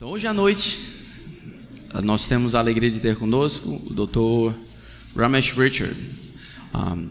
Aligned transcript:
Então, 0.00 0.10
hoje 0.10 0.28
à 0.28 0.32
noite, 0.32 0.78
nós 2.04 2.28
temos 2.28 2.54
a 2.54 2.60
alegria 2.60 2.88
de 2.88 3.00
ter 3.00 3.16
conosco 3.16 3.82
o 3.84 3.92
Dr. 3.92 4.56
Ramesh 5.16 5.50
Richard. 5.54 5.96
Um, 6.72 7.08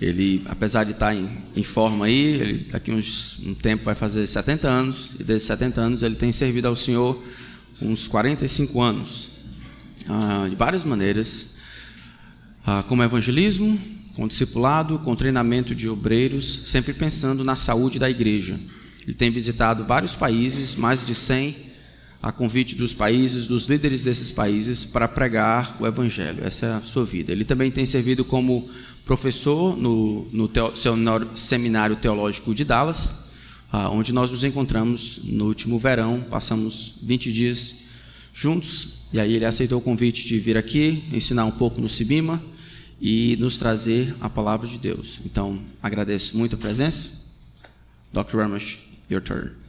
ele, 0.00 0.42
apesar 0.46 0.82
de 0.82 0.90
estar 0.90 1.14
em, 1.14 1.30
em, 1.54 1.62
forma 1.62 2.06
aí, 2.06 2.24
ele 2.24 2.66
daqui 2.68 2.90
uns 2.90 3.38
um 3.46 3.54
tempo 3.54 3.84
vai 3.84 3.94
fazer 3.94 4.26
70 4.26 4.66
anos, 4.66 5.10
e 5.20 5.22
desses 5.22 5.46
70 5.46 5.80
anos 5.80 6.02
ele 6.02 6.16
tem 6.16 6.32
servido 6.32 6.66
ao 6.66 6.74
Senhor 6.74 7.22
uns 7.80 8.08
45 8.08 8.82
anos, 8.82 9.28
uh, 10.08 10.50
de 10.50 10.56
várias 10.56 10.82
maneiras, 10.82 11.54
uh, 12.66 12.82
como 12.88 13.04
evangelismo, 13.04 13.78
com 14.16 14.26
discipulado, 14.26 14.98
com 14.98 15.14
treinamento 15.14 15.76
de 15.76 15.88
obreiros, 15.88 16.62
sempre 16.64 16.92
pensando 16.92 17.44
na 17.44 17.54
saúde 17.54 18.00
da 18.00 18.10
igreja. 18.10 18.58
Ele 19.04 19.14
tem 19.14 19.30
visitado 19.30 19.84
vários 19.84 20.16
países, 20.16 20.74
mais 20.74 21.06
de 21.06 21.14
100 21.14 21.65
a 22.26 22.32
convite 22.32 22.74
dos 22.74 22.92
países, 22.92 23.46
dos 23.46 23.66
líderes 23.66 24.02
desses 24.02 24.32
países, 24.32 24.84
para 24.84 25.06
pregar 25.06 25.76
o 25.78 25.86
Evangelho. 25.86 26.44
Essa 26.44 26.66
é 26.66 26.72
a 26.72 26.82
sua 26.82 27.04
vida. 27.04 27.30
Ele 27.30 27.44
também 27.44 27.70
tem 27.70 27.86
servido 27.86 28.24
como 28.24 28.68
professor 29.04 29.76
no, 29.76 30.26
no 30.32 30.48
teo, 30.48 30.72
seminário 31.36 31.94
teológico 31.94 32.52
de 32.52 32.64
Dallas, 32.64 33.10
ah, 33.70 33.90
onde 33.90 34.12
nós 34.12 34.32
nos 34.32 34.42
encontramos 34.42 35.20
no 35.22 35.46
último 35.46 35.78
verão, 35.78 36.20
passamos 36.28 36.94
20 37.00 37.30
dias 37.30 37.76
juntos, 38.34 39.06
e 39.12 39.20
aí 39.20 39.32
ele 39.32 39.44
aceitou 39.44 39.78
o 39.78 39.82
convite 39.82 40.26
de 40.26 40.36
vir 40.40 40.56
aqui, 40.56 41.04
ensinar 41.12 41.44
um 41.44 41.52
pouco 41.52 41.80
no 41.80 41.88
Sibima 41.88 42.42
e 43.00 43.36
nos 43.38 43.56
trazer 43.56 44.12
a 44.20 44.28
palavra 44.28 44.66
de 44.66 44.78
Deus. 44.78 45.20
Então, 45.24 45.60
agradeço 45.80 46.36
muito 46.36 46.56
a 46.56 46.58
presença. 46.58 47.24
Dr. 48.12 48.38
Ramesh, 48.38 48.78
your 49.08 49.22
turn. 49.22 49.65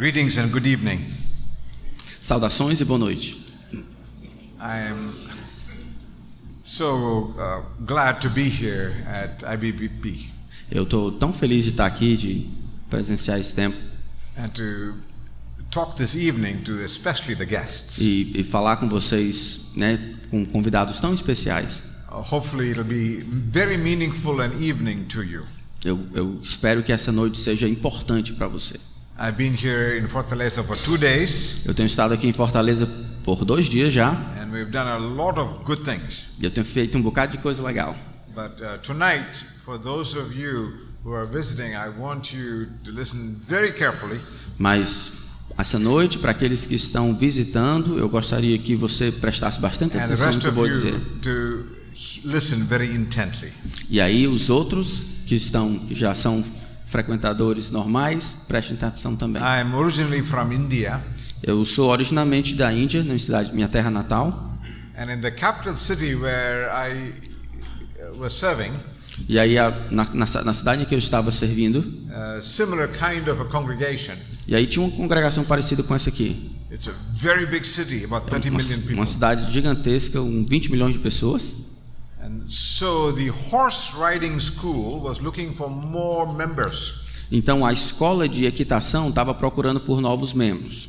Greetings 0.00 0.38
and 0.38 0.48
good 0.48 0.66
evening. 0.66 1.04
Saudações 2.22 2.80
e 2.80 2.86
boa 2.86 2.98
noite. 2.98 3.38
I 4.58 4.88
am 4.88 5.12
so 6.64 7.34
uh, 7.36 7.62
glad 7.84 8.22
to 8.22 8.30
be 8.30 8.48
here 8.48 8.94
at 9.06 9.42
IBBP. 9.42 10.30
Eu 10.70 10.84
estou 10.84 11.12
tão 11.12 11.34
feliz 11.34 11.64
de 11.64 11.72
estar 11.72 11.84
aqui, 11.84 12.16
de 12.16 12.48
presenciar 12.88 13.38
esse 13.38 13.54
tempo. 13.54 13.76
And 14.38 14.48
to 14.54 14.94
talk 15.70 15.94
this 15.96 16.14
evening 16.14 16.62
to 16.62 16.82
especially 16.82 17.36
the 17.36 17.44
guests. 17.44 17.98
E, 17.98 18.32
e 18.40 18.42
falar 18.42 18.78
com 18.78 18.88
vocês, 18.88 19.72
né, 19.76 20.14
com 20.30 20.46
convidados 20.46 20.98
tão 20.98 21.12
especiais. 21.12 21.82
Uh, 22.10 22.24
hopefully 22.34 22.70
it'll 22.70 22.84
be 22.84 23.22
very 23.52 23.76
meaningful 23.76 24.40
an 24.40 24.54
evening 24.62 25.04
to 25.08 25.22
you. 25.22 25.44
Eu, 25.84 26.00
eu 26.14 26.40
espero 26.42 26.82
que 26.82 26.90
essa 26.90 27.12
noite 27.12 27.36
seja 27.36 27.68
importante 27.68 28.32
para 28.32 28.48
você. 28.48 28.80
I've 29.22 29.36
been 29.36 29.54
here 29.54 29.98
in 29.98 30.08
Fortaleza 30.08 30.64
for 30.64 30.78
two 30.78 30.96
days. 30.96 31.60
Eu 31.66 31.74
tenho 31.74 31.86
estado 31.86 32.14
aqui 32.14 32.26
em 32.26 32.32
Fortaleza 32.32 32.88
por 33.22 33.44
dois 33.44 33.66
dias 33.66 33.92
já. 33.92 34.12
And 34.40 34.50
we've 34.50 34.70
done 34.70 34.88
a 34.88 34.96
lot 34.96 35.38
of 35.38 35.62
good 35.62 35.82
things. 35.82 36.28
E 36.40 36.46
eu 36.46 36.50
tenho 36.50 36.64
feito 36.64 36.96
um 36.96 37.02
bocado 37.02 37.32
de 37.32 37.38
coisa 37.38 37.62
legal. 37.62 37.94
But 38.34 38.62
uh, 38.62 38.78
tonight, 38.82 39.44
for 39.62 39.78
those 39.78 40.16
of 40.16 40.34
you 40.34 40.72
who 41.04 41.14
are 41.14 41.26
visiting, 41.26 41.74
I 41.74 41.90
want 41.90 42.32
you 42.32 42.68
to 42.84 42.90
listen 42.90 43.36
very 43.46 43.72
carefully. 43.74 44.22
Mas 44.56 45.12
essa 45.58 45.78
noite, 45.78 46.16
para 46.16 46.30
aqueles 46.30 46.64
que 46.64 46.74
estão 46.74 47.14
visitando, 47.14 47.98
eu 47.98 48.08
gostaria 48.08 48.58
que 48.58 48.74
você 48.74 49.12
prestasse 49.12 49.60
bastante 49.60 49.98
atenção 49.98 50.32
no 50.32 50.40
que 50.40 50.46
eu 50.46 50.52
vou 50.52 50.66
dizer. 50.66 50.94
listen 52.24 52.64
very 52.64 52.86
intently. 52.94 53.52
E 53.90 54.00
aí 54.00 54.26
os 54.26 54.48
outros 54.48 55.02
que 55.26 55.34
estão 55.34 55.78
que 55.78 55.94
já 55.94 56.14
são 56.14 56.42
frequentadores 56.90 57.70
normais, 57.70 58.36
prestem 58.48 58.76
atenção 58.76 59.14
também. 59.14 59.40
I'm 59.40 59.74
originally 59.74 60.22
from 60.22 60.52
India. 60.52 61.00
Eu 61.40 61.64
sou 61.64 61.88
originalmente 61.88 62.54
da 62.54 62.72
Índia, 62.72 63.02
na 63.04 63.18
cidade 63.18 63.54
minha 63.54 63.68
terra 63.68 63.90
natal. 63.90 64.58
And 64.98 65.10
in 65.10 65.20
the 65.20 65.30
capital 65.30 65.76
city 65.76 66.14
where 66.14 66.68
I 66.68 67.14
uh, 68.02 68.18
was 68.18 68.34
serving, 68.34 68.72
e 69.28 69.38
aí 69.38 69.54
na, 69.90 70.04
na, 70.12 70.26
na, 70.44 70.52
cidade 70.52 70.82
em 70.82 70.84
que 70.84 70.94
eu 70.94 70.98
estava 70.98 71.30
servindo, 71.30 71.78
uh, 71.78 72.42
similar 72.42 72.88
kind 72.88 73.28
of 73.28 73.40
a 73.40 73.44
congregation. 73.46 74.14
E 74.46 74.54
aí 74.54 74.66
tinha 74.66 74.84
uma 74.84 74.94
congregação 74.94 75.44
parecida 75.44 75.82
com 75.82 75.94
essa 75.94 76.10
aqui. 76.10 76.50
It's 76.70 76.88
a 76.88 76.92
very 77.16 77.46
big 77.46 77.66
city, 77.66 78.04
about 78.04 78.28
30 78.28 78.48
uma, 78.48 78.58
million 78.58 78.76
people. 78.76 78.94
Uma 78.94 79.06
cidade 79.06 79.50
gigantesca, 79.52 80.18
com 80.18 80.44
20 80.44 80.70
milhões 80.70 80.92
de 80.92 80.98
pessoas. 80.98 81.56
Então 87.32 87.64
a 87.64 87.72
escola 87.72 88.28
de 88.28 88.44
equitação 88.44 89.08
estava 89.08 89.32
procurando 89.32 89.80
por 89.80 90.00
novos 90.00 90.34
membros. 90.34 90.88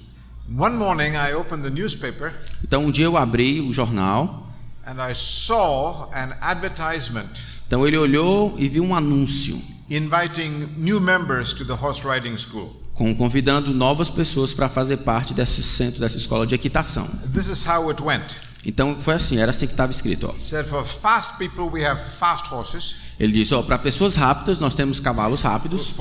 One 0.58 0.76
morning 0.76 1.16
I 1.16 1.34
opened 1.34 1.64
the 1.64 1.70
newspaper. 1.70 2.34
Então 2.64 2.86
um 2.86 2.92
dia 2.92 3.06
eu 3.06 3.16
abri 3.16 3.62
o 3.62 3.72
jornal. 3.72 4.50
And 4.86 4.96
I 5.00 5.14
saw 5.16 6.10
an 6.14 6.36
advertisement. 6.42 7.42
Então 7.68 7.88
ele 7.88 7.98
olhou 7.98 8.56
e 8.58 8.68
viu 8.68 8.84
um 8.84 8.94
anúncio. 8.94 9.62
Inviting 9.90 10.74
new 10.78 11.00
members 11.00 11.54
to 11.54 11.64
the 11.64 11.74
horse 11.74 12.06
riding 12.06 12.38
school. 12.38 12.76
Com, 12.94 13.16
convidando 13.16 13.74
novas 13.74 14.10
pessoas 14.10 14.54
para 14.54 14.68
fazer 14.68 14.98
parte 14.98 15.34
desse 15.34 15.64
centro, 15.64 16.02
dessa 16.02 16.18
escola 16.18 16.46
de 16.46 16.56
equitação. 16.56 17.08
This 17.34 17.48
is 17.48 17.66
how 17.66 17.90
it 17.90 18.02
went. 18.04 18.36
Então 18.66 18.96
foi 19.00 19.16
assim, 19.16 19.38
era 19.40 19.50
assim 19.52 19.66
que 19.66 19.74
estava 19.74 19.92
escrito. 19.92 20.28
Ó. 20.28 20.34
Ele 23.20 23.34
diz, 23.34 23.52
ó, 23.52 23.62
para 23.62 23.78
pessoas 23.78 24.16
rápidas 24.16 24.60
nós 24.60 24.74
temos 24.74 25.00
cavalos 25.00 25.42
rápidos. 25.42 25.94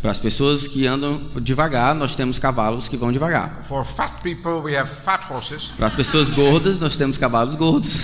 Para 0.00 0.12
as 0.12 0.18
pessoas 0.18 0.66
que 0.68 0.86
andam 0.86 1.30
devagar 1.40 1.94
nós 1.94 2.14
temos 2.14 2.38
cavalos 2.38 2.88
que 2.88 2.96
vão 2.96 3.10
devagar. 3.12 3.64
Para 5.76 5.88
as 5.88 5.94
pessoas 5.94 6.30
gordas 6.30 6.78
nós 6.78 6.96
temos 6.96 7.18
cavalos 7.18 7.56
gordos. 7.56 8.00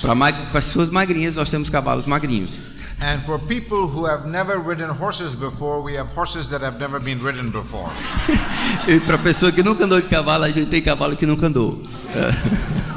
Para 0.00 0.32
pessoas 0.52 0.90
magrinhas 0.90 1.36
nós 1.36 1.48
temos 1.48 1.70
cavalos 1.70 2.06
magrinhos. 2.06 2.58
And 2.98 3.22
for 3.26 3.38
people 3.38 3.86
who 3.86 4.06
have 4.06 4.26
never 4.26 4.58
ridden 4.58 4.88
horses 4.88 5.34
before, 5.34 5.82
we 5.82 5.94
have 5.94 6.08
horses 6.08 6.48
that 6.48 6.62
have 6.62 6.80
never 6.80 6.98
been 6.98 7.22
ridden 7.22 7.50
before. 7.50 7.90
e 8.88 8.98
para 9.00 9.18
pessoa 9.18 9.52
que 9.52 9.62
nunca 9.62 9.84
andou 9.84 10.00
de 10.00 10.08
cavalo, 10.08 10.44
a 10.44 10.50
gente 10.50 10.70
tem 10.70 10.80
cavalo 10.80 11.14
que 11.14 11.26
nunca 11.26 11.46
andou. 11.46 11.82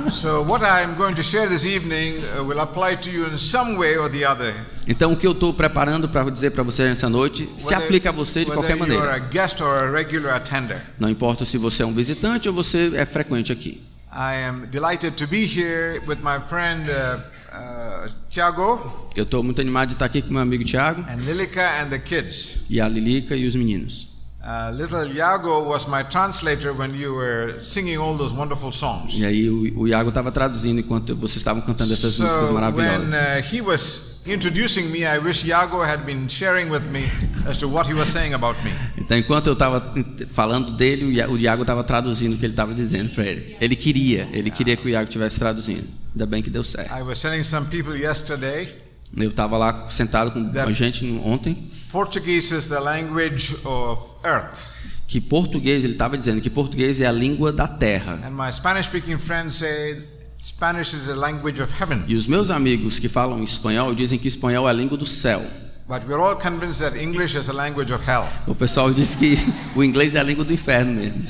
so 0.09 0.41
what 0.41 0.63
I'm 0.63 0.95
going 0.95 1.15
to 1.15 1.23
share 1.23 1.49
this 1.49 1.65
evening 1.65 2.23
uh, 2.33 2.43
will 2.45 2.61
apply 2.61 2.95
to 2.95 3.09
you 3.09 3.25
in 3.25 3.37
some 3.37 3.77
way 3.77 3.97
or 3.97 4.09
the 4.09 4.23
other. 4.23 4.55
Então 4.87 5.11
o 5.11 5.17
que 5.17 5.27
eu 5.27 5.33
estou 5.33 5.53
preparando 5.53 6.07
para 6.07 6.29
dizer 6.29 6.51
para 6.51 6.63
você 6.63 6.83
nessa 6.83 7.09
noite 7.09 7.43
whether, 7.43 7.59
se 7.59 7.73
aplica 7.73 8.09
a 8.09 8.13
você 8.13 8.45
de 8.45 8.51
qualquer 8.51 8.77
maneira. 8.77 9.15
A 9.15 9.19
guest 9.19 9.59
or 9.59 9.83
a 9.83 9.91
regular 9.91 10.33
attender. 10.37 10.81
Não 10.97 11.09
importa 11.09 11.45
se 11.45 11.57
você 11.57 11.83
é 11.83 11.85
um 11.85 11.93
visitante 11.93 12.47
ou 12.47 12.55
você 12.55 12.93
é 12.95 13.05
frequente 13.05 13.51
aqui. 13.51 13.88
I 14.11 14.35
am 14.37 14.67
delighted 14.71 15.17
to 15.17 15.27
be 15.27 15.45
here 15.45 16.01
with 16.07 16.23
my 16.23 16.39
friend 16.39 16.89
uh, 16.89 17.19
uh, 17.53 18.09
Tiago. 18.29 19.09
Eu 19.15 19.23
estou 19.23 19.43
muito 19.43 19.61
animado 19.61 19.89
de 19.89 19.93
estar 19.93 20.05
aqui 20.05 20.21
com 20.23 20.31
meu 20.31 20.41
amigo 20.41 20.63
Tiago. 20.63 21.05
And 21.07 21.17
Lilica 21.17 21.61
and 21.79 21.89
the 21.89 21.99
kids. 21.99 22.57
E 22.69 22.81
a 22.81 22.87
Lilica 22.87 23.35
e 23.35 23.45
os 23.45 23.53
meninos. 23.53 24.07
Uh, 24.41 24.71
little 24.71 25.05
Iago 25.05 25.63
was 25.63 25.85
my 25.85 26.03
translator 26.03 26.73
when 26.73 26.95
you 26.95 27.13
were 27.13 27.59
singing 27.61 27.97
all 27.97 28.17
those 28.17 28.33
wonderful 28.33 28.71
songs. 28.71 29.13
E 29.13 29.23
aí 29.23 29.47
o, 29.47 29.81
o 29.81 29.87
Iago 29.87 30.09
estava 30.09 30.31
traduzindo 30.31 30.79
enquanto 30.79 31.15
vocês 31.15 31.37
estavam 31.37 31.61
cantando 31.61 31.93
essas 31.93 32.15
so 32.15 32.23
músicas 32.23 32.49
maravilhosas. 32.49 33.09
When 33.09 33.13
uh, 33.13 33.43
he 33.43 33.61
was 33.61 34.08
introducing 34.31 34.91
me, 34.91 35.05
I 35.05 35.19
wish 35.19 35.43
Iago 35.43 35.83
had 35.83 36.05
been 36.05 36.27
sharing 36.29 36.69
with 36.69 36.83
me 36.83 37.05
as 37.47 37.57
to 37.57 37.67
what 37.67 37.87
he 37.87 37.93
was 37.93 38.09
saying 38.09 38.33
about 38.33 38.61
me. 38.63 38.71
Então, 38.97 39.17
enquanto 39.17 39.47
eu 39.47 39.53
estava 39.53 39.93
falando 40.31 40.75
dele, 40.75 41.05
o 41.05 41.37
Iago 41.37 41.61
estava 41.61 41.83
traduzindo 41.83 42.35
o 42.35 42.37
que 42.37 42.45
ele 42.45 42.53
estava 42.53 42.73
dizendo 42.73 43.09
para 43.09 43.25
ele. 43.25 43.57
Ele 43.59 43.75
queria, 43.75 44.27
ele 44.31 44.51
queria 44.51 44.77
que 44.77 44.85
o 44.85 44.89
Iago 44.89 45.07
estivesse 45.07 45.39
traduzindo. 45.39 45.87
Ainda 46.13 46.25
bem 46.25 46.41
que 46.41 46.49
deu 46.49 46.63
certo. 46.63 46.93
I 46.93 47.01
was 47.01 47.19
some 47.45 47.67
people 47.67 47.97
yesterday. 47.97 48.69
Eu 49.17 49.29
estava 49.29 49.57
lá 49.57 49.89
sentado 49.89 50.31
com 50.31 50.59
a 50.59 50.71
gente 50.71 51.05
ontem. 51.23 51.69
Portuguese 51.91 52.55
is 52.55 52.67
the 52.67 52.79
language 52.79 53.55
of 53.65 54.15
earth. 54.23 54.67
Que 55.07 55.19
português, 55.19 55.83
ele 55.83 55.93
estava 55.93 56.15
dizendo 56.15 56.39
que 56.39 56.49
português 56.51 57.01
é 57.01 57.07
a 57.07 57.11
língua 57.11 57.51
da 57.51 57.67
terra. 57.67 58.19
And 58.23 58.31
my 58.31 58.51
Spanish 58.53 58.85
speaking 58.85 59.17
friends 59.17 59.55
say 59.55 60.03
Spanish 60.41 60.93
is 60.93 61.07
language 61.07 61.61
of 61.61 61.71
heaven. 61.71 62.03
E 62.07 62.15
os 62.15 62.25
meus 62.25 62.49
amigos 62.49 62.97
que 62.97 63.09
falam 63.09 63.43
espanhol 63.43 63.93
dizem 63.93 64.17
que 64.17 64.27
espanhol 64.27 64.67
é 64.67 64.71
a 64.71 64.73
língua 64.73 64.97
do 64.97 65.05
céu. 65.05 65.45
But 65.87 66.03
we're 66.07 66.21
all 66.21 66.35
convinced 66.35 66.79
that 66.81 66.95
English 66.95 67.35
is 67.35 67.49
a 67.49 67.53
language 67.53 67.91
of 67.91 68.03
hell. 68.07 68.27
O 68.47 68.55
pessoal 68.55 68.91
diz 68.93 69.15
que 69.15 69.37
o 69.75 69.83
inglês 69.83 70.15
é 70.15 70.19
a 70.19 70.23
língua 70.23 70.45
do 70.45 70.53
inferno 70.53 70.93
mesmo. 70.93 71.25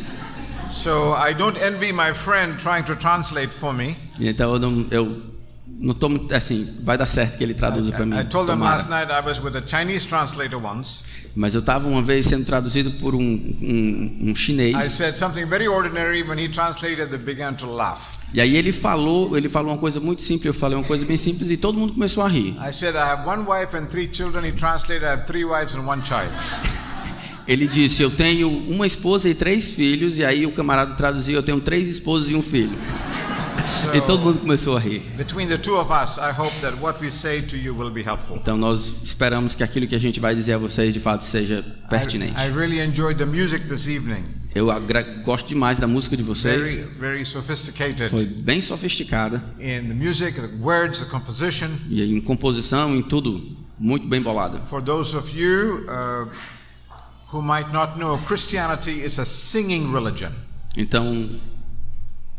So 0.69 1.15
I 1.15 1.33
don't 1.33 1.57
envy 1.57 1.91
my 1.91 2.13
friend 2.13 2.59
trying 2.59 2.83
to 2.83 2.95
translate 2.95 3.51
for 3.53 3.73
me. 3.73 3.97
E 4.19 4.27
então 4.27 4.53
eu, 4.53 4.59
não, 4.59 4.85
eu 4.91 5.23
não 5.65 5.93
tô 5.95 6.09
assim, 6.35 6.67
vai 6.83 6.97
dar 6.97 7.07
certo 7.07 7.37
que 7.37 7.43
ele 7.43 7.55
traduza 7.55 7.91
para 7.91 8.05
mim. 8.05 8.15
I 8.19 8.25
told 8.25 8.47
them 8.47 8.59
last 8.59 8.89
night 8.89 9.11
I 9.11 9.25
was 9.25 9.39
with 9.41 9.55
a 9.55 9.65
Chinese 9.65 10.05
translator 10.05 10.63
once. 10.63 10.99
Mas 11.35 11.55
eu 11.55 11.61
estava 11.61 11.87
uma 11.87 12.03
vez 12.03 12.27
sendo 12.27 12.45
traduzido 12.45 12.91
por 12.99 13.15
um, 13.15 13.19
um, 13.21 14.17
um 14.21 14.31
I 14.31 14.35
chinês. 14.35 14.91
said 14.91 15.15
something 15.15 15.45
very 15.47 15.67
ordinary. 15.67 16.21
When 16.21 16.37
he 16.37 16.49
translated, 16.49 17.09
they 17.09 17.17
began 17.17 17.55
to 17.55 17.65
laugh. 17.65 18.18
E 18.33 18.39
aí 18.39 18.55
ele 18.55 18.71
falou, 18.71 19.35
ele 19.35 19.49
falou 19.49 19.71
uma 19.71 19.77
coisa 19.77 19.99
muito 19.99 20.21
simples, 20.21 20.45
eu 20.45 20.53
falei 20.53 20.77
uma 20.77 20.83
coisa 20.83 21.03
bem 21.05 21.17
simples 21.17 21.49
e 21.49 21.57
todo 21.57 21.79
mundo 21.79 21.93
começou 21.93 22.23
a 22.23 22.27
rir. 22.27 22.55
I 22.61 22.71
said, 22.71 22.95
I 22.95 22.99
have 22.99 23.27
one 23.27 23.43
wife 23.47 23.75
and 23.75 23.85
three 23.87 24.09
children. 24.11 24.45
He 24.45 24.51
translated, 24.51 25.03
I 25.03 25.13
have 25.13 25.25
three 25.25 25.43
wives 25.43 25.75
and 25.75 25.87
one 25.87 26.03
child. 26.03 26.31
Ele 27.49 27.65
disse: 27.65 28.03
Eu 28.03 28.11
tenho 28.11 28.47
uma 28.47 28.85
esposa 28.85 29.27
e 29.27 29.33
três 29.33 29.71
filhos, 29.71 30.19
e 30.19 30.23
aí 30.23 30.45
o 30.45 30.51
camarada 30.51 30.93
traduziu: 30.93 31.33
Eu 31.33 31.41
tenho 31.41 31.59
três 31.59 31.87
esposas 31.87 32.29
e 32.29 32.35
um 32.35 32.43
filho. 32.43 32.77
So, 33.65 33.95
E 33.95 34.01
todo 34.01 34.21
mundo 34.23 34.39
começou 34.39 34.75
a 34.77 34.79
rir. 34.79 34.99
between 35.17 35.47
the 35.47 35.57
two 35.57 35.75
of 35.79 35.91
us, 35.91 36.17
I 36.17 36.31
hope 36.31 36.53
that 36.61 36.77
what 36.81 36.99
we 37.01 37.09
say 37.11 37.41
to 37.41 37.57
you 37.57 37.75
will 37.75 37.91
be 37.91 38.01
helpful. 38.01 38.37
Então 38.37 38.57
nós 38.57 39.01
esperamos 39.03 39.55
que 39.55 39.63
aquilo 39.63 39.87
que 39.87 39.95
a 39.95 39.99
gente 39.99 40.19
vai 40.19 40.33
dizer 40.35 40.53
a 40.53 40.57
vocês 40.57 40.93
de 40.93 40.99
fato 40.99 41.23
seja 41.23 41.63
pertinente. 41.89 42.33
I, 42.39 42.47
I 42.47 42.51
really 42.51 42.79
enjoyed 42.79 43.17
the 43.17 43.25
music 43.25 43.67
this 43.67 43.87
evening. 43.87 44.23
Eu 44.55 44.67
gosto 45.23 45.47
demais 45.47 45.79
da 45.79 45.87
música 45.87 46.17
de 46.17 46.23
Very, 46.23 46.35
vocês. 46.35 46.87
very 46.99 47.25
sophisticated 47.25 48.09
Foi 48.09 48.25
bem 48.25 48.61
sofisticada 48.61 49.43
in 49.59 49.87
the 49.87 49.93
music, 49.93 50.39
the 50.39 50.49
words, 50.59 50.99
the 50.99 51.05
composition. 51.05 51.69
e 51.87 52.01
em 52.03 52.19
composição, 52.21 52.95
em 52.95 53.01
tudo, 53.03 53.55
muito 53.77 54.07
bem 54.07 54.21
bolada. 54.21 54.59
For 54.69 54.81
those 54.81 55.15
of 55.15 55.29
you 55.37 55.85
uh, 55.87 56.27
who 57.31 57.41
might 57.41 57.71
not 57.71 57.97
know, 57.99 58.17
Christianity 58.27 59.03
is 59.05 59.19
a 59.19 59.25
singing 59.25 59.91
religion. 59.93 60.31
Então, 60.75 61.29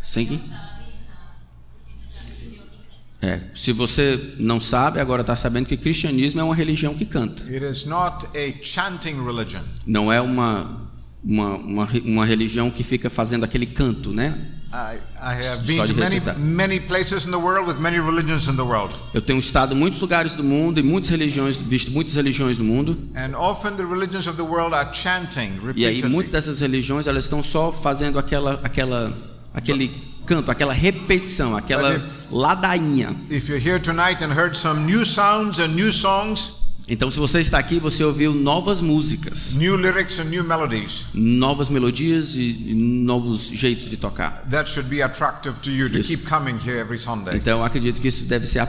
singing? 0.01 0.41
É, 3.23 3.41
se 3.55 3.71
você 3.73 4.35
não 4.39 4.59
sabe, 4.59 4.99
agora 4.99 5.21
está 5.21 5.37
sabendo 5.37 5.67
que 5.67 5.77
cristianismo 5.77 6.41
é 6.41 6.45
uma 6.45 6.55
religião 6.55 6.95
que 6.95 7.05
canta. 7.05 7.43
It 7.45 7.65
is 7.65 7.85
not 7.85 8.27
a 8.35 8.65
chanting 8.65 9.23
religion. 9.25 9.63
Não 9.87 10.11
é 10.11 10.21
uma, 10.21 10.91
uma, 11.23 11.57
uma, 11.57 11.89
uma 12.05 12.25
religião 12.25 12.71
que 12.71 12.83
fica 12.83 13.11
fazendo 13.11 13.45
aquele 13.45 13.67
canto, 13.67 14.11
né? 14.13 14.39
I, 14.73 14.99
I 15.17 15.77
Só 15.77 15.85
de 15.85 15.93
recitar. 15.93 16.39
many 16.39 16.79
many. 16.79 18.01
Eu 19.13 19.21
tenho 19.21 19.39
estado 19.41 19.75
em 19.75 19.77
muitos 19.77 19.99
lugares 20.01 20.37
do 20.37 20.45
mundo 20.45 20.79
e 20.79 20.83
muitas 20.83 21.11
religiões, 21.11 21.57
visto 21.57 21.91
muitas 21.91 22.15
religiões 22.15 22.57
no 22.59 22.65
mundo. 22.65 22.97
And 23.17 23.37
often 23.37 23.75
the 23.75 23.85
religions 23.85 24.29
of 24.29 24.37
the 24.37 24.45
world 24.45 24.73
are 24.75 24.95
chanting 24.95 25.59
E 25.75 25.85
aí 25.85 26.03
muitas 26.05 26.31
dessas 26.33 26.61
religiões 26.61 27.09
elas 27.09 27.25
estão 27.25 27.43
só 27.43 27.73
fazendo 27.73 28.17
aquela, 28.17 28.61
aquela, 28.63 29.13
aquele 29.53 30.10
canto, 30.31 30.49
aquela 30.49 30.73
repetição, 30.73 31.57
aquela 31.57 31.99
But 31.99 32.03
ladainha. 32.31 33.17
If 33.29 33.49
you're 33.49 33.59
here 33.59 33.81
tonight 33.81 34.23
and 34.23 34.33
heard 34.33 34.57
some 34.57 34.87
new 34.87 35.05
sounds 35.05 35.59
and 35.59 35.75
new 35.75 35.93
songs, 35.93 36.61
Então, 36.93 37.09
se 37.09 37.21
você 37.21 37.41
está 37.41 37.57
aqui, 37.57 37.79
você 37.79 38.03
ouviu 38.03 38.35
novas 38.35 38.81
músicas, 38.81 39.55
new 39.55 39.77
lyrics 39.77 40.19
and 40.19 40.25
new 40.25 40.43
melodies, 40.43 41.07
novas 41.15 41.69
melodias 41.69 42.35
e, 42.35 42.75
novos 42.75 43.47
jeitos 43.47 43.89
de 43.89 43.97
tocar. 43.97 44.43
Então, 47.33 47.65
acredito 47.65 48.01
que 48.01 48.09
isso 48.09 48.25
deve 48.25 48.45
ser 48.45 48.67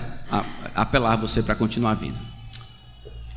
apelar 0.75 1.15
você 1.15 1.41
para 1.41 1.55
continuar 1.55 1.95
vindo. 1.95 2.19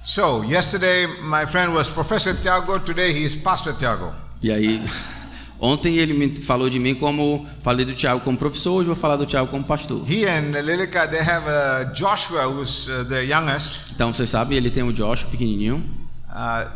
So, 0.02 0.44
yesterday 0.44 1.06
my 1.22 1.46
friend 1.46 1.72
was 1.72 1.88
Professor 1.88 2.34
Tiago, 2.34 2.78
today 2.80 3.10
he 3.10 3.24
is 3.24 3.34
Pastor 3.34 3.74
Tiago. 3.78 4.12
E 4.42 4.52
aí, 4.52 4.82
ontem 5.64 5.96
ele 5.96 6.12
me 6.12 6.37
falou 6.43 6.69
de 6.69 6.78
mim 6.78 6.94
como 6.94 7.46
falei 7.62 7.84
do 7.84 7.93
Tiago 7.94 8.20
como 8.20 8.37
professor, 8.37 8.72
hoje 8.75 8.87
vou 8.87 8.96
falar 8.96 9.16
do 9.16 9.26
Tiago 9.26 9.49
como 9.50 9.64
pastor. 9.64 10.05
He 10.11 10.26
and 10.28 10.50
Lilika, 10.62 11.08
they 11.08 11.20
have 11.20 11.46
uh, 11.49 11.93
Joshua, 11.94 12.46
who's 12.46 12.88
uh, 12.88 13.05
their 13.08 13.25
youngest. 13.28 13.81
Então, 13.94 14.12
vocês 14.12 14.31
sabem, 14.31 14.58
ele 14.58 14.70
tem 14.70 14.82
o 14.82 14.93
Josh 14.93 15.25
pequenininho. 15.25 15.82
Uh, 16.28 16.69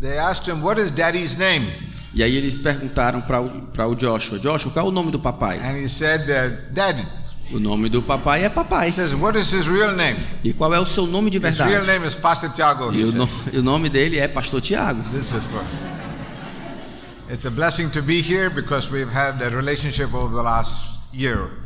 they 0.00 0.18
asked 0.18 0.46
him, 0.52 0.62
What 0.62 0.80
is 0.80 0.90
daddy's 0.90 1.36
name? 1.36 1.72
E 2.14 2.22
aí 2.22 2.34
eles 2.34 2.56
perguntaram 2.56 3.20
para 3.20 3.40
o, 3.42 3.68
o 3.90 3.94
Joshua, 3.94 4.38
Joshua, 4.38 4.72
qual 4.72 4.86
é 4.86 4.88
o 4.88 4.92
nome 4.92 5.10
do 5.10 5.18
papai? 5.18 5.58
And 5.58 5.78
he 5.84 5.88
said, 5.88 6.22
uh, 6.30 6.72
Daddy. 6.72 7.06
O 7.52 7.60
nome 7.60 7.88
do 7.88 8.02
papai 8.02 8.44
é 8.44 8.48
papai. 8.48 8.88
He 8.88 8.92
says, 8.92 9.12
What 9.14 9.38
is 9.38 9.52
his 9.52 9.66
real 9.68 9.94
name? 9.94 10.18
E 10.42 10.52
qual 10.52 10.74
é 10.74 10.80
o 10.80 10.86
seu 10.86 11.06
nome 11.06 11.30
de 11.30 11.36
His 11.38 11.56
real 11.56 11.68
verdade? 11.68 11.86
name 11.86 12.06
is 12.06 12.14
Pastor 12.16 12.50
Tiago. 12.52 12.92
E 12.92 13.04
o, 13.04 13.12
no- 13.12 13.28
o 13.54 13.62
nome 13.62 13.88
dele 13.88 14.18
é 14.18 14.26
Pastor 14.26 14.60
Tiago. 14.60 15.00
This 15.12 15.30
is 15.32 15.44
for. 15.46 15.62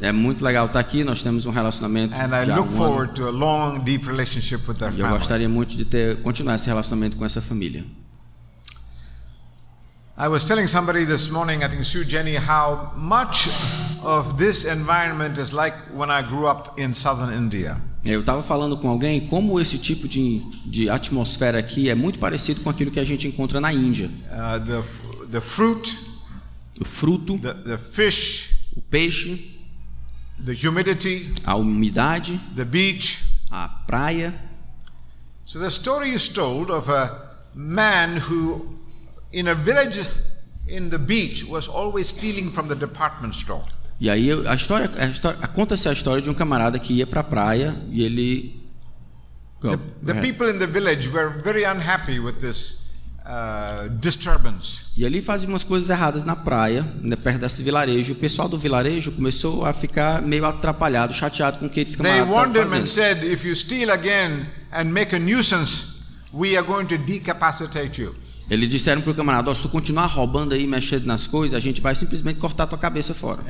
É 0.00 0.12
muito 0.12 0.44
legal 0.44 0.66
estar 0.66 0.78
aqui, 0.78 1.02
nós 1.02 1.22
temos 1.22 1.44
um 1.44 1.50
relacionamento 1.50 2.14
And 2.14 2.28
I 2.42 2.46
já 2.46 2.54
há 2.54 2.58
look 2.58 2.72
um 2.72 2.76
forward 2.76 3.14
to 3.14 3.26
a 3.26 3.30
long, 3.30 3.80
deep 3.80 4.06
relationship 4.06 4.66
with 4.68 4.76
their 4.76 4.92
E 4.92 5.00
eu 5.00 5.02
family. 5.02 5.18
gostaria 5.18 5.48
muito 5.48 5.76
de 5.76 5.84
ter 5.84 6.22
continuar 6.22 6.54
esse 6.54 6.66
relacionamento 6.68 7.16
com 7.16 7.24
essa 7.24 7.40
família. 7.40 7.84
I 10.16 10.28
was 10.28 10.44
telling 10.44 10.66
somebody 10.66 11.06
this 11.06 11.30
morning, 11.30 11.64
I 11.64 11.68
think 11.68 11.82
Sue 11.84 12.04
Jenny, 12.04 12.36
how 12.36 12.92
much 12.94 13.48
of 14.02 14.36
this 14.36 14.64
environment 14.66 15.38
is 15.38 15.50
like 15.50 15.74
when 15.94 16.10
I 16.10 16.22
grew 16.22 16.46
up 16.46 16.78
in 16.80 16.92
southern 16.92 17.32
India. 17.32 17.76
Eu 18.04 18.20
estava 18.20 18.42
falando 18.42 18.76
com 18.76 18.88
alguém 18.88 19.26
como 19.26 19.58
esse 19.58 19.78
tipo 19.78 20.06
de, 20.06 20.42
de 20.66 20.88
atmosfera 20.90 21.58
aqui 21.58 21.88
é 21.90 21.94
muito 21.94 22.18
parecido 22.18 22.60
com 22.60 22.70
aquilo 22.70 22.90
que 22.90 23.00
a 23.00 23.04
gente 23.04 23.26
encontra 23.26 23.60
na 23.60 23.72
Índia. 23.72 24.10
Uh, 24.30 24.60
the, 24.64 25.19
the 25.30 25.40
fruit, 25.40 25.96
O 26.80 26.84
fruto, 26.84 27.40
the, 27.40 27.52
the 27.52 27.78
fish, 27.78 28.54
o 28.76 28.80
peixe, 28.90 29.38
the 30.38 30.54
humidity, 30.54 31.32
a 31.44 31.54
umidade, 31.54 32.40
the 32.56 32.64
beach. 32.64 33.22
a 33.50 33.68
praia. 33.86 34.32
So 35.44 35.58
the 35.58 35.70
story 35.70 36.10
is 36.10 36.28
told 36.28 36.70
of 36.70 36.88
a 36.88 37.30
man 37.54 38.16
who, 38.16 38.78
in 39.32 39.48
a 39.48 39.54
village 39.54 39.98
in 40.66 40.90
the 40.90 40.98
beach, 40.98 41.44
was 41.44 41.66
always 41.66 42.08
stealing 42.08 42.52
from 42.52 42.68
the 42.68 42.76
department 42.76 43.34
store. 43.34 43.64
E 44.00 44.08
aí 44.08 44.30
a 44.46 44.54
história, 44.54 44.90
a 44.96 45.06
história 45.06 45.46
conta-se 45.48 45.88
a 45.88 45.92
história 45.92 46.22
de 46.22 46.30
um 46.30 46.34
camarada 46.34 46.78
que 46.78 46.94
ia 46.94 47.06
para 47.06 47.20
a 47.20 47.24
praia 47.24 47.76
e 47.90 48.02
ele 48.02 48.58
The, 49.60 49.76
the 50.02 50.14
people 50.22 50.48
in 50.48 50.58
the 50.58 50.66
village 50.66 51.10
were 51.10 51.28
very 51.28 51.64
unhappy 51.64 52.18
with 52.18 52.40
this 52.40 52.89
uh, 53.24 53.88
disturbance. 54.00 54.82
E 54.96 55.04
ali 55.04 55.20
fazia 55.20 55.48
umas 55.48 55.64
coisas 55.64 55.90
erradas 55.90 56.24
na 56.24 56.36
praia, 56.36 56.86
né, 57.00 57.16
perto 57.16 57.40
desse 57.40 57.62
vilarejo. 57.62 58.12
O 58.12 58.16
pessoal 58.16 58.48
do 58.48 58.58
vilarejo 58.58 59.12
começou 59.12 59.64
a 59.64 59.72
ficar 59.72 60.22
meio 60.22 60.44
atrapalhado, 60.44 61.12
chateado 61.12 61.58
com 61.58 61.66
o 61.66 61.70
que 61.70 61.80
esse 61.80 61.96
They 61.96 62.22
warned 62.22 62.56
him 62.56 62.74
and 62.74 62.86
said, 62.86 63.22
if 63.24 63.44
you 63.44 63.54
steal 63.54 63.90
again 63.90 64.46
and 64.72 64.84
make 64.84 65.14
a 65.14 65.18
nuisance, 65.18 65.86
we 66.32 66.56
are 66.56 66.66
going 66.66 66.86
to 66.86 66.98
decapacitate 66.98 68.00
you. 68.00 68.14
Eles 68.50 68.68
disseram 68.68 69.00
para 69.00 69.12
o 69.12 69.14
camarada: 69.14 69.48
"Ó, 69.50 69.54
se 69.54 69.62
tu 69.62 69.68
continuar 69.68 70.06
roubando 70.06 70.52
aí, 70.54 70.66
mexendo 70.66 71.04
nas 71.06 71.24
coisas, 71.26 71.56
a 71.56 71.60
gente 71.60 71.80
vai 71.80 71.94
simplesmente 71.94 72.40
cortar 72.40 72.66
tua 72.66 72.76
cabeça 72.78 73.14
fora. 73.14 73.42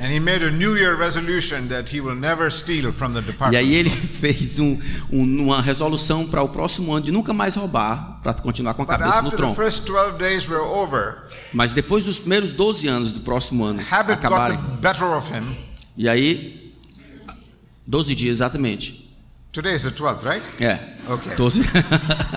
E 3.51 3.57
aí 3.57 3.73
ele 3.73 3.89
fez 4.21 4.59
um- 4.59 4.77
um- 5.11 5.43
uma 5.45 5.61
resolução 5.61 6.27
para 6.27 6.43
o 6.43 6.49
próximo 6.49 6.93
ano 6.93 7.05
de 7.05 7.11
nunca 7.11 7.33
mais 7.33 7.55
roubar, 7.55 8.19
para 8.21 8.33
continuar 8.33 8.75
com 8.75 8.83
a 8.83 8.85
cabeça 8.85 9.21
no 9.23 9.31
tronco. 9.31 9.55
first 9.55 9.83
12 9.85 10.17
days 10.19 10.47
were 10.47 10.61
over, 10.61 11.23
Mas 11.51 11.73
depois 11.73 12.03
dos 12.03 12.19
primeiros 12.19 12.51
12 12.51 12.87
anos 12.87 13.11
do 13.11 13.21
próximo 13.21 13.63
ano 13.63 13.81
acabarem, 13.89 14.57
the 14.57 14.77
better 14.79 15.07
of 15.07 15.31
him. 15.33 15.57
e 15.97 16.07
aí 16.07 16.73
12 17.87 18.13
dias 18.13 18.33
exatamente. 18.37 19.09
Today 19.51 19.75
is 19.75 19.81
the 19.83 19.89
12th, 19.91 20.23
right? 20.23 20.45
É. 20.63 20.79
Ok. 21.07 21.35
12. 21.35 21.61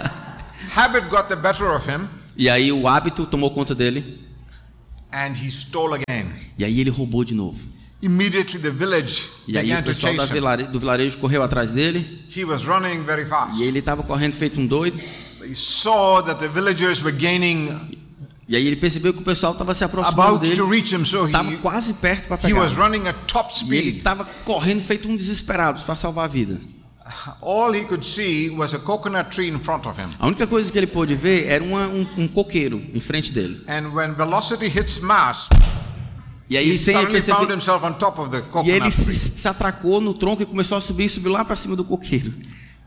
Habit 0.75 1.09
got 1.09 1.29
the 1.29 1.37
better 1.37 1.71
of 1.71 1.89
him, 1.89 2.09
e 2.37 2.49
aí 2.49 2.71
o 2.73 2.87
hábito 2.89 3.27
tomou 3.27 3.51
conta 3.51 3.75
dele, 3.75 4.21
and 5.13 5.33
he 5.41 5.49
stole 5.51 5.95
again. 5.95 6.33
e 6.59 6.65
aí 6.65 6.81
ele 6.81 6.91
roubou 6.91 7.25
de 7.25 7.35
novo. 7.35 7.75
Immediately 8.03 8.61
the 8.61 8.71
village 8.71 9.31
E 9.49 9.57
aí 9.57 9.73
o 9.73 9.83
pessoal 9.83 10.15
da 10.15 10.27
do 10.57 10.79
vilarejo 10.79 11.17
correu 11.19 11.43
atrás 11.43 11.71
dele, 11.73 12.23
He 12.37 12.45
was 12.45 12.63
running 12.65 13.03
very 13.03 13.25
fast. 13.25 13.59
e 13.59 13.65
ele 13.65 13.79
estava 13.79 14.03
correndo 14.03 14.35
feito 14.35 14.61
um 14.61 14.67
doido. 14.67 14.99
He 15.43 15.55
saw 15.55 16.23
that 16.23 16.39
the 16.39 16.49
villagers 16.49 17.03
were 17.03 17.17
gaining 17.17 17.99
E 18.47 18.55
aí 18.57 18.67
ele 18.67 18.77
percebeu 18.77 19.15
que 19.15 19.21
o 19.21 19.25
pessoal 19.25 19.53
estava 19.53 19.75
se 19.75 19.85
aproximando 19.85 20.39
dele, 20.41 20.55
so 21.07 21.25
estava 21.27 21.51
he, 21.51 21.57
quase 21.59 21.95
perto 21.95 22.29
para 22.29 22.37
he 22.37 22.41
pegar. 22.53 22.61
was 22.61 22.75
running 22.75 23.09
at 23.09 23.17
top 23.27 23.51
E 23.65 23.69
ele 23.75 23.79
speed. 23.89 23.97
estava 23.99 24.25
correndo 24.45 24.83
feito 24.83 25.09
um 25.09 25.17
desesperado 25.17 25.81
para 25.83 25.97
salvar 25.97 26.27
a 26.27 26.29
vida. 26.29 26.61
All 27.43 27.75
he 27.75 27.85
could 27.85 28.05
see 28.05 28.49
was 28.49 28.73
a 28.73 28.79
coconut 28.79 29.31
tree 29.31 29.49
in 29.49 29.59
front 29.61 29.87
of 29.87 30.01
him. 30.01 30.09
A 30.19 30.27
única 30.27 30.47
coisa 30.47 30.73
que 30.73 30.79
ele 30.79 30.87
pôde 30.87 31.15
ver 31.15 31.47
era 31.47 31.63
uma- 31.63 31.87
um, 31.87 32.07
um 32.17 32.27
coqueiro 32.29 32.83
em 32.95 33.01
frente 33.01 33.31
dele. 33.31 33.61
And 33.69 33.91
when 33.93 34.13
velocity 34.15 34.67
hits 34.67 34.99
mass, 35.01 35.49
E 36.49 36.57
aí 36.57 36.71
he 36.73 36.79
sem 36.79 36.95
ele 36.95 37.21
suddenly 37.21 37.21
found 37.21 37.47
perceber, 37.47 37.55
himself 37.55 37.85
on 37.85 37.93
top 37.99 38.21
of 38.21 38.31
the 38.31 38.39
e 38.39 38.71
ele 38.71 38.81
coconut 38.81 38.91
se, 38.93 39.05
tree. 39.05 39.15
se 39.15 39.49
atracou 39.49 40.01
no 40.01 40.15
tronco 40.15 40.43
e 40.43 40.47
começou 40.47 40.79
a 40.79 40.81
subir, 40.81 41.09
subiu 41.11 41.31
lá 41.33 41.45
para 41.45 41.57
cima 41.57 41.77
do 41.77 41.85
coqueiro. 41.85 42.33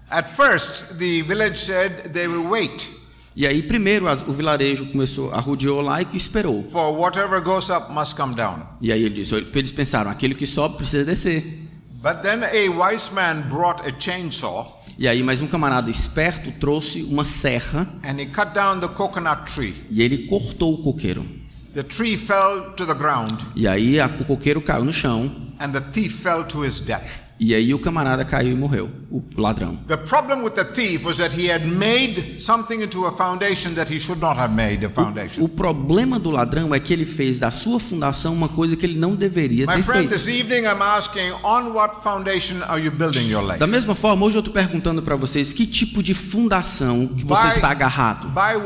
At 0.09 0.29
first, 0.36 0.86
the 0.97 1.21
village 1.21 1.59
said 1.59 2.12
they 2.13 2.27
will 2.27 2.47
wait 2.50 2.88
E 3.36 3.45
aí 3.45 3.62
primeiro 3.62 4.07
o 4.27 4.33
vilarejo 4.33 4.88
começou 4.88 5.31
a 5.31 5.39
rodeou 5.39 5.79
lá 5.81 6.01
e 6.01 6.07
esperou. 6.15 6.67
for 6.71 6.91
whatever 6.97 7.39
goes 7.39 7.69
up 7.69 7.91
must 7.93 8.15
come 8.15 8.33
down. 8.33 8.63
E 8.81 8.91
aí 8.91 9.03
ele 9.03 9.13
disse, 9.13 9.36
eles 9.36 9.71
pensaram, 9.71 10.09
aquele 10.09 10.33
que 10.33 10.47
sobe 10.47 10.77
precisa 10.77 11.05
descer. 11.05 11.66
But 12.07 12.21
then 12.21 12.41
a 12.41 12.69
wise 12.69 13.11
man 13.13 13.49
brought 13.49 13.85
a 13.85 13.91
chainsaw 13.99 14.77
E 14.97 15.09
aí, 15.09 15.21
mais 15.21 15.41
um 15.41 15.47
camarada 15.47 15.91
esperto 15.91 16.53
trouxe 16.53 17.03
uma 17.03 17.25
serra 17.25 17.85
and 18.01 18.17
he 18.21 18.25
cut 18.27 18.53
down 18.53 18.79
the 18.79 18.87
coconut 18.87 19.51
tree. 19.53 19.73
e 19.89 20.01
ele 20.01 20.19
cortou 20.27 20.75
o 20.75 20.77
coqueiro. 20.77 21.25
The 21.73 21.83
tree 21.83 22.15
fell 22.15 22.71
to 22.77 22.85
the 22.85 22.93
ground 22.93 23.41
E 23.57 23.67
aí 23.67 23.99
a- 23.99 24.07
o 24.07 24.23
coqueiro 24.23 24.61
caiu 24.61 24.85
no 24.85 24.93
chão 24.93 25.29
and 25.59 25.71
the 25.71 25.81
thief 25.81 26.21
fell 26.23 26.45
to 26.45 26.65
his 26.65 26.79
death. 26.79 27.19
e 27.37 27.53
aí 27.53 27.73
o 27.73 27.79
camarada 27.79 28.23
caiu 28.23 28.53
e 28.53 28.55
morreu, 28.55 28.89
o 29.09 29.23
ladrão. 29.37 29.77
The 29.87 29.97
problem 29.97 30.43
with 30.43 30.51
the 30.51 30.65
thief 30.65 31.05
was 31.05 31.17
that 31.17 31.35
he 31.39 31.51
had 31.51 31.65
made 31.65 32.39
something 32.39 32.81
into 32.81 33.05
a 33.05 33.11
foundation 33.11 33.73
that 33.75 33.93
he 33.93 33.99
should 33.99 34.21
not 34.21 34.37
have 34.37 34.53
made 34.53 34.85
a 34.85 34.89
foundation. 34.89 35.43
O 35.43 35.47
problema 35.47 36.19
do 36.19 36.29
ladrão 36.29 36.73
é 36.75 36.79
que 36.79 36.93
ele 36.93 37.05
fez 37.05 37.39
da 37.39 37.51
sua 37.51 37.79
fundação 37.79 38.33
uma 38.33 38.49
coisa 38.49 38.75
que 38.75 38.85
ele 38.85 38.97
não 38.97 39.15
deveria 39.15 39.65
ter 39.65 39.83
friend, 39.83 40.09
feito. 40.09 40.09
this 40.09 40.27
evening 40.27 40.65
I'm 40.65 40.81
asking, 40.81 41.31
on 41.43 41.73
what 41.73 42.01
foundation 42.03 42.61
are 42.63 42.83
you 42.83 42.91
building 42.91 43.29
your 43.29 43.43
life? 43.43 43.59
Da 43.59 43.67
mesma 43.67 43.95
forma, 43.95 44.25
hoje 44.25 44.37
eu 44.37 44.39
estou 44.39 44.53
perguntando 44.53 45.01
para 45.01 45.15
vocês 45.15 45.53
que 45.53 45.65
tipo 45.65 46.03
de 46.03 46.13
fundação 46.13 47.07
que 47.07 47.23
você 47.23 47.47
está 47.47 47.69
agarrado. 47.69 48.27
by 48.29 48.57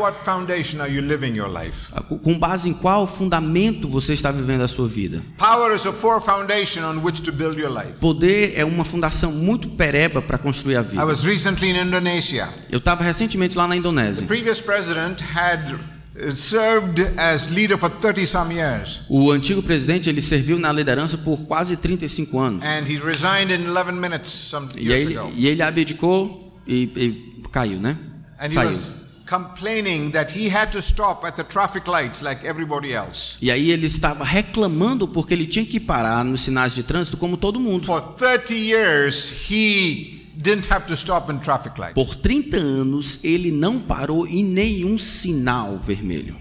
living 1.01 1.35
your 1.35 1.49
life? 1.49 1.91
Com 2.21 2.37
base 2.37 2.69
em 2.69 2.73
qual 2.73 3.05
fundamento 3.05 3.87
você 3.87 4.13
está 4.13 4.31
vivendo 4.31 4.61
a 4.61 4.67
sua 4.67 4.87
vida? 4.87 5.23
Power 5.37 5.75
is 5.75 5.85
a 5.85 5.91
poor 5.91 6.19
foundation 6.21 6.83
on 6.83 7.03
which 7.03 7.21
to 7.21 7.31
build 7.31 7.59
your 7.59 7.71
life. 7.71 7.99
Poder 7.99 8.53
é 8.55 8.65
uma 8.65 8.83
fundação 8.83 9.31
muito 9.31 9.69
pereba 9.69 10.21
para 10.31 10.37
construir 10.37 10.77
a 10.77 10.81
I 10.81 10.83
vida. 10.83 11.05
was 11.05 11.25
recently 11.25 11.69
in 11.71 11.75
Indonesia. 11.75 12.47
Eu 12.71 12.77
estava 12.79 13.03
recentemente 13.03 13.57
lá 13.57 13.67
na 13.67 13.75
Indonésia. 13.75 14.25
previous 14.25 14.61
president 14.61 15.19
had 15.21 15.73
uh, 15.73 16.33
served 16.33 17.01
as 17.17 17.49
leader 17.49 17.77
for 17.77 17.89
30 17.89 18.25
some 18.25 18.53
years. 18.53 19.01
O 19.09 19.29
antigo 19.31 19.61
presidente 19.61 20.09
ele 20.09 20.21
serviu 20.21 20.57
na 20.57 20.71
liderança 20.71 21.17
por 21.17 21.41
quase 21.41 21.75
35 21.75 22.39
anos. 22.39 22.63
And 22.63 22.85
he 22.89 22.97
resigned 22.97 23.51
in 23.53 23.67
11 23.69 23.91
minutes 23.99 24.29
some 24.31 24.69
E, 24.77 24.93
ago. 24.93 25.33
e 25.35 25.47
ele 25.47 25.61
abdicou 25.61 26.57
e, 26.65 26.83
e 26.95 27.43
caiu, 27.51 27.79
né? 27.81 27.97
And 28.39 28.45
he 28.47 28.51
Saiu. 28.53 28.69
was 28.71 28.93
complaining 29.29 30.11
that 30.11 30.31
he 30.37 30.49
had 30.53 30.71
to 30.71 30.79
stop 30.81 31.25
at 31.25 31.35
the 31.35 31.43
traffic 31.43 31.87
lights 31.89 32.21
like 32.21 32.45
everybody 32.47 32.93
else. 32.93 33.35
E 33.41 33.51
aí 33.51 33.69
ele 33.71 33.87
estava 33.87 34.23
reclamando 34.23 35.07
porque 35.09 35.33
ele 35.33 35.45
tinha 35.45 35.65
que 35.65 35.79
parar 35.79 36.23
nos 36.23 36.39
sinais 36.41 36.73
de 36.73 36.83
trânsito 36.83 37.17
como 37.17 37.35
todo 37.35 37.59
mundo. 37.59 37.85
For 37.85 38.01
30 38.01 38.53
years, 38.53 39.29
he 39.49 40.20
didn't 40.35 40.67
have 40.67 40.87
to 40.87 40.95
stop 40.95 41.29
in 41.29 41.39
traffic 41.39 41.77
lights. 41.77 41.93
Por 41.93 42.15
30 42.15 42.57
anos 42.57 43.19
ele 43.23 43.51
não 43.51 43.79
parou 43.79 44.27
em 44.27 44.43
nenhum 44.43 44.97
sinal 44.97 45.77
vermelho. 45.77 46.35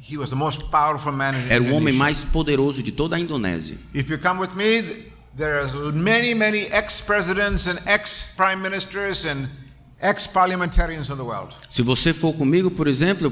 He 0.00 0.18
was 0.18 0.30
the 0.30 0.36
most 0.36 0.64
powerful 0.70 1.12
man 1.12 1.34
in 1.34 1.50
Era 1.50 1.62
o 1.62 1.72
homem 1.74 1.94
mais 1.94 2.24
poderoso 2.24 2.82
de 2.82 2.92
toda 2.92 3.16
a 3.16 3.20
Indonésia. 3.20 3.78
If 3.94 4.10
you 4.10 4.18
come 4.18 4.40
with 4.40 4.54
me, 4.54 5.10
there 5.36 5.60
are 5.60 5.92
many, 5.92 6.34
many 6.34 6.66
ex-presidents 6.66 7.66
and 7.66 7.80
ex-prime 7.86 8.60
ministers 8.60 9.24
and 9.24 9.48
Se 11.70 11.80
você 11.80 12.12
for 12.12 12.32
comigo, 12.32 12.70
por 12.72 12.88
exemplo, 12.88 13.26
eu 13.26 13.30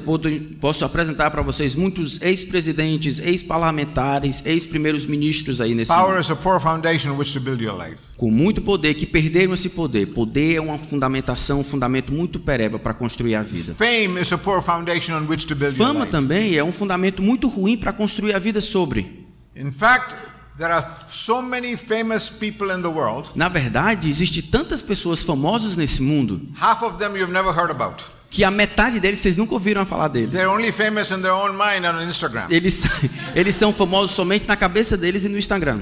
posso 0.59 0.85
apresentar 0.85 1.29
para 1.29 1.41
vocês 1.41 1.75
muitos 1.75 2.21
ex-presidentes, 2.21 3.19
ex-parlamentares, 3.19 4.41
ex-primeiros 4.45 5.05
ministros 5.05 5.59
aí 5.59 5.75
nesse 5.75 5.91
Power 5.91 6.11
mundo, 6.11 6.21
is 6.21 6.31
a 6.31 6.35
poor 6.35 6.61
foundation 6.61 7.11
on 7.11 7.17
which 7.17 7.33
to 7.33 7.41
build 7.41 7.61
your 7.61 7.77
life. 7.77 7.97
com 8.15 8.31
muito 8.31 8.61
poder 8.61 8.93
que 8.93 9.05
perderam 9.05 9.53
esse 9.53 9.69
poder. 9.69 10.07
Poder 10.13 10.55
é 10.55 10.61
uma 10.61 10.77
fundamentação, 10.77 11.59
um 11.59 11.63
fundamento 11.63 12.13
muito 12.13 12.39
pereba 12.39 12.79
para 12.79 12.93
construir 12.93 13.35
a 13.35 13.43
vida. 13.43 13.75
Fame 13.75 14.21
is 14.21 14.31
a 14.31 14.37
poor 14.37 14.61
foundation 14.61 15.13
on 15.15 15.27
which 15.27 15.45
to 15.45 15.55
build 15.55 15.77
your 15.77 15.87
Fama 15.87 16.01
life. 16.01 16.11
também 16.11 16.55
é 16.55 16.63
um 16.63 16.71
fundamento 16.71 17.21
muito 17.21 17.49
ruim 17.49 17.77
para 17.77 17.91
construir 17.91 18.33
a 18.33 18.39
vida 18.39 18.61
sobre. 18.61 19.27
In 19.55 19.71
fact, 19.71 20.15
there 20.61 20.71
are 20.71 20.85
so 21.09 21.41
many 21.41 21.75
famous 21.75 22.29
people 22.29 22.69
in 22.71 22.81
the 22.83 22.87
world. 22.87 23.29
Na 23.35 23.49
verdade, 23.49 24.07
existe 24.07 24.43
tantas 24.43 24.81
pessoas 24.81 25.23
famosas 25.23 25.75
nesse 25.75 26.01
mundo 26.01 26.39
Half 26.55 26.83
of 26.83 26.97
them 26.99 27.17
you've 27.17 27.33
never 27.33 27.51
heard 27.51 27.71
about. 27.71 28.03
que 28.29 28.43
a 28.45 28.51
metade 28.51 28.99
deles 28.99 29.19
vocês 29.19 29.35
nunca 29.35 29.53
ouviram 29.53 29.85
falar 29.85 30.07
deles. 30.07 30.31
They're 30.31 30.47
only 30.49 30.71
famous 30.71 31.09
in 31.11 31.21
their 31.21 31.33
own 31.33 31.51
mind 31.53 31.85
and 31.85 31.97
on 31.97 32.07
Instagram. 32.07 32.45
Eles, 32.49 32.83
eles 33.35 33.55
são 33.55 33.73
famosos 33.73 34.11
somente 34.11 34.45
na 34.47 34.55
cabeça 34.55 34.95
deles 34.95 35.25
e 35.25 35.29
no 35.29 35.37
Instagram. 35.37 35.81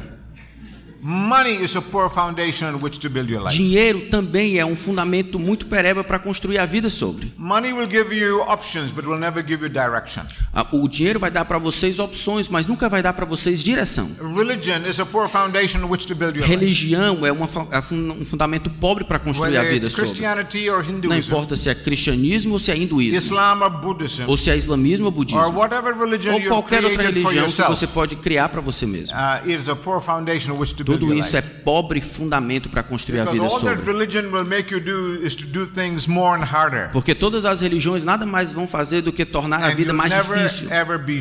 Dinheiro 3.51 4.01
também 4.09 4.57
é 4.57 4.65
um 4.65 4.75
fundamento 4.75 5.39
muito 5.39 5.65
pereba 5.65 6.03
para 6.03 6.19
construir 6.19 6.57
a 6.57 6.65
vida 6.65 6.89
sobre. 6.89 7.33
Money 7.37 7.73
will 7.73 7.89
give 7.89 8.13
you 8.13 8.41
options, 8.41 8.91
but 8.91 9.05
will 9.05 9.19
never 9.19 9.45
give 9.45 9.63
you 9.63 9.69
direction. 9.69 10.23
O 10.71 10.87
dinheiro 10.87 11.19
vai 11.19 11.31
dar 11.31 11.45
para 11.45 11.57
vocês 11.57 11.99
opções, 11.99 12.49
mas 12.49 12.67
nunca 12.67 12.89
vai 12.89 13.01
dar 13.01 13.13
para 13.13 13.25
vocês 13.25 13.63
direção. 13.63 14.09
Religion 14.19 14.85
is 14.87 14.99
a 14.99 15.05
poor 15.05 15.29
foundation 15.29 15.83
on 15.83 15.89
which 15.89 16.05
to 16.05 16.15
build 16.15 16.37
your 16.37 16.47
life. 16.47 16.59
Religião 16.59 17.25
é 17.25 17.31
uma 17.31 17.47
é 17.71 17.79
um 17.93 18.25
fundamento 18.25 18.69
pobre 18.69 19.03
para 19.03 19.19
construir 19.19 19.57
a 19.57 19.61
Whether 19.61 19.73
vida 19.73 19.87
it's 19.87 19.95
sobre. 19.95 20.21
Não 21.07 21.17
importa 21.17 21.55
se 21.55 21.69
é 21.69 21.75
cristianismo 21.75 22.53
ou 22.53 22.59
se 22.59 22.71
é 22.71 22.77
hinduísmo, 22.77 23.37
Buddhism, 23.81 24.23
ou 24.27 24.35
se 24.37 24.49
é 24.49 24.57
islamismo 24.57 25.05
ou 25.05 25.11
budismo, 25.11 25.41
ou 25.41 26.41
qualquer 26.47 26.83
outra 26.83 27.03
religião 27.03 27.49
que 27.49 27.61
você 27.63 27.87
pode 27.87 28.15
criar 28.17 28.49
para 28.49 28.61
você 28.61 28.85
mesmo. 28.85 29.15
uh, 29.15 29.41
it 29.45 29.59
is 29.59 29.69
a 29.69 29.75
poor 29.75 30.01
foundation 30.01 30.51
on 30.53 30.59
which 30.59 30.75
to 30.75 30.83
Tudo 30.97 31.13
isso 31.13 31.35
é 31.37 31.41
pobre 31.41 32.01
fundamento 32.01 32.69
para 32.69 32.81
construir 32.83 33.19
a 33.19 33.23
Because 33.25 33.39
vida 33.39 33.53
all 33.53 33.59
that 33.59 33.75
sobre. 33.77 33.85
Porque 36.91 37.13
todas 37.13 37.45
as 37.45 37.61
religiões 37.61 38.03
nada 38.03 38.25
mais 38.25 38.51
vão 38.51 38.67
fazer 38.67 39.01
do 39.01 39.11
que 39.13 39.25
tornar 39.25 39.63
a 39.63 39.69
vida 39.73 39.93
mais 39.93 40.09
never 40.11 40.37
difícil. 40.43 40.67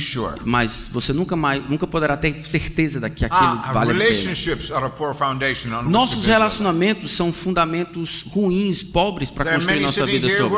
sure. 0.01 0.41
Mas 0.45 0.89
você 0.91 1.13
nunca 1.13 1.37
mais, 1.37 1.63
nunca 1.69 1.87
poderá 1.87 2.17
ter 2.17 2.35
certeza 2.45 3.01
de 3.01 3.11
que 3.11 3.25
aquilo 3.25 3.41
Ah, 3.41 3.73
vale 3.73 3.93
a 3.93 3.95
pena. 3.95 4.05
a 5.79 5.83
Nossos 5.83 6.27
relacionamentos 6.27 7.13
são 7.13 7.33
fundamentos 7.33 8.23
ruins, 8.23 8.83
pobres 8.83 9.31
para 9.31 9.53
construir 9.55 9.81
nossa 9.81 10.07
vida 10.07 10.29
sobre. 10.29 10.57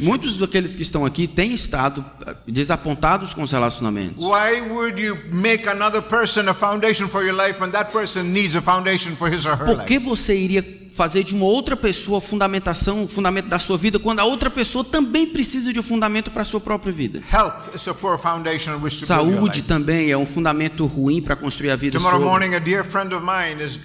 Muitos 0.00 0.36
daqueles 0.36 0.74
que 0.74 0.82
estão 0.82 1.04
aqui 1.04 1.26
têm 1.26 1.52
estado 1.52 2.04
eh, 2.26 2.34
desapontados 2.46 3.34
com 3.34 3.42
os 3.42 3.52
relacionamentos. 3.52 4.22
Why 4.24 4.60
would 4.70 5.00
you 5.00 5.18
make 5.30 5.68
another 5.68 6.02
person 6.02 6.48
a 6.48 6.54
foundation 6.54 7.08
for 7.08 7.22
your 7.22 7.34
life 7.34 7.41
when 7.50 7.70
that 7.72 7.90
person 7.90 8.22
needs 8.32 8.54
a 8.54 8.62
foundation 8.62 9.16
for 9.16 9.28
his 9.28 9.44
or 9.44 9.56
her 9.56 9.64
Por 9.64 9.84
que 9.84 9.98
você 9.98 10.38
iria 10.38 10.62
fazer 10.92 11.24
de 11.24 11.34
uma 11.34 11.46
outra 11.46 11.76
pessoa 11.76 12.18
a 12.18 12.20
fundamentação, 12.20 13.04
o 13.04 13.08
fundamento 13.08 13.48
da 13.48 13.58
sua 13.58 13.76
vida, 13.76 13.98
quando 13.98 14.20
a 14.20 14.24
outra 14.24 14.50
pessoa 14.50 14.84
também 14.84 15.26
precisa 15.26 15.72
de 15.72 15.80
um 15.80 15.82
fundamento 15.82 16.30
para 16.30 16.42
a 16.42 16.44
sua 16.44 16.60
própria 16.60 16.92
vida? 16.92 17.22
Health 17.32 17.74
is 17.74 17.88
a 17.88 17.94
poor 17.94 18.18
foundation 18.18 18.74
on 18.74 18.82
which 18.82 19.00
to 19.00 19.06
build 19.06 19.30
your 19.30 19.40
Saúde 19.40 19.62
também 19.62 20.10
é 20.10 20.16
um 20.16 20.26
fundamento 20.26 20.86
ruim 20.86 21.20
para 21.20 21.34
construir 21.34 21.70
a 21.70 21.76
vida 21.76 21.98
Tomorrow 21.98 22.20
sobre. 22.20 22.30
morning, 22.30 22.54
a 22.54 22.60
dear 22.60 22.84
friend 22.84 23.14
of 23.14 23.24
mine 23.24 23.62
is 23.62 23.78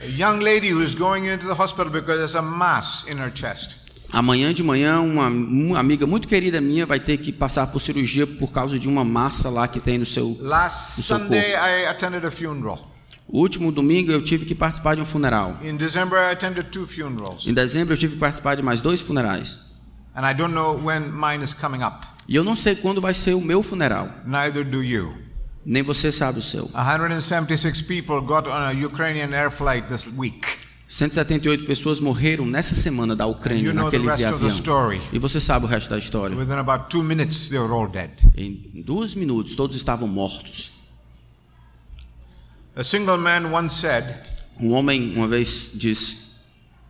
a 0.00 0.06
young 0.06 0.40
lady 0.40 0.72
who 0.72 0.82
is 0.82 0.94
going 0.94 1.26
into 1.26 1.46
the 1.46 1.54
hospital 1.60 1.90
because 1.90 2.18
there's 2.18 2.36
a 2.36 2.42
mass 2.42 3.04
in 3.08 3.18
her 3.18 3.32
chest. 3.34 3.76
Amanhã 4.12 4.52
de 4.52 4.62
manhã, 4.62 5.00
uma, 5.00 5.78
amiga 5.78 6.04
muito 6.04 6.26
querida 6.26 6.60
minha 6.60 6.84
vai 6.84 6.98
ter 6.98 7.16
que 7.18 7.30
passar 7.30 7.68
por 7.68 7.80
cirurgia 7.80 8.26
por 8.26 8.50
causa 8.50 8.76
de 8.76 8.88
uma 8.88 9.04
massa 9.04 9.48
lá 9.48 9.68
que 9.68 9.78
tem 9.78 9.98
no 9.98 10.06
seu. 10.06 10.36
Last 10.40 10.98
No 10.98 11.04
seu 11.04 11.18
Sunday, 11.18 11.52
I 11.52 11.86
attended 11.86 12.26
a 12.26 12.30
funeral. 12.30 12.90
O 13.32 13.38
último 13.38 13.70
domingo 13.70 14.10
eu 14.10 14.22
tive 14.24 14.44
que 14.44 14.56
participar 14.56 14.96
de 14.96 15.02
um 15.02 15.04
funeral. 15.04 15.56
In 15.62 15.76
December, 15.76 16.18
I 16.18 16.32
attended 16.32 16.70
two 16.72 16.84
funerals. 16.84 17.46
Em 17.46 17.54
dezembro 17.54 17.94
eu 17.94 17.98
tive 17.98 18.14
que 18.14 18.18
participar 18.18 18.56
de 18.56 18.62
mais 18.62 18.80
dois 18.80 19.00
funerais. 19.00 19.60
And 20.16 20.28
I 20.28 20.34
don't 20.34 20.52
know 20.52 20.76
when 20.76 21.12
mine 21.12 21.44
is 21.44 21.54
coming 21.54 21.84
up. 21.84 22.04
E 22.26 22.34
eu 22.34 22.42
não 22.42 22.56
sei 22.56 22.74
quando 22.74 23.00
vai 23.00 23.14
ser 23.14 23.34
o 23.34 23.40
meu 23.40 23.62
funeral. 23.62 24.08
Neither 24.26 24.64
do 24.64 24.82
you. 24.82 25.14
Nem 25.64 25.80
você 25.80 26.10
sabe 26.10 26.40
o 26.40 26.42
seu. 26.42 26.68
176 26.74 27.82
people 27.82 28.20
got 28.20 28.48
on 28.48 28.52
a 28.52 28.72
Ukrainian 28.72 29.32
air 29.32 29.52
flight 29.52 29.86
this 29.86 30.08
week. 30.16 30.44
178 30.88 31.66
pessoas 31.66 32.00
morreram 32.00 32.44
nessa 32.44 32.74
semana 32.74 33.14
da 33.14 33.26
Ucrânia 33.26 33.72
naquele 33.72 34.10
avião. 34.10 34.32
E 35.12 35.20
você 35.20 35.38
sabe 35.38 35.66
o 35.66 35.68
resto 35.68 35.88
da 35.88 35.98
história. 35.98 36.36
Within 36.36 36.54
about 36.54 36.86
two 36.90 37.04
minutes, 37.04 37.48
they 37.48 37.60
were 37.60 37.72
all 37.72 37.86
dead. 37.86 38.10
Em 38.36 38.82
dois 38.84 39.14
minutos 39.14 39.54
todos 39.54 39.76
estavam 39.76 40.08
mortos. 40.08 40.79
A 42.76 42.84
single 42.84 43.18
man 43.18 43.50
once 43.52 43.74
said, 43.80 44.04
Um 44.60 44.72
homem 44.72 45.14
uma 45.16 45.26
vez 45.26 45.70
disse: 45.74 46.18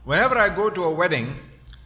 Whenever 0.07 0.39
I 0.39 0.51
go 0.51 0.71
to 0.71 0.85
a 0.85 0.91
wedding, 0.91 1.29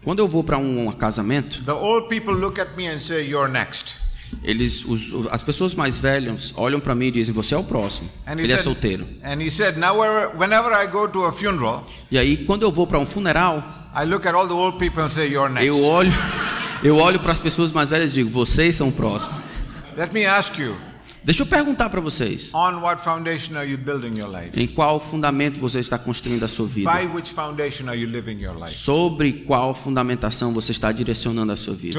quando 0.02 0.18
eu 0.18 0.28
vou 0.28 0.42
para 0.44 0.58
um 0.58 0.90
casamento, 0.92 1.62
the 1.64 1.72
old 1.72 2.08
people 2.08 2.34
look 2.34 2.60
at 2.60 2.76
me 2.76 2.86
and 2.88 3.00
say, 3.00 3.28
You're 3.28 3.50
next. 3.50 3.94
eles, 4.42 4.84
os- 4.84 5.26
as 5.30 5.42
pessoas 5.42 5.74
mais 5.74 5.98
velhas 5.98 6.52
olham 6.56 6.80
para 6.80 6.94
mim 6.94 7.06
e 7.06 7.10
dizem: 7.12 7.32
você 7.34 7.54
é 7.54 7.58
o 7.58 7.62
próximo. 7.64 8.10
And 8.26 8.38
he 8.40 8.42
Ele 8.44 8.52
é 8.52 8.56
said, 8.56 8.64
solteiro. 8.64 9.06
And 9.22 9.40
he 9.40 9.50
said, 9.50 9.76
Now, 9.78 9.96
wherever- 9.98 10.36
whenever 10.36 10.72
I 10.72 10.86
go 10.86 11.06
to 11.08 11.24
a 11.26 11.32
funeral, 11.32 11.86
E 12.10 12.18
aí 12.18 12.38
quando 12.44 12.62
eu 12.62 12.72
vou 12.72 12.86
para 12.86 12.98
um 12.98 13.06
funeral, 13.06 13.62
I 13.94 14.04
look 14.04 14.26
at 14.26 14.34
all 14.34 14.46
the 14.48 14.54
old 14.54 14.78
people 14.78 15.02
and 15.02 15.10
say, 15.10 15.28
You're 15.30 15.48
next. 15.52 15.66
eu 15.68 15.82
olho, 15.84 16.12
eu 16.82 16.96
olho 16.96 17.20
para 17.20 17.32
as 17.32 17.38
pessoas 17.40 17.70
mais 17.70 17.88
velhas 17.88 18.10
e 18.12 18.14
digo: 18.16 18.28
vocês 18.30 18.74
são 18.74 18.88
o 18.88 18.92
próximo. 18.92 19.34
Let 19.96 20.12
me 20.12 20.26
ask 20.26 20.58
you 20.58 20.74
Deixa 21.25 21.43
eu 21.43 21.47
perguntar 21.47 21.88
para 21.88 22.00
vocês. 22.02 22.52
Em 24.54 24.66
qual 24.66 25.00
fundamento 25.00 25.59
você 25.59 25.78
está 25.78 25.99
construindo 25.99 26.45
a 26.45 26.49
sua 26.49 26.66
vida? 26.66 26.90
Sobre 28.66 29.33
qual 29.33 29.75
fundamentação 29.75 30.52
você 30.52 30.73
está 30.73 30.93
direcionando 30.93 31.50
a 31.50 31.57
sua 31.57 31.75
vida? 31.75 31.99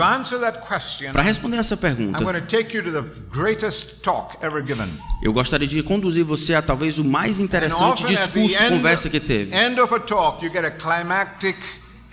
Para 1.11 1.23
responder 1.23 1.57
essa 1.57 1.75
pergunta, 1.75 2.23
going 2.23 2.39
to 2.39 2.47
take 2.47 2.75
you 2.75 2.83
to 2.83 2.91
the 2.91 3.03
greatest 3.31 4.01
talk 4.01 4.37
ever 4.41 4.63
given. 4.63 4.87
eu 5.23 5.33
gostaria 5.33 5.67
de 5.67 5.81
conduzir 5.81 6.23
você 6.23 6.53
a 6.53 6.61
talvez 6.61 6.99
o 6.99 7.03
mais 7.03 7.39
interessante 7.39 8.05
discurso, 8.05 8.57
conversa 8.69 9.09
que 9.09 9.19
teve. 9.19 9.55
end 9.55 9.79
of 9.79 9.93
a 9.93 9.99
talk, 9.99 10.45
you 10.45 10.51
get 10.51 10.63
a 10.63 10.71
climactic 10.71 11.55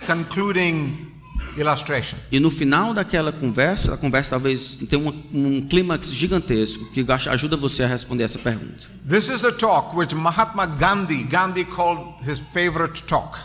concluding 0.07 1.12
illustration. 1.57 2.17
E 2.31 2.39
no 2.39 2.49
final 2.51 2.93
daquela 2.93 3.31
conversa, 3.31 3.93
a 3.93 3.97
conversa 3.97 4.31
talvez 4.31 4.79
uma- 4.97 5.13
um 5.33 5.61
clímax 5.61 6.11
gigantesco 6.11 6.85
que 6.91 7.05
ajuda 7.29 7.55
você 7.57 7.83
a 7.83 7.87
responder 7.87 8.23
essa 8.23 8.39
pergunta. 8.39 8.87
This 9.07 9.29
is 9.29 9.41
the 9.41 9.51
talk 9.51 9.95
which 9.95 10.13
Mahatma 10.15 10.65
Gandhi, 10.65 11.23
Gandhi 11.23 11.65
called 11.65 12.15
his 12.27 12.39
favorite 12.53 13.03
talk. 13.03 13.37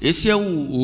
Esse 0.00 0.30
é 0.30 0.36
o, 0.36 0.40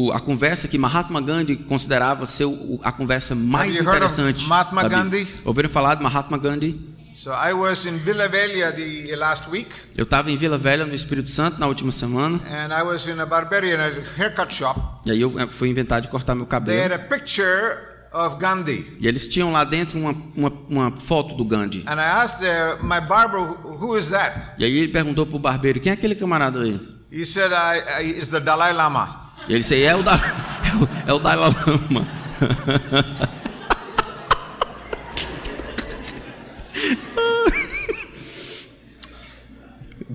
o- 0.09 0.12
a 0.12 0.18
conversa 0.18 0.66
que 0.66 0.76
Mahatma 0.76 1.21
Gandhi 1.21 1.54
considerava 1.56 2.26
ser 2.26 2.47
o- 2.47 2.80
a 2.83 2.90
conversa 2.90 3.33
mais 3.35 3.76
interessante. 3.78 4.47
Mahatma. 4.49 4.88
Gandhi? 4.88 5.28
Ouviram 5.44 5.68
falar 5.68 5.94
de 5.94 6.02
Mahatma 6.02 6.37
Gandhi? 6.37 6.80
So 7.14 7.30
I 7.30 7.52
was 7.52 7.87
in 7.87 7.99
Villa 7.99 8.28
Velha 8.28 8.73
the 8.73 9.14
last 9.16 9.49
week, 9.49 9.68
Eu 9.97 10.02
estava 10.02 10.30
em 10.33 10.37
Vila 10.37 10.59
Velha, 10.59 10.85
no 10.85 10.94
Espírito 10.94 11.30
Santo, 11.30 11.61
na 11.61 11.66
última 11.68 11.92
semana, 11.92 12.40
and 12.49 12.73
I 12.75 12.83
was 12.83 13.06
in 13.06 13.21
a 13.21 13.26
barbarian 13.26 13.78
a 13.80 14.21
haircut 14.21 14.52
shop. 14.52 14.80
e 15.06 15.12
aí 15.12 15.21
eu 15.21 15.33
eh, 15.38 15.47
fui 15.49 15.68
inventar 15.68 16.00
de 16.00 16.09
cortar 16.09 16.35
meu 16.35 16.44
They 16.47 16.56
had 16.59 16.90
cabelo. 16.90 16.94
a 16.94 16.99
picture 16.99 17.78
of 18.12 18.37
Gandhi, 18.38 18.97
E 19.00 19.06
eles 19.06 19.28
tinham 19.28 19.52
lá 19.52 19.62
dentro 19.64 19.99
uma, 20.00 20.12
uma, 20.35 20.52
uma 20.68 20.90
foto 21.00 21.35
do 21.37 21.44
Gandhi. 21.44 21.85
and 21.87 22.00
I 22.00 22.04
asked 22.04 22.40
the, 22.40 22.76
my 22.83 23.00
barber, 23.00 23.38
"Who- 23.40 23.76
"Who 23.80 23.97
is 23.99 24.09
that?" 24.09 24.54
E 24.59 24.64
aí 24.64 24.76
ele 24.76 24.88
perguntou 24.92 25.25
pro 25.25 25.38
barbeiro, 25.38 25.78
quem 25.80 25.90
é 25.90 25.94
aquele 25.94 26.16
camarada 26.16 26.61
aí? 26.62 26.80
He 27.12 27.25
said, 27.25 27.52
I, 27.52 28.02
I, 28.02 28.11
"It's 28.18 28.28
the 28.28 28.40
Dalai 28.40 28.73
Lama." 28.73 29.30
E 29.49 29.52
ele 29.52 29.61
disse, 29.61 29.80
é 29.80 29.94
o, 29.94 30.02
da, 30.02 30.14
é 30.66 30.75
o, 30.75 31.11
é 31.11 31.12
o 31.12 31.18
Dalai 31.21 31.49
Lama. 31.54 32.09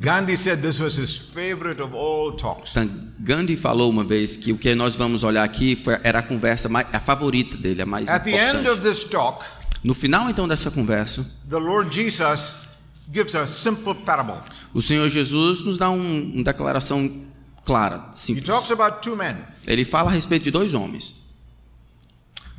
Gandhi 0.09 0.35
said 0.35 0.59
this 0.61 0.79
was 0.79 0.95
his 0.97 1.15
favorite 1.15 1.79
of 1.79 1.95
all 1.95 2.31
talks. 2.35 2.73
Gandhi 3.19 3.55
falou 3.55 3.91
uma 3.91 4.03
vez 4.03 4.35
que 4.35 4.51
o 4.51 4.57
que 4.57 4.73
nós 4.73 4.95
vamos 4.95 5.23
olhar 5.23 5.43
aqui 5.43 5.75
foi, 5.75 5.99
era 6.03 6.17
a 6.17 6.23
conversa 6.23 6.67
mais, 6.67 6.87
a 6.91 6.99
favorita 6.99 7.55
dele, 7.55 7.83
a 7.83 7.85
mais 7.85 8.09
At 8.09 8.23
the 8.23 8.31
end 8.31 8.67
of 8.67 8.79
importante. 8.79 8.81
this 8.81 9.03
talk, 9.03 9.45
No 9.83 9.93
final 9.93 10.27
então 10.27 10.47
dessa 10.47 10.71
conversa, 10.71 11.23
the 11.47 11.57
Lord 11.59 11.93
Jesus 11.93 12.57
gives 13.13 13.35
a 13.35 13.45
simple 13.45 13.93
parable. 13.93 14.39
o 14.73 14.81
Senhor 14.81 15.07
Jesus 15.09 15.63
nos 15.63 15.77
dá 15.77 15.91
um, 15.91 16.31
uma 16.33 16.43
declaração 16.43 17.21
clara, 17.63 18.09
He 18.11 18.17
simples. 18.17 18.45
talks 18.47 18.71
about 18.71 19.01
two 19.03 19.15
men. 19.15 19.35
Ele 19.67 19.85
fala 19.85 20.09
a 20.09 20.13
respeito 20.13 20.43
de 20.45 20.49
dois 20.51 20.73
homens. 20.73 21.28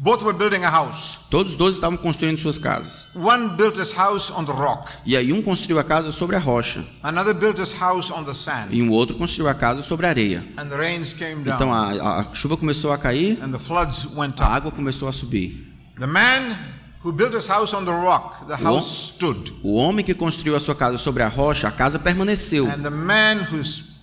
Both 0.03 0.23
were 0.25 0.33
building 0.33 0.65
a 0.65 0.71
house. 0.71 1.19
Todos 1.29 1.53
os 1.53 1.59
dois 1.59 1.75
estavam 1.75 1.99
construindo 1.99 2.39
suas 2.39 2.59
casas. 2.59 3.09
One 3.15 3.51
built 3.59 3.77
his 3.79 3.93
house 3.93 4.31
on 4.31 4.47
the 4.47 4.53
rock, 4.53 4.91
E 5.05 5.15
aí 5.15 5.31
um 5.31 5.43
construiu 5.43 5.79
a 5.79 5.85
casa 5.85 6.11
sobre 6.11 6.37
a 6.37 6.39
rocha 6.39 6.83
another 7.03 7.35
built 7.35 7.59
his 7.61 7.75
house 7.79 8.11
on 8.11 8.25
the 8.25 8.33
sand, 8.33 8.69
e 8.71 8.81
um 8.83 8.91
outro 8.91 9.15
construiu 9.17 9.47
a 9.51 9.53
casa 9.55 9.83
sobre 9.83 10.07
a 10.07 10.09
areia. 10.09 10.43
and 10.57 10.69
the 10.71 10.77
rains 10.77 11.13
came 11.13 11.43
Então 11.43 11.69
down, 11.69 11.73
a, 12.01 12.21
a 12.21 12.35
chuva 12.35 12.57
começou 12.57 12.91
a 12.93 12.97
cair, 12.97 13.37
and 13.45 13.51
the 13.51 13.59
floods 13.59 14.07
went 14.17 14.41
a 14.41 14.45
up. 14.47 14.53
água 14.55 14.73
começou 14.73 15.07
a 15.07 15.13
subir. 15.13 15.71
The 15.99 16.07
man 16.07 16.57
who 17.05 17.13
built 17.13 17.35
his 17.35 17.47
house 17.47 17.75
on 17.75 17.85
the 17.85 17.93
rock, 17.93 18.47
the 18.47 18.57
house 18.57 19.13
stood. 19.15 19.53
O 19.63 19.75
homem 19.77 20.03
que 20.03 20.15
construiu 20.15 20.57
a 20.57 20.61
sua 20.61 20.75
casa 20.75 20.97
sobre 20.97 21.23
a 21.23 21.29
rocha, 21.29 21.69
a 21.69 21.71
casa 21.73 21.99
permaneceu. 21.99 22.67
And 22.67 22.83
the 22.83 22.89
man 22.89 23.41
who 23.53 23.61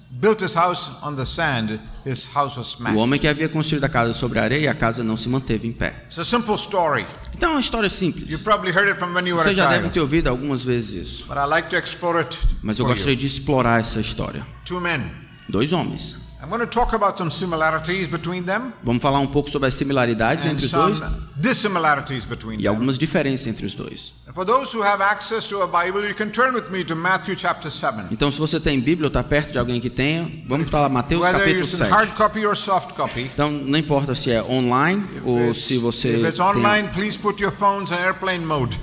built 0.09 0.41
his 0.41 0.55
house 0.55 0.91
on 1.03 1.15
the 1.15 1.25
sand, 1.25 1.79
his 2.05 2.27
house 2.33 2.57
was 2.57 2.73
O 2.73 2.77
smashed. 2.77 2.97
homem 2.99 3.19
que 3.19 3.27
havia 3.27 3.47
construído 3.49 3.83
a 3.83 3.89
casa 3.89 4.13
sobre 4.13 4.39
a 4.39 4.43
areia, 4.43 4.71
a 4.71 4.73
casa 4.75 5.03
não 5.03 5.15
se 5.17 5.27
manteve 5.29 5.67
em 5.67 5.71
pé. 5.73 6.03
It's 6.05 6.17
a 6.19 6.23
simple 6.23 6.55
story. 6.55 7.05
Então 7.35 7.49
é 7.49 7.53
uma 7.53 7.59
história 7.61 7.89
simples. 7.89 8.29
You 8.31 8.39
probably 8.39 8.71
heard 8.71 8.89
it 8.89 8.99
from 8.99 9.13
when 9.13 9.27
you 9.27 9.35
were 9.35 9.43
Você 9.43 9.51
a 9.51 9.63
já 9.63 9.67
deve 9.67 9.81
child. 9.83 9.93
ter 9.93 9.99
ouvido 10.01 10.27
algumas 10.29 10.63
vezes 10.65 10.93
isso. 11.09 11.25
But 11.27 11.37
I 11.37 11.45
like 11.47 11.69
to 11.69 11.75
explore 11.75 12.17
it 12.19 12.37
Mas 12.61 12.79
eu 12.79 12.85
gostaria 12.85 13.15
de 13.15 13.25
explorar 13.25 13.79
essa 13.81 13.99
história. 13.99 14.45
Two 14.65 14.79
men. 14.79 15.11
Dois 15.49 15.71
homens. 15.73 16.26
I'm 16.41 16.49
going 16.49 16.59
to 16.61 16.67
talk 16.67 16.93
about 16.93 17.17
some 17.17 17.31
similarities 17.31 18.07
between 18.07 18.45
them 18.45 18.73
Vamos 18.83 19.01
falar 19.01 19.19
um 19.19 19.27
pouco 19.27 19.49
sobre 19.49 19.67
as 19.67 19.73
similaridades 19.73 20.45
entre 20.45 20.65
os 20.65 20.71
dois 20.71 20.97
some 20.97 21.27
dissimilarities 21.35 22.25
between 22.25 22.59
e 22.59 22.67
algumas 22.67 22.97
diferenças 22.97 23.47
entre 23.47 23.65
os 23.65 23.75
dois. 23.75 24.13
For 24.33 24.45
those 24.45 24.75
who 24.75 24.83
have 24.83 25.01
access 25.01 25.47
to 25.47 25.61
a 25.61 25.67
Bible, 25.67 26.07
you 26.07 26.13
can 26.15 26.29
turn 26.29 26.53
with 26.53 26.69
me 26.69 26.83
to 26.85 26.95
Matthew 26.95 27.35
chapter 27.37 27.71
7. 27.71 28.07
Então, 28.11 28.31
se 28.31 28.39
você 28.39 28.59
tem 28.59 28.79
Bíblia 28.79 29.05
ou 29.05 29.07
está 29.07 29.23
perto 29.23 29.51
de 29.51 29.57
alguém 29.57 29.79
que 29.79 29.89
tenha, 29.89 30.29
vamos 30.47 30.69
para 30.69 30.81
lá, 30.81 30.89
Mateus 30.89 31.23
Whether 31.23 31.39
capítulo 31.39 31.63
it's 31.65 31.79
in 31.79 31.89
hard 31.89 32.09
7. 32.09 32.17
copy 32.17 32.45
or 32.45 32.55
soft 32.55 32.93
copy. 32.95 33.21
Então, 33.33 33.51
não 33.51 33.77
importa 33.77 34.15
se 34.15 34.31
é 34.31 34.43
online 34.43 35.03
ou 35.23 35.53
se 35.53 35.77
você 35.77 36.17
if 36.17 36.25
it's 36.25 36.37
tem... 36.37 36.45
online, 36.45 36.89
please 36.89 37.17
put 37.17 37.41
your 37.41 37.51
phones 37.51 37.91
in 37.91 37.95
airplane 37.95 38.45
mode. 38.45 38.79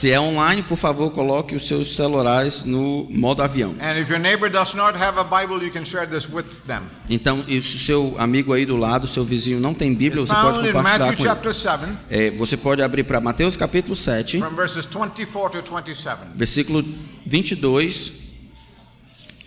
Se 0.00 0.10
é 0.10 0.18
online, 0.18 0.62
por 0.62 0.78
favor, 0.78 1.10
coloque 1.10 1.54
os 1.54 1.68
seus 1.68 1.94
celulares 1.94 2.64
no 2.64 3.06
modo 3.10 3.42
avião. 3.42 3.74
And 3.78 3.98
if 4.00 4.08
your 4.08 4.18
neighbor 4.18 4.48
does 4.48 4.72
not 4.72 4.96
have 4.96 5.18
a 5.18 5.24
Bible, 5.24 5.62
you 5.62 5.70
can 5.70 5.84
share 5.84 6.06
this 6.06 6.26
with 6.26 6.62
them. 6.66 6.84
Então, 7.06 7.44
e 7.46 7.60
se 7.60 7.76
o 7.76 7.78
seu 7.78 8.14
amigo 8.16 8.54
aí 8.54 8.64
do 8.64 8.78
lado, 8.78 9.06
seu 9.06 9.22
vizinho 9.26 9.60
não 9.60 9.74
tem 9.74 9.92
Bíblia, 9.94 10.22
It's 10.22 10.30
você 10.30 10.40
pode 10.40 10.72
compartilhar 10.72 11.16
com 11.16 11.22
ele. 11.22 11.22
chapter 11.22 11.52
7, 11.52 11.84
É, 12.08 12.30
você 12.30 12.56
pode 12.56 12.80
abrir 12.80 13.04
para 13.04 13.20
Mateus 13.20 13.58
capítulo 13.58 13.94
7, 13.94 14.38
from 14.38 14.56
verses 14.56 14.86
24 14.86 15.62
to 15.62 15.76
27. 15.76 16.18
versículo 16.34 16.82
22, 17.26 18.12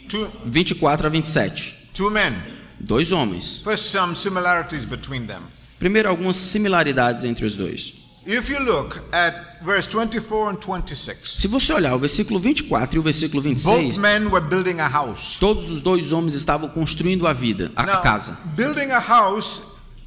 Two, 0.08 0.30
24 0.46 1.08
a 1.08 1.10
27. 1.10 1.90
two 1.96 2.12
men. 2.12 2.36
Dois 2.80 3.12
homens. 3.12 3.58
First. 3.58 3.96
Primeiro, 5.80 6.10
algumas 6.10 6.36
similaridades 6.36 7.24
entre 7.24 7.44
os 7.44 7.56
dois. 7.56 8.03
If 8.26 8.50
you 8.50 8.60
look 8.60 9.02
at 9.12 9.62
verse 9.64 9.88
24 9.90 10.52
and 10.52 10.58
26, 10.58 11.42
Se 11.42 11.48
você 11.48 11.74
olhar 11.74 11.94
o 11.94 12.00
versículo 12.00 12.40
24 12.40 12.96
e 12.96 13.00
o 13.00 13.02
versículo 13.02 13.42
both 13.42 13.50
26, 13.66 13.98
men 13.98 14.28
were 14.30 14.40
building 14.46 14.80
a 14.80 14.88
house. 14.88 15.38
todos 15.40 15.70
os 15.70 15.82
dois 15.82 16.12
homens 16.14 16.34
estavam 16.34 16.70
construindo 16.70 17.28
a 17.28 17.34
vida, 17.34 17.72
a 17.76 17.98
casa. 17.98 18.38
building 18.56 18.92
a 18.92 19.00
house 19.00 19.62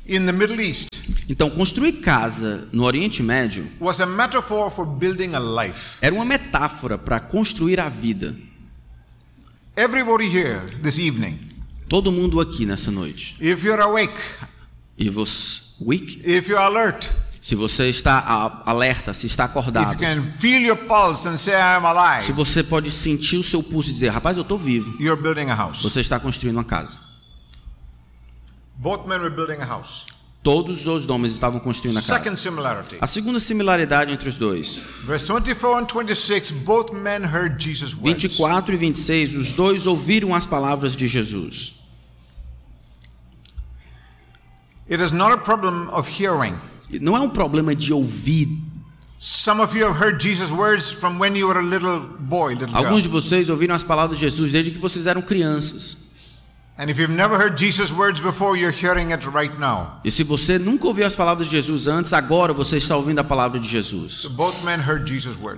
in 0.06 0.24
the 0.24 0.32
Middle 0.32 0.60
East 0.62 0.88
Então, 1.28 1.50
construir 1.50 1.92
casa 2.00 2.68
no 2.72 2.84
Oriente 2.84 3.22
Médio 3.22 3.66
was 3.80 4.00
a 4.00 4.06
metaphor 4.06 4.70
for 4.70 4.86
building 4.86 5.34
a 5.34 5.38
life. 5.40 5.98
era 6.00 6.14
uma 6.14 6.24
metáfora 6.24 6.96
para 6.96 7.20
construir 7.20 7.78
a 7.80 7.88
vida. 7.90 8.34
Everybody 9.76 10.24
here 10.28 10.62
this 10.82 10.98
evening, 10.98 11.38
Todo 11.88 12.10
mundo 12.10 12.40
aqui 12.40 12.64
nessa 12.64 12.90
noite. 12.90 13.36
if 13.40 13.62
you're 13.62 13.82
awake, 13.82 14.16
if 14.98 16.48
you're 16.48 16.58
alert, 16.62 17.10
se 17.46 17.54
você 17.54 17.88
está 17.88 18.60
alerta, 18.66 19.14
se 19.14 19.28
está 19.28 19.44
acordado, 19.44 20.00
say, 20.00 22.22
se 22.22 22.32
você 22.32 22.64
pode 22.64 22.90
sentir 22.90 23.36
o 23.36 23.42
seu 23.44 23.62
pulso 23.62 23.90
e 23.90 23.92
dizer, 23.92 24.08
rapaz, 24.08 24.36
eu 24.36 24.42
estou 24.42 24.58
vivo, 24.58 24.98
você 25.80 26.00
está 26.00 26.18
construindo 26.18 26.56
uma 26.56 26.64
casa. 26.64 26.98
Both 28.74 29.06
men 29.06 29.20
were 29.20 29.30
building 29.30 29.62
a 29.62 29.64
house. 29.64 30.06
Todos 30.42 30.88
os 30.88 31.08
homens 31.08 31.34
estavam 31.34 31.60
construindo 31.60 31.98
a 31.98 32.02
casa. 32.02 32.14
Second 32.14 32.40
similarity. 32.40 32.98
A 33.00 33.06
segunda 33.06 33.38
similaridade 33.38 34.10
entre 34.10 34.28
os 34.28 34.36
dois, 34.36 34.82
Verse 35.04 35.32
24 35.32 35.78
and 35.78 35.86
26, 35.86 36.50
both 36.50 36.92
men 36.92 37.22
heard 37.22 37.62
Jesus' 37.62 37.94
words. 37.94 38.24
24 38.24 38.74
e 38.74 38.76
26, 38.76 39.34
os 39.36 39.52
dois 39.52 39.86
ouviram 39.86 40.34
as 40.34 40.44
palavras 40.44 40.96
de 40.96 41.06
Jesus. 41.06 41.76
It 44.90 45.00
is 45.00 45.12
not 45.12 45.32
a 45.32 45.38
problem 45.38 45.88
of 45.90 46.10
hearing. 46.10 46.56
Não 47.00 47.16
é 47.16 47.20
um 47.20 47.28
problema 47.28 47.74
de 47.74 47.92
ouvir. 47.92 48.48
Some 49.18 49.62
of 49.62 49.76
you 49.76 49.86
have 49.86 49.98
heard 49.98 50.20
Jesus' 50.20 50.50
words 50.50 50.90
from 50.90 51.18
when 51.18 51.36
you 51.36 51.48
were 51.48 51.58
a 51.58 51.62
little 51.62 52.00
boy, 52.00 52.52
little 52.52 52.68
girl. 52.68 52.84
Alguns 52.84 53.02
de 53.02 53.08
vocês 53.08 53.48
ouviram 53.48 53.74
as 53.74 53.82
palavras 53.82 54.18
de 54.18 54.24
Jesus 54.26 54.52
desde 54.52 54.70
que 54.70 54.78
vocês 54.78 55.06
eram 55.06 55.22
crianças. 55.22 56.06
E 60.04 60.10
se 60.10 60.22
você 60.22 60.58
nunca 60.58 60.86
ouviu 60.86 61.06
as 61.06 61.16
palavras 61.16 61.46
de 61.46 61.52
Jesus 61.52 61.86
antes, 61.86 62.12
agora 62.12 62.52
você 62.52 62.76
está 62.76 62.94
ouvindo 62.94 63.18
a 63.18 63.24
palavra 63.24 63.58
de 63.58 63.66
Jesus. 63.66 64.28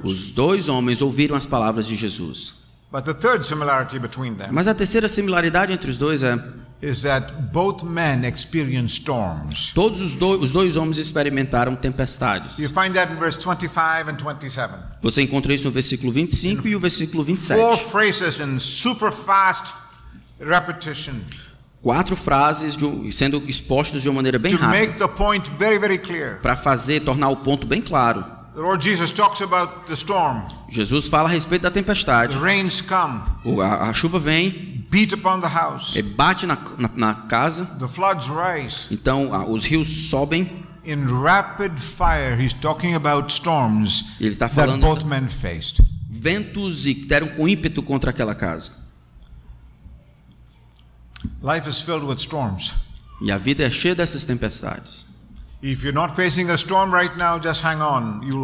Os 0.05 0.29
dois 0.29 0.69
homens 0.69 1.03
ouviram 1.03 1.35
as 1.35 1.45
palavras 1.45 1.89
de 1.89 1.97
Jesus. 1.97 2.55
But 2.91 3.05
the 3.05 3.13
third 3.13 3.45
similarity 3.45 3.99
between 3.99 4.37
them 4.37 4.49
Mas 4.51 4.67
a 4.67 4.75
terceira 4.75 5.09
similaridade 5.09 5.73
entre 5.73 5.91
os 5.91 5.99
dois 5.99 6.23
é: 6.23 6.39
is 6.81 7.03
that 7.03 7.33
both 7.53 7.83
men 7.85 8.25
experienced 8.25 9.01
storms. 9.03 9.73
todos 9.75 10.01
os 10.01 10.15
dois, 10.15 10.41
os 10.43 10.53
dois 10.53 10.77
homens 10.77 10.97
experimentaram 10.97 11.77
tempestades. 11.77 12.59
You 12.59 12.69
find 12.69 12.95
that 12.95 13.13
in 13.13 13.17
verse 13.17 13.39
25 13.39 14.09
and 14.09 14.17
27. 14.17 14.75
Você 15.03 15.23
encontra 15.23 15.53
isso 15.53 15.65
no 15.65 15.71
versículo 15.71 16.11
25 16.13 16.67
e 16.67 16.77
o 16.77 16.81
versículo 16.81 17.25
Four 17.25 17.35
27. 17.37 17.85
phrases 17.91 18.41
in 18.41 18.59
super 18.59 19.13
fast 19.13 19.75
repetition 20.41 21.17
Quatro 21.83 22.17
frases 22.17 22.77
de- 22.77 23.13
sendo 23.13 23.43
expostas 23.47 24.03
de 24.03 24.09
uma 24.09 24.17
maneira 24.17 24.39
bem 24.39 24.57
to 24.57 24.59
rápida 24.61 25.09
para 26.43 26.57
fazer, 26.57 27.01
tornar 27.01 27.29
o 27.29 27.37
ponto 27.37 27.67
bem 27.67 27.81
claro. 27.81 28.38
The 28.55 28.61
Lord 28.61 28.83
Jesus 28.83 29.13
talks 29.13 29.41
about 29.41 29.87
the 29.87 29.95
storm. 29.97 30.43
Jesus 30.69 31.09
fala 31.09 31.29
a 31.29 31.33
respeito 31.33 31.63
da 31.63 31.71
The 31.71 31.75
tempestade. 31.81 32.37
rains 32.39 32.81
come, 32.81 33.23
O- 33.45 33.61
A, 33.61 33.89
a 33.91 33.93
chuva 33.95 34.19
vem, 34.19 34.85
beat 34.91 35.13
upon 35.13 35.41
the 35.41 35.47
house. 35.49 35.95
e 35.97 36.03
bate 36.03 36.47
na, 36.47 36.57
na, 36.79 36.91
na 36.95 37.15
casa, 37.15 37.65
The 37.79 37.89
floods 37.89 38.27
rise. 38.29 38.87
então 38.91 39.33
a- 39.35 39.45
os 39.45 39.65
rios 39.65 40.09
sobem. 40.09 40.67
In 40.85 41.05
rapid 41.05 41.79
fire, 41.79 42.35
he's 42.43 42.55
talking 42.55 42.95
about 42.95 43.31
storms 43.33 44.05
ele 44.19 44.31
está 44.31 44.49
that 44.49 44.55
falando 44.55 44.81
both 44.87 45.05
men 45.05 45.29
faced. 45.29 45.83
ventos 46.09 46.87
e 46.87 46.95
deram 46.95 47.29
com 47.29 47.47
ímpeto 47.47 47.83
contra 47.83 48.11
aquela 48.11 48.35
casa. 48.35 48.71
Life 51.43 51.69
is 51.69 51.81
filled 51.81 52.05
with 52.07 52.19
storms. 52.19 52.75
E 53.21 53.31
a 53.33 53.37
vida 53.39 53.65
é 53.65 53.71
cheia 53.71 53.95
dessas 53.95 54.25
tempestades. 54.25 55.07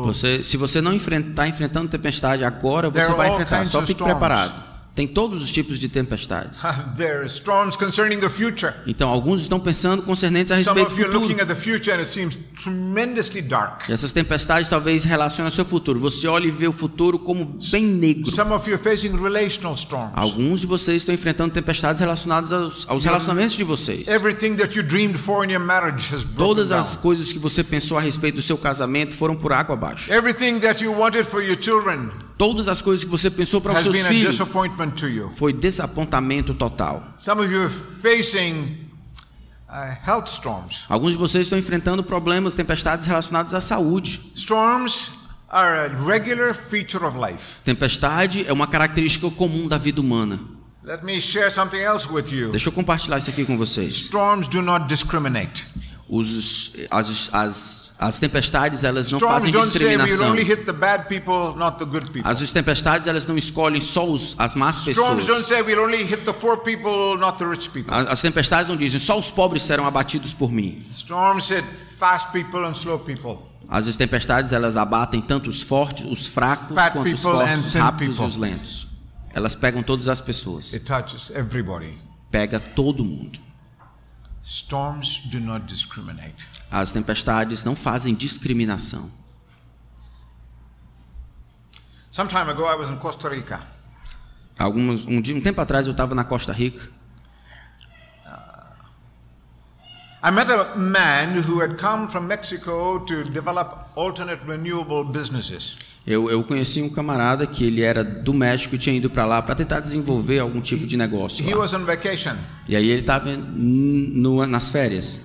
Você, 0.03 0.42
se 0.42 0.57
você 0.57 0.81
não 0.81 0.94
está 0.94 1.46
enfrentando 1.46 1.88
tempestade 1.88 2.44
agora, 2.44 2.90
você 2.90 3.12
vai 3.14 3.31
enfrentar. 3.31 3.66
Só 3.66 3.81
fique 3.81 3.92
storms. 3.92 4.12
preparado. 4.14 4.74
Tem 4.94 5.09
todos 5.09 5.42
os 5.42 5.50
tipos 5.50 5.80
de 5.80 5.88
tempestades. 5.88 6.61
there 6.96 7.18
are 7.18 7.26
storms 7.26 7.76
concerning 7.76 8.20
the 8.20 8.30
future. 8.30 8.72
Então, 8.87 9.11
alguns 9.11 9.40
estão 9.40 9.59
pensando 9.59 10.02
concernentes 10.02 10.52
a 10.52 10.54
respeito 10.54 10.90
do 10.90 10.96
futuro. 10.96 11.26
E 13.88 13.92
essas 13.92 14.12
tempestades 14.12 14.68
talvez 14.68 15.02
relacionem 15.02 15.46
ao 15.46 15.50
seu 15.50 15.64
futuro. 15.64 15.98
Você 15.98 16.28
olha 16.28 16.46
e 16.46 16.50
vê 16.50 16.68
o 16.68 16.72
futuro 16.72 17.18
como 17.18 17.59
bem 17.72 17.85
negro. 17.85 18.30
Alguns 20.14 20.61
de 20.61 20.66
vocês 20.66 20.98
estão 20.98 21.14
enfrentando 21.14 21.52
tempestades 21.52 21.98
relacionadas 21.98 22.52
aos, 22.52 22.88
aos 22.88 23.04
relacionamentos 23.04 23.57
de 23.57 23.64
vocês. 23.64 24.07
Everything 24.07 24.54
that 24.54 24.76
you 24.76 24.85
dreamed 24.85 25.18
for 25.18 25.44
in 25.44 25.50
your 25.50 25.61
marriage 25.61 26.14
has 26.14 26.22
broken 26.22 26.54
Todas 26.54 26.70
as 26.70 26.94
coisas 26.96 27.33
que 27.33 27.38
você 27.38 27.64
pensou 27.64 27.98
a 27.98 28.00
respeito 28.00 28.37
do 28.37 28.42
seu 28.42 28.57
casamento 28.57 29.16
foram 29.16 29.35
por 29.35 29.52
água 29.52 29.74
abaixo. 29.74 30.12
Everything 30.12 30.61
that 30.61 30.85
you 30.85 30.92
wanted 30.92 31.24
for 31.24 31.42
your 31.42 31.61
children 31.61 32.11
Todas 32.37 32.66
as 32.66 32.83
coisas 32.83 33.04
que 33.04 33.11
você 33.11 33.30
pensou 33.30 33.61
para 33.61 33.74
os 33.74 33.83
seus 33.83 34.07
filhos. 34.07 34.37
Foi 35.31 35.53
desapontamento 35.53 36.55
total. 36.55 37.03
Some 37.16 37.40
of 37.42 37.53
you 37.53 37.62
are 37.62 37.73
facing 38.03 38.90
uh, 39.68 39.94
health 40.07 40.29
storms. 40.29 40.85
Alguns 40.88 41.12
de 41.12 41.18
vocês 41.18 41.47
estão 41.47 41.59
enfrentando 41.59 42.03
problemas, 42.03 42.55
tempestades 42.55 43.07
relacionadas 43.07 43.55
à 43.55 43.61
saúde. 43.61 44.20
Storms 44.35 45.11
are 45.49 45.92
a 45.92 46.05
regular 46.05 46.55
feature 46.55 47.05
of 47.05 47.16
life. 47.18 47.61
Tempestade 47.64 48.44
é 48.47 48.53
uma 48.53 48.66
característica 48.66 49.31
comum 49.31 49.68
da 49.68 49.79
vida 49.79 50.01
humana. 50.01 50.40
Let 50.83 51.03
me 51.03 51.18
share 51.20 51.51
something 51.51 51.81
else 51.81 52.07
with 52.11 52.31
you. 52.31 52.51
Deixa 52.51 52.68
eu 52.68 52.73
compartilhar 52.73 53.16
isso 53.16 53.31
aqui 53.31 53.44
com 53.44 53.57
vocês. 53.57 53.94
Storms 53.94 54.49
do 54.49 54.61
not 54.61 54.87
discriminate. 54.87 55.66
Os, 56.07 56.77
as, 56.90 57.31
as, 57.33 57.93
as 58.07 58.19
tempestades 58.19 58.85
elas 58.85 59.11
não 59.11 59.19
fazem 59.19 59.51
discriminação. 59.51 60.35
As 62.23 62.53
tempestades 62.53 63.09
elas 63.09 63.27
não 63.27 63.38
escolhem 63.38 63.81
só 63.81 64.07
os, 64.07 64.35
as 64.38 64.55
más 64.55 64.81
pessoas. 64.81 65.27
As 67.88 68.23
tempestades 68.23 68.69
não 68.69 68.77
dizem 68.77 69.01
só 69.01 69.19
os 69.19 69.31
pobres 69.31 69.62
serão 69.62 69.87
abatidos 69.87 70.35
por 70.35 70.53
mim. 70.53 70.85
As 73.67 73.97
tempestades 73.97 74.53
elas 74.53 74.77
abatem 74.77 75.23
tanto 75.23 75.49
os 75.49 75.62
fortes, 75.62 76.05
os 76.05 76.27
fracos, 76.27 76.75
Fat 76.75 76.93
quanto 76.93 77.14
os 77.14 77.23
fortes, 77.23 77.73
rápidos 77.73 78.19
e 78.19 78.23
os 78.23 78.37
lentos. 78.37 78.87
Elas 79.33 79.55
pegam 79.55 79.83
todas 79.83 80.09
as 80.09 80.21
pessoas. 80.21 80.73
Pega 82.31 82.61
todo 82.61 83.05
mundo. 83.05 83.40
Storms 84.44 85.22
do 85.30 85.40
not 85.40 85.64
discriminate. 85.66 86.46
As 86.70 86.92
tempestades 86.92 87.64
não 87.64 87.74
fazem 87.74 88.14
discriminação. 88.14 89.11
Some 92.11 92.28
time 92.28 92.50
ago, 92.50 92.62
I 92.62 92.76
was 92.76 92.90
in 92.90 92.98
Costa 92.98 93.30
Rica. 93.30 93.61
Alguns, 94.59 95.07
um, 95.07 95.20
dia, 95.22 95.35
um 95.35 95.40
tempo 95.40 95.61
atrás 95.62 95.87
eu 95.87 95.92
estava 95.92 96.14
na 96.14 96.24
Costa 96.24 96.52
Rica. 96.52 96.92
I 100.22 100.30
met 100.30 100.50
a 100.50 100.76
man 100.76 101.38
who 101.38 101.61
had 101.61 101.78
come 101.78 102.09
from 102.09 102.26
Mexico 102.26 103.00
to 103.07 103.24
develop. 103.24 103.84
Eu, 106.07 106.30
eu 106.30 106.42
conheci 106.44 106.83
um 106.83 106.90
camarada 106.90 107.46
que 107.46 107.64
ele 107.64 107.83
era 107.83 108.04
do 108.04 108.35
México 108.35 108.74
e 108.74 108.78
tinha 108.78 108.94
ido 108.94 109.09
para 109.09 109.24
lá 109.24 109.40
para 109.40 109.54
tentar 109.54 109.80
desenvolver 109.80 110.40
algum 110.40 110.61
tipo 110.61 110.87
de 110.87 110.96
negócio. 110.96 111.48
He 111.48 111.54
was 111.54 111.72
on 111.72 111.85
vacation. 111.85 112.37
E 112.68 112.76
aí 112.76 112.90
ele 112.90 113.00
estava 113.00 113.30
nas 114.46 114.70
férias. 114.70 115.20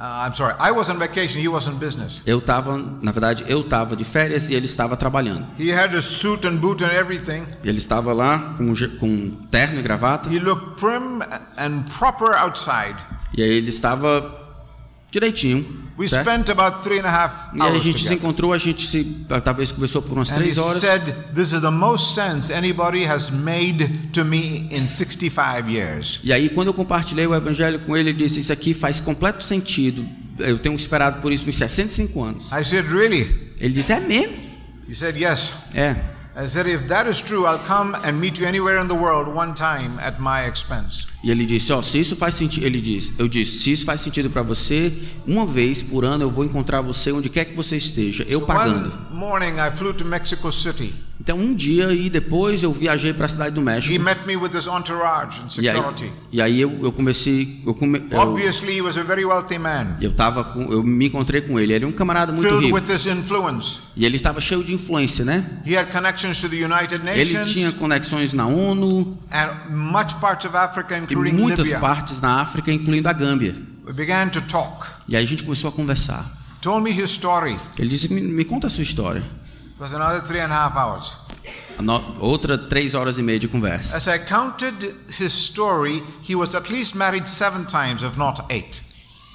I'm 0.00 0.32
sorry, 0.32 0.54
I 0.60 0.70
was 0.70 0.88
on 0.88 0.96
vacation, 0.96 1.40
he 1.40 1.48
was 1.48 1.66
on 1.66 1.76
business. 1.76 2.22
Eu 2.24 2.38
estava, 2.38 2.76
na 3.02 3.10
verdade, 3.10 3.44
eu 3.48 3.62
estava 3.62 3.96
de 3.96 4.04
férias 4.04 4.48
e 4.48 4.54
ele 4.54 4.66
estava 4.66 4.96
trabalhando. 4.96 5.48
He 5.58 5.72
had 5.72 5.92
a 5.92 6.00
suit 6.00 6.46
and 6.46 6.58
boot 6.58 6.84
and 6.84 6.92
everything. 6.92 7.44
Ele 7.64 7.78
estava 7.78 8.12
lá 8.12 8.54
com, 8.56 8.72
com 9.00 9.30
terno 9.50 9.80
e 9.80 9.82
gravata. 9.82 10.32
He 10.32 10.38
looked 10.38 10.78
prim 10.80 11.20
and 11.56 11.82
proper 11.98 12.36
outside. 12.36 12.96
E 13.36 13.42
aí 13.42 13.50
ele 13.50 13.70
estava 13.70 14.38
direitinho. 15.10 15.87
We 15.98 16.08
certo? 16.08 16.22
spent 16.30 16.48
about 16.48 16.82
three 16.84 17.00
and 17.00 17.06
a 17.06 17.10
half 17.10 17.52
E 17.54 17.60
aí 17.60 17.66
a 17.66 17.70
hours 17.72 17.82
gente 17.82 18.04
se 18.04 18.14
encontrou, 18.14 18.52
a 18.52 18.58
gente 18.58 18.86
se 18.86 19.04
talvez 19.42 19.72
conversou 19.72 20.00
por 20.00 20.16
umas 20.16 20.30
And 20.30 20.36
três 20.36 20.56
horas. 20.56 20.80
said, 20.80 21.02
This 21.34 21.52
is 21.52 21.60
the 21.60 21.70
most 21.70 22.14
sense 22.14 22.52
anybody 22.52 23.04
has 23.04 23.30
made 23.30 24.10
to 24.12 24.24
me 24.24 24.68
in 24.70 24.86
65 24.86 25.68
years. 25.68 26.20
E 26.22 26.32
aí 26.32 26.48
quando 26.48 26.68
eu 26.68 26.74
compartilhei 26.74 27.26
o 27.26 27.34
evangelho 27.34 27.80
com 27.80 27.96
ele, 27.96 28.10
ele 28.10 28.18
disse: 28.18 28.38
"Isso 28.40 28.52
aqui 28.52 28.72
faz 28.72 29.00
completo 29.00 29.42
sentido. 29.42 30.06
Eu 30.38 30.56
tenho 30.58 30.76
esperado 30.76 31.20
por 31.20 31.32
isso 31.32 31.48
uns 31.48 31.58
65 31.58 32.22
anos". 32.22 32.44
I 32.52 32.64
said, 32.64 32.86
Really? 32.88 33.52
Ele 33.60 33.74
disse: 33.74 33.92
"É 33.92 33.98
mesmo?". 33.98 34.36
He 34.88 34.94
said, 34.94 35.16
Yes. 35.16 35.52
É. 35.74 35.96
E 41.24 41.30
ele 41.32 41.44
disse: 41.44 41.72
"Ó, 41.72 41.82
se 41.82 41.98
isso 41.98 42.14
faz 42.14 42.34
sentido", 42.34 42.64
ele 42.64 42.80
disse: 42.80 43.12
"Eu 43.18 43.26
disse: 43.26 43.58
"Se 43.58 43.72
isso 43.72 43.84
faz 43.84 44.00
sentido 44.00 44.30
para 44.30 44.42
você, 44.42 44.96
uma 45.26 45.44
vez 45.44 45.82
por 45.82 46.04
ano 46.04 46.22
eu 46.22 46.30
vou 46.30 46.44
encontrar 46.44 46.80
você 46.80 47.10
onde 47.10 47.28
quer 47.28 47.46
que 47.46 47.56
você 47.56 47.76
esteja, 47.76 48.24
eu 48.28 48.42
pagando". 48.42 48.88
One 49.10 49.18
morning, 49.18 49.54
I 49.56 49.76
flew 49.76 49.92
to 49.94 50.04
Mexico 50.04 50.52
City. 50.52 51.07
Então 51.20 51.36
um 51.36 51.52
dia 51.52 51.92
e 51.92 52.08
depois 52.08 52.62
eu 52.62 52.72
viajei 52.72 53.12
para 53.12 53.26
a 53.26 53.28
cidade 53.28 53.52
do 53.54 53.60
He 53.60 53.64
México. 53.64 54.02
met 54.04 54.24
me 54.26 54.36
with 54.36 54.50
his 54.56 54.66
entourage 54.68 55.40
and 55.40 55.48
E 55.60 55.68
aí, 55.68 55.76
security. 55.76 56.12
e 56.32 56.40
aí 56.40 56.60
eu, 56.60 56.78
eu 56.80 56.92
comecei, 56.92 57.60
eu, 57.66 57.74
come, 57.74 58.02
eu, 58.10 58.18
Obviously, 58.18 58.76
he 58.78 58.80
was 58.80 58.96
a 58.96 59.02
very 59.02 59.24
wealthy 59.24 59.58
man, 59.58 59.96
eu 60.00 60.12
tava 60.12 60.44
com, 60.44 60.72
eu 60.72 60.82
me 60.82 61.06
encontrei 61.06 61.40
com 61.40 61.58
ele. 61.58 61.72
Ele 61.72 61.84
é 61.84 61.88
um 61.88 61.92
camarada 61.92 62.32
muito 62.32 62.48
filled 62.48 62.66
rico 62.66 62.76
with 62.78 62.82
this 62.86 63.04
influence. 63.06 63.80
e 63.96 64.06
ele 64.06 64.16
estava 64.16 64.40
cheio 64.40 64.62
de 64.62 64.72
influência, 64.72 65.24
né? 65.24 65.44
He 65.66 65.76
had 65.76 65.90
connections 65.90 66.40
to 66.40 66.48
the 66.48 66.56
United 66.64 67.02
Ele 67.06 67.32
Nations 67.32 67.52
tinha 67.52 67.72
conexões 67.72 68.32
na 68.32 68.46
ONU 68.46 69.18
and 69.32 69.70
much 69.74 70.14
parts 70.20 70.44
of 70.46 70.56
Africa, 70.56 70.96
e 70.96 71.00
including 71.00 71.32
muitas 71.32 71.66
Libya. 71.66 71.80
partes 71.80 72.20
na 72.20 72.40
África, 72.40 72.72
incluindo 72.72 73.08
a 73.08 73.12
Gâmbia. 73.12 73.56
We 73.84 73.92
began 73.92 74.28
to 74.28 74.40
talk. 74.42 74.86
E 75.08 75.16
aí 75.16 75.24
a 75.24 75.26
gente 75.26 75.42
começou 75.42 75.68
a 75.68 75.72
conversar. 75.72 76.30
Told 76.60 76.82
me 76.82 76.90
his 76.90 77.10
story. 77.10 77.56
Ele 77.78 77.88
disse: 77.88 78.12
"Me, 78.12 78.20
me 78.20 78.44
conta 78.44 78.68
a 78.68 78.70
sua 78.70 78.82
história". 78.84 79.24
Was 79.78 79.92
another 79.94 80.20
three 80.20 80.40
and 80.40 80.52
a 80.52 80.66
half 80.66 80.76
hours. 80.76 81.16
Outra 82.18 82.58
três 82.58 82.94
horas 82.94 83.18
e 83.18 83.22
meia 83.22 83.38
de 83.38 83.46
conversa. 83.46 83.96
As 83.96 84.06
I 84.08 84.18
counted 84.18 84.94
his 85.08 85.32
story, 85.32 86.02
he 86.28 86.34
was 86.34 86.54
at 86.54 86.68
least 86.70 86.96
married 86.96 87.28
seven 87.28 87.64
times, 87.64 88.02
if 88.02 88.16
not 88.16 88.42
eight. 88.50 88.82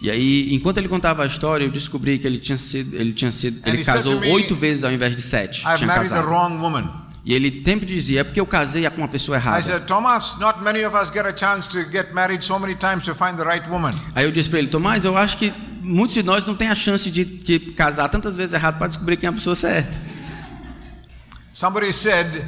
E 0.02 0.12
aí, 0.12 0.54
enquanto 0.54 0.80
ele 0.80 0.90
contava 0.90 1.24
a 1.24 1.26
história, 1.26 1.64
eu 1.64 1.72
descobri 1.72 2.20
que 2.20 2.28
ele 2.28 2.38
tinha 2.38 2.58
sido, 2.58 2.94
ele 2.98 3.14
tinha 3.14 3.32
sido, 3.32 3.62
ele 3.66 3.86
casou 3.86 4.20
oito 4.20 4.54
vezes 4.54 4.84
ao 4.84 4.92
invés 4.92 5.16
de 5.16 5.22
sete. 5.22 5.62
I've 5.66 5.78
Tinha 5.78 5.94
casado. 5.94 6.28
wrong 6.28 6.58
woman. 6.58 6.92
E 7.26 7.34
ele 7.34 7.64
sempre 7.66 7.86
dizia: 7.86 8.20
é 8.20 8.24
porque 8.26 8.42
eu 8.42 8.46
casei 8.46 8.90
com 8.90 8.98
uma 8.98 9.08
pessoa 9.08 9.38
I 9.38 9.40
errada. 9.40 9.64
said, 9.64 9.86
Thomas, 9.86 10.38
not 10.40 10.62
many 10.62 10.84
of 10.84 10.94
us 10.94 11.10
get 11.10 11.26
a 11.26 11.34
chance 11.38 11.70
to 11.70 11.90
get 11.90 12.12
married 12.14 12.44
so 12.44 12.60
many 12.60 12.76
times 12.76 13.06
to 13.06 13.16
find 13.16 13.38
the 13.38 13.46
right 13.46 13.66
woman. 13.70 13.94
Aí 14.14 14.26
eu 14.26 14.32
disse 14.34 14.50
para 14.50 14.60
ele: 14.60 14.68
Tomás, 14.68 15.06
eu 15.06 15.16
acho 15.18 15.38
que 15.38 15.54
muitos 15.82 16.16
de 16.16 16.22
nós 16.24 16.46
não 16.46 16.54
têm 16.54 16.68
a 16.68 16.76
chance 16.76 17.10
de, 17.10 17.24
de 17.24 17.60
casar 17.72 18.10
tantas 18.10 18.36
vezes 18.36 18.54
errado 18.54 18.78
para 18.78 18.88
descobrir 18.88 19.16
quem 19.16 19.28
é 19.28 19.30
a 19.30 19.34
pessoa 19.34 19.56
certa. 19.56 19.98
Somebody 21.54 21.94
said, 21.94 22.48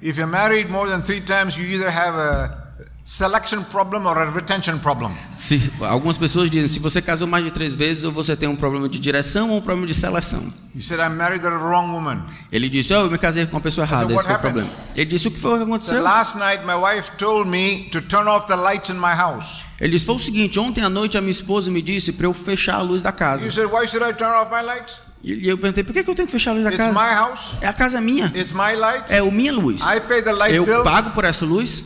if 0.00 0.16
you're 0.16 0.26
married 0.26 0.70
more 0.70 0.88
than 0.88 1.02
three 1.02 1.20
times, 1.20 1.58
you 1.58 1.64
either 1.66 1.90
have 1.90 2.14
a 2.14 2.60
selection 3.04 3.62
problem 3.64 4.06
or 4.06 4.16
a 4.16 4.30
retention 4.30 4.78
problem. 4.78 5.12
Se, 5.36 5.70
algumas 5.80 6.16
pessoas 6.16 6.50
dizem: 6.50 6.66
se 6.66 6.78
você 6.78 7.02
casou 7.02 7.28
mais 7.28 7.44
de 7.44 7.50
três 7.50 7.74
vezes, 7.74 8.04
ou 8.04 8.10
você 8.10 8.34
tem 8.34 8.48
um 8.48 8.56
problema 8.56 8.88
de 8.88 8.98
direção 8.98 9.50
ou 9.50 9.58
um 9.58 9.60
problema 9.60 9.86
de 9.86 9.92
seleção. 9.92 10.50
He 10.74 10.80
said, 10.80 11.00
I 11.00 11.10
married 11.10 11.42
the 11.42 11.50
wrong 11.50 11.92
woman. 11.92 12.22
Ele 12.50 12.70
disse: 12.70 12.94
oh, 12.94 13.00
eu 13.00 13.10
me 13.10 13.18
casei 13.18 13.44
com 13.44 13.56
uma 13.56 13.60
pessoa 13.60 13.84
errada. 13.84 14.06
said, 14.06 14.16
Esse 14.16 14.26
foi 14.26 14.36
o 14.36 14.38
problema. 14.38 14.70
Ele 14.96 15.10
disse: 15.10 15.28
o 15.28 15.30
que 15.30 15.38
foi 15.38 15.58
que 15.58 15.64
aconteceu? 15.64 16.02
last 16.02 16.38
night 16.38 16.64
my 16.64 16.74
wife 16.74 17.10
told 17.18 17.46
me 17.50 17.90
to 17.90 18.00
turn 18.00 18.26
off 18.26 18.46
the 18.46 18.56
lights 18.56 18.88
in 18.88 18.94
my 18.94 19.14
house. 19.14 19.64
Ele 19.78 19.92
disse: 19.92 20.06
foi 20.06 20.14
o 20.14 20.18
seguinte: 20.18 20.58
ontem 20.58 20.82
à 20.82 20.88
noite 20.88 21.18
a 21.18 21.20
minha 21.20 21.30
esposa 21.30 21.70
me 21.70 21.82
disse 21.82 22.12
para 22.12 22.26
eu 22.26 22.32
fechar 22.32 22.76
a 22.76 22.82
luz 22.82 23.02
da 23.02 23.12
casa. 23.12 23.44
You 23.44 23.52
said, 23.52 23.66
why 23.70 23.86
should 23.86 24.02
I 24.02 24.14
turn 24.14 24.32
off 24.32 24.50
my 24.50 24.62
lights? 24.62 25.09
E 25.22 25.46
eu 25.48 25.58
perguntei: 25.58 25.84
por 25.84 25.92
que, 25.92 26.02
que 26.02 26.10
eu 26.10 26.14
tenho 26.14 26.26
que 26.26 26.32
fechar 26.32 26.50
a 26.52 26.54
luz 26.54 26.64
da 26.64 26.70
It's 26.70 26.78
casa? 26.84 26.92
my 26.92 27.14
house. 27.14 27.54
É 27.60 27.66
a 27.68 27.72
casa 27.72 28.00
minha. 28.00 28.26
It's 28.34 28.52
my 28.52 28.74
light. 28.74 29.10
É 29.12 29.22
o 29.22 29.30
minha 29.30 29.52
luz. 29.52 29.82
I 29.82 30.00
pay 30.00 30.22
the 30.22 30.32
light 30.32 30.54
Eu 30.54 30.64
bill. 30.64 30.82
pago 30.82 31.10
por 31.10 31.24
essa 31.24 31.44
luz. 31.44 31.84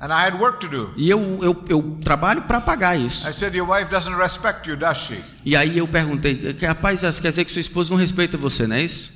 And 0.00 0.12
I 0.12 0.26
had 0.26 0.38
work 0.38 0.60
to 0.60 0.68
do. 0.68 0.92
E 0.96 1.10
eu, 1.10 1.20
eu, 1.42 1.64
eu 1.68 1.98
trabalho 2.04 2.42
para 2.42 2.60
pagar 2.60 2.96
isso. 2.96 3.28
I 3.28 3.32
said, 3.32 3.54
Your 3.56 3.68
wife 3.68 3.90
doesn't 3.90 4.16
respect 4.16 4.68
you, 4.68 4.76
does 4.76 4.96
she? 4.98 5.20
E 5.44 5.56
aí 5.56 5.76
eu 5.76 5.88
perguntei, 5.88 6.56
rapaz, 6.62 7.00
quer 7.18 7.30
dizer 7.30 7.44
que 7.44 7.50
sua 7.50 7.58
esposa 7.60 7.90
não 7.90 7.96
respeita 7.96 8.38
você, 8.38 8.64
não 8.64 8.76
é 8.76 8.82
isso? 8.84 9.10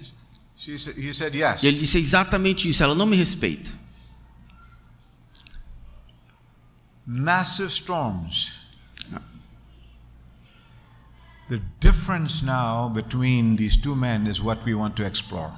She 0.56 0.76
said, 0.78 0.98
he 0.98 1.14
said, 1.14 1.34
Yes. 1.36 1.62
E 1.62 1.68
ele 1.68 1.78
disse 1.78 1.98
exatamente 1.98 2.68
isso, 2.68 2.82
ela 2.82 2.96
não 2.96 3.06
me 3.06 3.16
respeita. 3.16 3.70
Massive 7.06 7.68
storms. 7.68 8.52
The 11.52 11.60
difference 11.80 12.42
now 12.42 12.88
between 12.88 13.56
these 13.56 13.76
two 13.76 13.94
men 13.94 14.26
is 14.26 14.40
what 14.40 14.64
we 14.64 14.72
want 14.74 14.96
to 14.96 15.04
explore. 15.04 15.52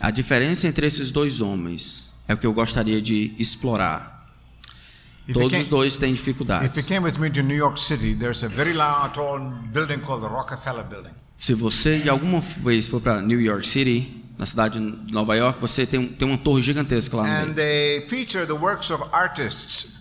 A 0.00 0.10
diferença 0.10 0.66
entre 0.66 0.88
esses 0.88 1.12
dois 1.12 1.40
homens 1.40 2.12
é 2.26 2.34
o 2.34 2.36
que 2.36 2.44
eu 2.44 2.52
gostaria 2.52 3.00
de 3.00 3.32
explorar. 3.38 4.26
Todos 5.32 5.56
os 5.56 5.68
dois 5.68 5.96
têm 5.98 6.14
if 6.14 6.26
you 6.26 6.34
dificuldades. 6.34 6.84
came 6.84 7.04
with 7.06 7.16
me 7.16 7.30
to 7.30 7.44
New 7.44 7.56
York 7.56 7.78
City, 7.78 8.12
there's 8.12 8.42
a 8.42 8.48
very 8.48 8.72
long, 8.72 9.12
tall 9.12 9.38
building 9.72 10.00
called 10.00 10.22
the 10.22 10.28
Rockefeller 10.28 10.82
Building. 10.82 11.12
Se 11.36 11.54
você 11.54 12.00
de 12.00 12.10
alguma 12.10 12.40
vez 12.40 12.88
for 12.88 13.00
para 13.00 13.22
New 13.22 13.40
York 13.40 13.68
City, 13.68 14.20
na 14.36 14.46
cidade 14.46 14.80
de 14.80 15.12
Nova 15.12 15.36
York, 15.36 15.60
você 15.60 15.86
tem, 15.86 16.08
tem 16.08 16.26
uma 16.26 16.38
torre 16.38 16.60
gigantesca 16.60 17.16
lá 17.18 17.22
no 17.22 17.52
And 17.52 17.54
they 17.54 18.04
feature 18.08 18.44
the 18.44 18.52
works 18.52 18.90
of 18.90 19.04
artists 19.12 19.97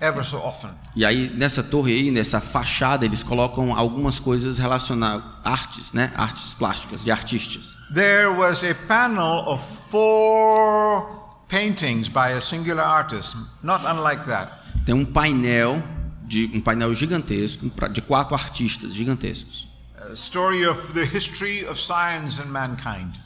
ever 0.00 0.24
so 0.24 0.36
often. 0.38 0.70
E 0.94 1.04
aí 1.04 1.30
nessa 1.30 1.62
torre 1.62 1.92
aí, 1.92 2.10
nessa 2.10 2.40
fachada, 2.40 3.04
eles 3.04 3.22
colocam 3.22 3.74
algumas 3.74 4.18
coisas 4.18 4.58
relacionadas 4.58 5.24
artes, 5.44 5.92
né? 5.92 6.12
Artes 6.16 6.54
plásticas 6.54 7.04
de 7.04 7.10
artistas. 7.10 7.76
There 7.92 8.28
was 8.28 8.62
a 8.62 8.74
panel 8.86 9.44
of 9.46 9.62
four 9.90 11.18
paintings 11.48 12.08
by 12.08 12.32
a 12.36 12.40
singular 12.40 12.84
artist, 12.84 13.36
not 13.62 13.84
unlike 13.84 14.24
that. 14.26 14.52
Tem 14.84 14.94
um 14.94 15.04
painel 15.04 15.82
de 16.22 16.50
um 16.54 16.60
painel 16.60 16.94
gigantesco 16.94 17.70
de 17.90 18.02
quatro 18.02 18.34
artistas 18.34 18.94
gigantescos. 18.94 19.66
A 20.10 20.14
story 20.14 20.66
of 20.66 20.92
the 20.92 21.04
history 21.04 21.66
of 21.66 21.80
science 21.80 22.40
and 22.40 22.46
mankind. 22.46 23.18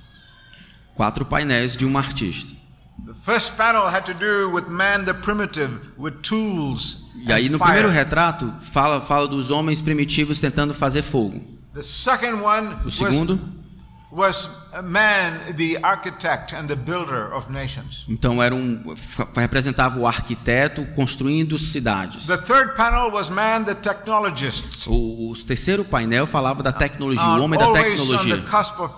Quatro 0.94 1.24
painéis 1.24 1.76
de 1.76 1.84
um 1.84 1.96
artista. 1.98 2.61
The 3.04 3.14
first 3.14 3.56
panel 3.56 3.88
had 3.88 4.04
to 4.06 4.14
do 4.14 4.48
with 4.50 4.68
man 4.68 5.04
the 5.04 5.14
primitive, 5.14 5.80
with 5.98 6.22
tools 6.22 7.02
E 7.26 7.32
aí 7.32 7.48
no 7.48 7.58
primeiro 7.58 7.88
retrato 7.88 8.52
fala 8.60 9.00
fala 9.00 9.26
dos 9.28 9.50
homens 9.50 9.80
primitivos 9.80 10.40
tentando 10.40 10.72
fazer 10.74 11.02
fogo. 11.02 11.40
The 11.74 11.82
second 11.82 12.42
one 12.42 12.76
O 12.84 12.90
segundo, 12.90 13.40
was 14.12 14.48
man, 14.84 15.54
the 15.56 15.78
architect 15.82 16.52
and 16.54 16.66
the 16.68 16.76
builder 16.76 17.32
of 17.32 17.50
nations. 17.50 18.04
então 18.08 18.42
era 18.42 18.54
um 18.54 18.94
representava 19.34 19.98
o 19.98 20.06
arquiteto 20.06 20.84
construindo 20.94 21.58
cidades. 21.58 22.26
The 22.26 22.36
third 22.36 22.76
panel 22.76 23.10
was 23.10 23.28
man, 23.30 23.64
the 23.64 23.74
technologist. 23.74 24.86
O, 24.86 25.30
o 25.30 25.34
terceiro 25.44 25.84
painel 25.84 26.26
falava 26.26 26.62
da 26.62 26.72
tecnologia, 26.72 27.24
o 27.24 27.42
homem 27.42 27.58
da 27.58 27.64
always 27.64 28.00
on 28.00 28.06
the 28.06 28.06
tecnologia. 28.06 28.42
cusp 28.50 28.80
of. 28.80 28.94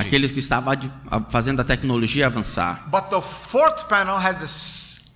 Aqueles 0.00 0.32
que 0.32 0.38
estavam 0.38 0.74
fazendo 1.28 1.60
a 1.60 1.64
tecnologia 1.64 2.26
avançar. 2.26 2.88
But 2.90 3.04
the 3.10 3.20
fourth 3.20 3.86
panel 3.88 4.16
had 4.18 4.36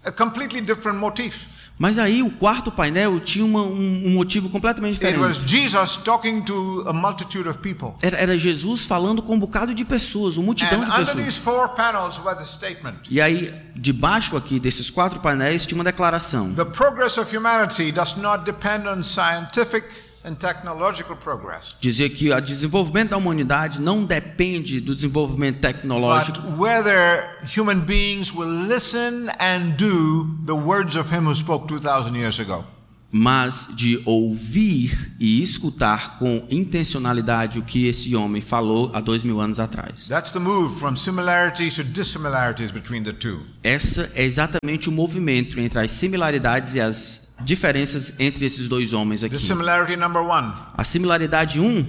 a 0.05 0.11
completely 0.13 0.61
different 0.61 0.99
motif. 0.99 1.47
Mas 1.79 1.99
aí 1.99 2.23
o 2.23 2.31
quarto 2.31 2.71
painel 2.71 3.19
tinha 3.19 3.45
uma- 3.45 3.63
um, 3.63 4.03
um 4.07 4.11
motivo 4.11 4.49
completamente 4.51 5.05
It 5.05 5.19
was 5.19 5.39
diferente. 5.39 5.51
Jesus 5.51 5.97
talking 6.05 6.43
to 6.43 6.85
a 6.87 6.93
multitude 6.93 7.49
of 7.49 7.59
people. 7.59 7.95
Era, 8.03 8.17
era 8.19 8.39
Jesus 8.39 8.87
falando 8.87 9.21
com 9.23 9.35
um 9.35 9.39
bocado 9.39 9.75
de 9.75 9.85
pessoas, 9.85 10.37
uma 10.37 10.45
multidão 10.47 10.83
And 10.83 10.85
de 10.85 10.91
under 10.93 11.07
pessoas. 11.07 11.25
these 11.25 11.41
four 11.41 11.71
panels 11.71 12.21
was 12.23 12.37
the 12.37 12.45
statement 12.45 12.99
E 13.11 13.21
aí, 13.21 13.53
debaixo 13.75 14.37
aqui 14.37 14.61
desses 14.61 14.91
quatro 14.91 15.19
painéis, 15.19 15.65
tinha 15.67 15.77
uma 15.77 15.83
declaração. 15.85 16.55
The 16.55 16.67
progress 16.67 17.19
of 17.19 17.35
humanity 17.35 17.91
does 17.91 18.15
not 18.17 18.45
depend 18.45 18.87
on 18.87 19.03
scientific 19.03 19.85
and 20.25 20.35
technological 20.35 21.17
progress, 21.17 21.75
Dizia 21.81 22.09
que 22.09 22.33
o 22.33 22.41
desenvolvimento 22.41 23.11
da 23.11 23.17
humanidade 23.17 23.81
não 23.81 24.05
depende 24.05 24.81
do 24.81 24.95
desenvolvimento 24.95 25.61
tecnológico, 25.61 26.41
whether 26.59 27.25
human 27.57 27.81
beings 27.81 28.33
will 28.33 28.67
listen 28.67 29.29
and 29.39 29.77
do 29.77 30.27
the 30.47 30.53
words 30.55 30.97
of 30.97 31.13
Him 31.15 31.27
who 31.27 31.35
spoke 31.35 31.67
2,000 31.67 32.15
years 32.17 32.39
ago. 32.41 32.65
mas 33.15 33.69
de 33.77 34.01
ouvir 34.07 35.15
e 35.21 35.43
escutar 35.43 36.19
com 36.19 36.47
intencionalidade 36.51 37.59
o 37.59 37.63
que 37.63 37.87
esse 37.87 38.17
homem 38.17 38.41
falou 38.41 38.91
há 38.95 39.01
dois 39.03 39.23
mil 39.23 39.39
anos 39.39 39.61
atrás. 39.61 40.09
That's 40.09 40.33
the 40.33 40.39
move 40.39 40.79
from 40.79 40.97
similarities 40.97 41.75
to 41.75 41.85
dissimilarities 41.85 42.71
between 42.71 43.03
the 43.03 43.13
two. 43.13 43.41
Essa 43.63 44.11
é 44.15 44.25
exatamente 44.25 44.89
o 44.89 44.93
movimento 44.93 45.61
entre 45.61 45.81
as 45.81 45.91
similaridades 45.93 46.75
e 46.75 46.81
as 46.81 47.32
diferenças 47.45 48.15
entre 48.19 48.45
esses 48.45 48.69
dois 48.69 48.93
homens 48.93 49.23
aqui. 49.25 49.37
Dissimilarity 49.37 49.97
number 49.97 50.23
one 50.23 50.53
A 50.77 50.85
similaridade 50.85 51.61
1 51.61 51.65
um, 51.67 51.85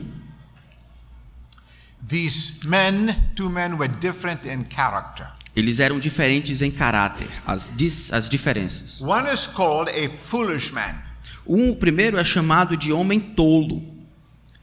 these 2.07 2.59
men, 2.67 3.15
two 3.35 3.49
men, 3.49 3.73
were 3.77 3.87
different 3.87 4.45
in 4.47 4.65
character. 4.69 5.27
eles 5.55 5.79
eram 5.79 5.99
diferentes 5.99 6.61
em 6.61 6.71
caráter, 6.71 7.27
as, 7.45 7.71
as 8.11 8.27
diferenças. 8.29 9.01
One 9.01 9.31
is 9.31 9.47
called 9.47 9.89
a 9.89 10.09
foolish 10.29 10.71
man, 10.71 10.95
Um, 11.45 11.71
o 11.71 11.75
primeiro 11.75 12.17
é 12.17 12.23
chamado 12.23 12.75
de 12.77 12.91
homem 12.93 13.19
tolo, 13.19 13.81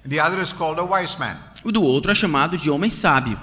the 0.09 0.19
other 0.23 0.43
is 0.43 0.53
called 0.53 0.81
a 0.81 0.85
wise 0.85 1.19
man. 1.19 1.37
o 1.63 1.71
do 1.71 1.83
outro 1.83 2.11
é 2.11 2.15
chamado 2.15 2.57
de 2.57 2.71
homem 2.71 2.91
sábio. 2.91 3.39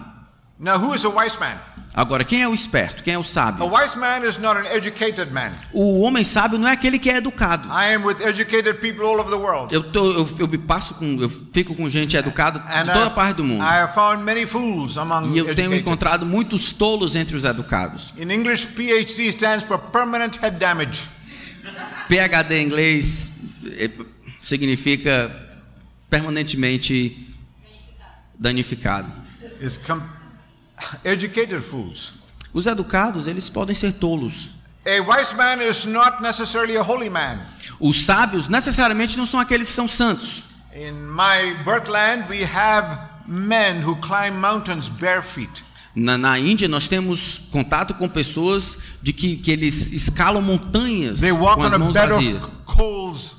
Now, 0.60 0.78
who 0.80 0.94
is 0.96 1.06
a 1.06 1.10
wise 1.10 1.38
man? 1.40 1.58
Agora, 1.94 2.24
quem 2.24 2.42
é 2.44 2.48
o 2.48 2.54
esperto? 2.54 3.02
Quem 3.04 3.14
é 3.16 3.18
o 3.18 3.22
A 3.22 3.24
sábio? 3.24 3.66
wise 3.72 3.98
man 3.98 4.24
is 4.24 4.38
not 4.38 4.60
an 4.60 4.66
educated 4.72 5.32
man. 5.32 5.52
O 5.74 6.00
homem 6.02 6.24
sábio 6.24 6.60
não 6.60 6.68
é 6.68 6.72
aquele 6.74 7.00
que 7.00 7.10
é 7.10 7.18
educado. 7.18 7.68
I 7.70 7.94
am 7.96 8.04
with 8.06 8.22
educated 8.22 8.80
people 8.80 9.04
all 9.04 9.20
over 9.20 9.30
the 9.32 9.36
world. 9.36 9.74
Eu, 9.74 9.92
tô, 9.92 10.12
eu, 10.12 10.30
eu 10.40 10.48
me 10.48 10.58
passo 10.60 10.94
com, 10.96 11.20
eu 11.22 11.30
fico 11.30 11.74
com 11.76 11.90
gente 11.90 12.16
educada 12.16 12.60
de 12.60 12.72
And 12.72 12.86
toda 12.94 13.10
parte 13.12 13.38
do 13.38 13.44
mundo. 13.44 13.64
E 15.34 15.38
eu 15.38 15.56
tenho 15.56 15.74
encontrado 15.74 16.26
muitos 16.26 16.72
tolos 16.72 17.16
entre 17.16 17.36
os 17.36 17.46
educados. 17.46 18.14
In 18.18 18.32
English, 18.32 18.66
PhD 18.68 19.30
stands 19.30 19.64
for 19.64 19.78
permanent 19.80 20.38
head 20.38 20.58
damage. 20.60 21.08
PhD 22.08 22.56
em 22.62 22.66
inglês 22.66 23.32
eh, 23.66 23.90
significa 24.42 25.32
permanentemente 26.10 27.28
danificado. 28.38 29.12
Com- 29.86 30.17
educated 31.04 31.62
fools. 31.62 32.14
Os 32.54 32.66
educados, 32.66 33.28
eles 33.28 33.50
podem 33.50 33.76
ser 33.76 33.94
tolos. 33.94 34.50
A 34.86 35.02
wise 35.02 35.36
man 35.36 35.62
is 35.62 35.86
not 35.86 36.22
necessarily 36.22 36.78
a 36.78 36.82
holy 36.82 37.10
man. 37.10 37.40
Os 37.80 38.06
sábios 38.06 38.48
necessariamente 38.48 39.18
não 39.18 39.26
são 39.26 39.40
aqueles 39.40 39.68
que 39.68 39.74
são 39.76 39.88
santos. 39.88 40.44
In 40.74 40.94
my 40.94 41.56
birthland, 41.66 42.30
we 42.30 42.44
have 42.44 42.98
men 43.28 43.84
who 43.84 43.96
climb 43.98 44.40
mountains 44.40 44.88
bare 44.88 45.22
feet. 45.22 45.64
Na, 45.94 46.18
na 46.18 46.38
Índia, 46.40 46.68
nós 46.68 46.88
temos 46.88 47.42
contato 47.52 47.96
com 47.96 48.08
pessoas 48.08 48.78
de 49.02 49.12
que, 49.12 49.36
que 49.38 49.52
eles 49.52 49.92
escalam 49.92 50.42
montanhas 50.44 51.20
They 51.20 51.32
walk 51.32 51.56
com 51.56 51.64
as 51.64 51.74
mãos 51.78 51.94
vazias. 51.94 52.40
coals 52.66 53.36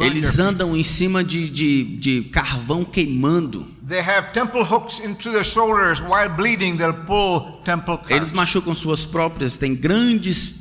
Eles 0.00 0.38
andam 0.38 0.76
em 0.76 0.82
cima 0.82 1.22
de, 1.24 1.48
de, 1.48 1.84
de 1.96 2.22
carvão 2.24 2.84
queimando. 2.84 3.66
They 3.86 4.00
have 4.00 4.32
temple 4.32 4.62
hooks 4.62 5.00
into 5.00 5.30
their 5.30 5.44
shoulders 5.44 6.00
while 6.00 6.28
bleeding. 6.28 6.76
They'll 6.76 7.04
pull 7.04 7.60
temple 7.64 7.98
Eles 8.08 8.32
machucam 8.32 8.74
suas 8.74 9.06
próprias, 9.06 9.56
têm 9.56 9.74
grandes 9.74 10.58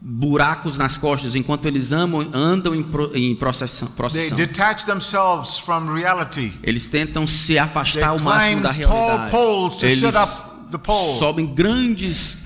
buracos 0.00 0.76
nas 0.76 0.96
costas 0.96 1.34
enquanto 1.34 1.66
eles 1.66 1.90
amam, 1.90 2.28
andam 2.32 2.74
em, 2.74 2.82
pro, 2.82 3.10
em 3.16 3.34
processão, 3.34 3.88
reality. 5.94 6.52
Eles 6.62 6.88
tentam 6.88 7.26
se 7.26 7.54
They 7.54 7.58
afastar 7.58 8.08
ao 8.08 8.18
máximo 8.18 8.62
da 8.62 8.70
realidade. 8.70 9.34
Eles 9.82 10.14
sobem 11.18 11.46
grandes 11.46 12.38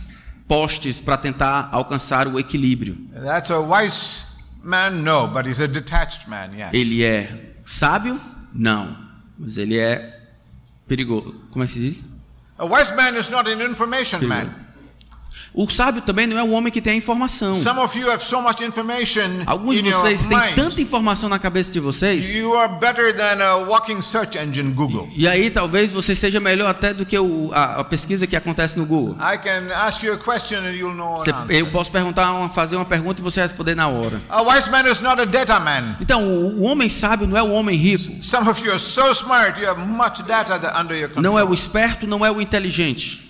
postes 0.46 1.00
para 1.00 1.16
tentar 1.16 1.68
alcançar 1.72 2.26
o 2.26 2.38
equilíbrio. 2.38 2.96
That's 3.12 3.50
a 3.50 3.58
wise 3.58 4.29
man, 4.62 5.02
no, 5.04 5.26
but 5.28 5.46
he's 5.46 5.60
a 5.60 5.68
detached 5.68 6.28
man, 6.28 6.52
yes. 6.56 6.70
Ele 6.72 7.02
é 7.04 7.28
sábio? 7.64 8.20
Não. 8.52 8.96
Mas 9.38 9.56
ele 9.56 9.78
é 9.78 10.18
perigoso. 10.86 11.34
Como 11.50 11.64
é 11.64 11.66
que 11.66 11.72
se 11.72 11.78
diz? 11.80 12.04
A 12.58 12.64
wise 12.64 12.94
man 12.94 13.16
is 13.18 13.28
not 13.30 13.48
an 13.48 13.62
information 13.62 14.18
Perigoso. 14.20 14.28
man. 14.46 14.54
O 15.52 15.68
sábio 15.68 16.00
também 16.02 16.26
não 16.28 16.38
é 16.38 16.42
o 16.44 16.50
homem 16.50 16.72
que 16.72 16.80
tem 16.80 16.92
a 16.92 16.96
informação. 16.96 17.56
Some 17.56 17.80
of 17.80 17.98
you 17.98 18.10
have 18.10 18.22
so 18.24 18.40
much 18.40 18.60
information 18.62 19.42
Alguns 19.46 19.82
de 19.82 19.90
vocês 19.90 20.26
têm 20.26 20.54
tanta 20.54 20.80
informação 20.80 21.28
na 21.28 21.38
cabeça 21.40 21.72
de 21.72 21.80
vocês. 21.80 22.24
Google. 24.74 25.08
E 25.16 25.26
aí 25.26 25.50
talvez 25.50 25.90
você 25.92 26.14
seja 26.14 26.38
melhor 26.38 26.68
até 26.70 26.94
do 26.94 27.04
que 27.04 27.18
o- 27.18 27.50
a, 27.52 27.80
a 27.80 27.84
pesquisa 27.84 28.26
que 28.26 28.36
acontece 28.36 28.78
no 28.78 28.86
Google. 28.86 29.16
I 29.16 29.38
can 29.38 29.74
ask 29.74 30.02
you 30.02 30.12
a 30.14 30.18
question 30.18 30.58
and 30.60 30.70
you'll 30.72 30.94
know 30.94 31.16
Você- 31.16 31.30
an 31.32 31.42
answer. 31.42 31.56
eu 31.56 31.66
posso 31.70 31.90
perguntar, 31.90 32.30
uma, 32.32 32.48
fazer 32.48 32.76
uma 32.76 32.84
pergunta 32.84 33.20
e 33.20 33.24
você 33.24 33.40
responder 33.40 33.74
na 33.74 33.88
hora. 33.88 34.20
A 34.28 34.42
wise 34.42 34.70
man 34.70 34.88
is 34.88 35.00
not 35.00 35.20
a 35.20 35.24
data 35.24 35.58
man. 35.58 35.96
Então, 36.00 36.22
o, 36.22 36.60
o 36.60 36.62
homem 36.62 36.88
sábio 36.88 37.26
não 37.26 37.36
é 37.36 37.42
o 37.42 37.50
homem 37.50 37.76
rico, 37.76 38.22
Some 38.22 38.48
of 38.48 38.64
you 38.64 38.70
are 38.70 38.80
so 38.80 39.10
smart, 39.12 39.60
you 39.60 39.68
have 39.68 39.80
much 39.80 40.22
data 40.22 40.58
that 40.58 40.78
under 40.80 40.96
your 40.96 41.08
control. 41.08 41.22
não 41.22 41.38
é 41.38 41.42
o 41.44 41.52
esperto, 41.52 42.06
não 42.06 42.24
é 42.24 42.30
o 42.30 42.40
inteligente. 42.40 43.29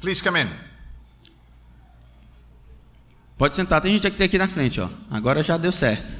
Please 0.00 0.22
come 0.22 0.40
in. 0.40 0.48
Pode 3.36 3.54
sentar, 3.54 3.80
tem 3.80 3.92
gente 3.92 4.06
aqui 4.06 4.22
aqui 4.22 4.38
na 4.38 4.48
frente, 4.48 4.80
ó. 4.80 4.88
Agora 5.10 5.42
já 5.42 5.56
deu 5.56 5.72
certo. 5.72 6.18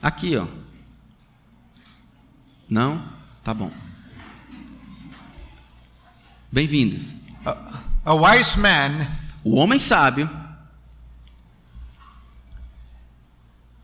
Aqui, 0.00 0.36
ó. 0.36 0.46
Não? 2.68 3.06
Tá 3.44 3.54
bom. 3.54 3.70
Bem-vindos. 6.50 7.14
A 8.04 8.14
wise 8.14 8.58
man 8.58 9.06
O 9.44 9.56
homem 9.56 9.78
sábio 9.78 10.30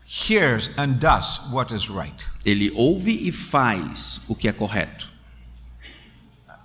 hears 0.05 0.69
and 0.77 0.99
does 0.99 1.39
what 1.51 1.73
is 1.73 1.89
right. 1.89 2.25
Ele 2.45 2.71
ouve 2.75 3.11
e 3.27 3.31
faz 3.31 4.21
o 4.27 4.35
que 4.35 4.47
é 4.47 4.53
correto. 4.53 5.09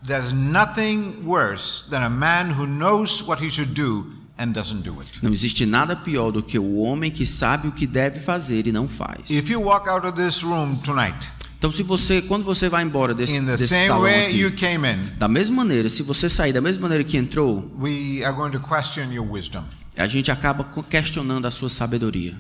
There's 0.07 0.33
nothing 0.33 1.25
worse 1.25 1.89
than 1.89 2.03
a 2.03 2.11
man 2.11 2.51
who 2.51 2.67
knows 2.67 3.23
what 3.23 3.43
he 3.43 3.51
should 3.51 3.73
do 3.75 4.07
and 4.39 4.53
doesn't 4.53 4.83
do 4.83 5.01
it. 5.01 5.23
Não 5.23 5.33
existe 5.33 5.65
nada 5.65 5.97
pior 5.97 6.31
do 6.31 6.43
que 6.43 6.59
o 6.59 6.77
homem 6.77 7.11
que 7.11 7.25
sabe 7.25 7.69
o 7.69 7.73
que 7.73 7.87
deve 7.87 8.21
fazer 8.21 8.67
e 8.67 8.73
não 8.73 8.89
faz. 8.89 9.31
If 9.31 9.49
you 9.49 9.63
walk 9.63 9.89
out 9.89 10.07
of 10.07 10.17
this 10.17 10.43
room 10.43 10.77
tonight 10.77 11.31
Então, 11.65 11.73
se 11.73 11.83
você, 11.83 12.21
quando 12.21 12.45
você 12.45 12.69
vai 12.69 12.85
embora 12.85 13.15
desse, 13.15 13.41
desse 13.41 13.87
salão 13.87 14.05
aqui, 14.05 14.45
in, 14.45 15.17
da 15.17 15.27
mesma 15.27 15.57
maneira, 15.57 15.89
se 15.89 16.03
você 16.03 16.29
sair 16.29 16.53
da 16.53 16.61
mesma 16.61 16.83
maneira 16.83 17.03
que 17.03 17.17
entrou, 17.17 17.73
we 17.81 18.23
are 18.23 18.37
going 18.37 18.51
to 18.51 18.61
question 18.61 19.11
your 19.11 19.27
wisdom. 19.27 19.65
a 19.97 20.07
gente 20.07 20.31
acaba 20.31 20.69
questionando 20.91 21.47
a 21.47 21.51
sua 21.51 21.71
sabedoria. 21.71 22.35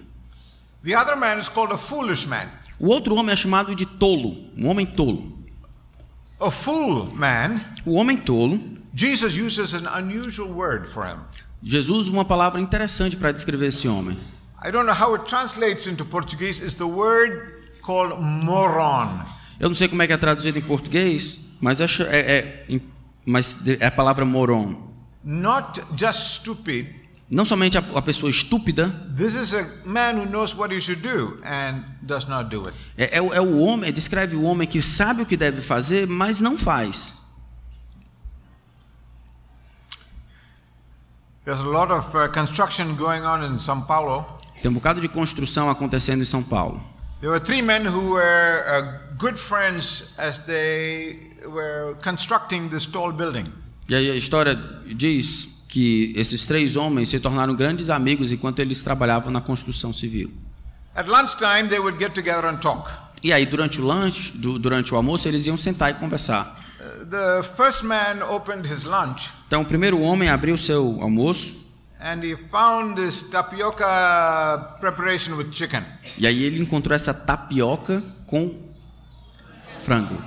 The 0.84 0.94
other 0.94 1.16
man 1.16 1.38
is 1.38 1.48
called 1.48 1.72
a 1.72 1.78
foolish 1.78 2.26
man. 2.26 2.48
O 2.78 2.88
outro 2.88 3.14
homem 3.14 3.32
é 3.32 3.36
chamado 3.36 3.74
de 3.74 3.86
tolo, 3.86 4.36
um 4.58 4.66
homem 4.66 4.84
tolo. 4.84 5.33
A 6.44 6.50
fool 6.50 7.06
man, 7.14 7.62
O 7.86 7.94
homem 7.94 8.18
tolo, 8.18 8.60
Jesus 8.94 9.34
uses 9.34 9.72
an 9.72 9.86
unusual 9.96 10.48
word 10.50 10.86
for 10.88 11.06
him. 11.06 11.20
Jesus 11.62 11.88
usa 12.08 12.12
uma 12.12 12.24
palavra 12.24 12.60
interessante 12.60 13.16
para 13.16 13.32
descrever 13.32 13.68
esse 13.68 13.88
homem. 13.88 14.18
I 14.62 14.70
don't 14.70 14.84
know 14.86 14.94
how 14.94 15.14
it 15.14 15.24
translates 15.26 15.86
into 15.86 16.04
Portuguese. 16.04 16.62
It's 16.62 16.74
the 16.74 16.84
word 16.84 17.62
called 17.82 18.20
moron. 18.20 19.20
Eu 19.58 19.70
não 19.70 19.74
sei 19.76 19.88
como 19.88 20.02
é 20.02 20.06
que 20.06 20.12
é 20.12 20.16
traduzido 20.18 20.58
em 20.58 20.62
português, 20.62 21.46
mas 21.62 21.80
é, 21.80 21.86
é- 22.10 22.64
é- 22.68 22.80
mas 23.24 23.58
é 23.66 23.86
a 23.86 23.90
palavra 23.90 24.26
moron. 24.26 24.92
Not 25.24 25.80
just 25.96 26.40
stupid. 26.40 26.88
Não 27.34 27.44
somente 27.44 27.76
a, 27.76 27.80
a 27.96 28.00
pessoa 28.00 28.30
estúpida, 28.30 28.90
This 29.16 29.34
is 29.34 29.52
a 29.54 29.66
man 29.84 30.14
who 30.20 30.24
knows 30.26 30.54
what 30.54 30.72
he 30.72 30.80
should 30.80 31.02
do 31.02 31.40
and 31.44 31.82
does 32.00 32.26
not 32.28 32.48
do 32.48 32.64
it. 32.68 32.76
é, 32.96 33.18
é 33.18 33.20
o- 33.20 33.34
é 33.34 33.40
o 33.40 33.58
homem, 33.58 33.92
descreve 33.92 34.36
o 34.36 34.42
homem 34.44 34.68
que 34.68 34.80
sabe 34.80 35.22
o 35.22 35.26
que 35.26 35.36
deve 35.36 35.60
fazer, 35.60 36.06
mas 36.06 36.40
não 36.40 36.56
faz. 36.56 37.12
There's 41.44 41.58
a 41.60 41.64
lot 41.68 41.90
of 41.90 42.14
uh, 42.16 42.28
construction 42.32 42.94
going 42.96 43.22
on 43.22 43.42
in 43.42 43.58
São 43.58 43.82
Paulo. 43.84 44.24
Tem 44.62 44.70
um 44.70 44.74
bocado 44.74 45.00
de 45.00 45.08
construção 45.08 45.68
acontecendo 45.68 46.22
em 46.22 46.24
São 46.24 46.42
Paulo. 46.42 46.80
There 47.20 47.30
were 47.30 47.40
three 47.44 47.60
men 47.62 47.84
who 47.86 48.12
were 48.14 48.62
uh, 48.64 49.16
good 49.18 49.38
friends 49.38 50.14
as 50.18 50.38
they 50.40 51.32
were 51.44 51.96
constructing 52.02 52.68
this 52.68 52.86
tall 52.86 53.12
building. 53.12 53.46
E 53.88 53.94
aí 53.94 54.10
a 54.10 54.14
história 54.14 54.54
diz 54.96 55.53
que 55.74 56.12
esses 56.14 56.46
três 56.46 56.76
homens 56.76 57.08
se 57.08 57.18
tornaram 57.18 57.52
grandes 57.52 57.90
amigos 57.90 58.30
enquanto 58.30 58.60
eles 58.60 58.84
trabalhavam 58.84 59.32
na 59.32 59.40
construção 59.40 59.92
civil. 59.92 60.30
At 60.94 61.08
lunchtime, 61.08 61.68
they 61.68 61.80
would 61.80 61.98
get 61.98 62.12
together 62.14 62.44
and 62.44 62.58
talk. 62.58 62.88
E 63.24 63.32
aí 63.32 63.44
durante 63.44 63.80
o 63.80 63.84
lanche, 63.84 64.30
du- 64.38 64.56
durante 64.56 64.94
o 64.94 64.96
almoço, 64.96 65.26
eles 65.26 65.46
iam 65.46 65.56
sentar 65.56 65.90
e 65.90 65.94
conversar. 65.94 66.60
Uh, 66.78 67.06
the 67.06 67.42
first 67.56 67.82
man 67.82 68.22
opened 68.30 68.64
his 68.72 68.84
lunch 68.84 69.30
Então 69.48 69.62
o 69.62 69.64
primeiro 69.64 69.98
homem 70.00 70.28
abriu 70.28 70.56
seu 70.56 70.98
almoço 71.02 71.54
and 72.00 72.22
he 72.22 72.36
found 72.52 72.94
this 72.94 73.22
tapioca 73.22 74.76
preparation 74.80 75.34
with 75.36 75.50
chicken. 75.50 75.82
e 76.16 76.24
aí 76.26 76.44
ele 76.44 76.60
encontrou 76.60 76.94
essa 76.94 77.12
tapioca 77.12 78.00
com 78.26 78.54
frango. 79.78 80.22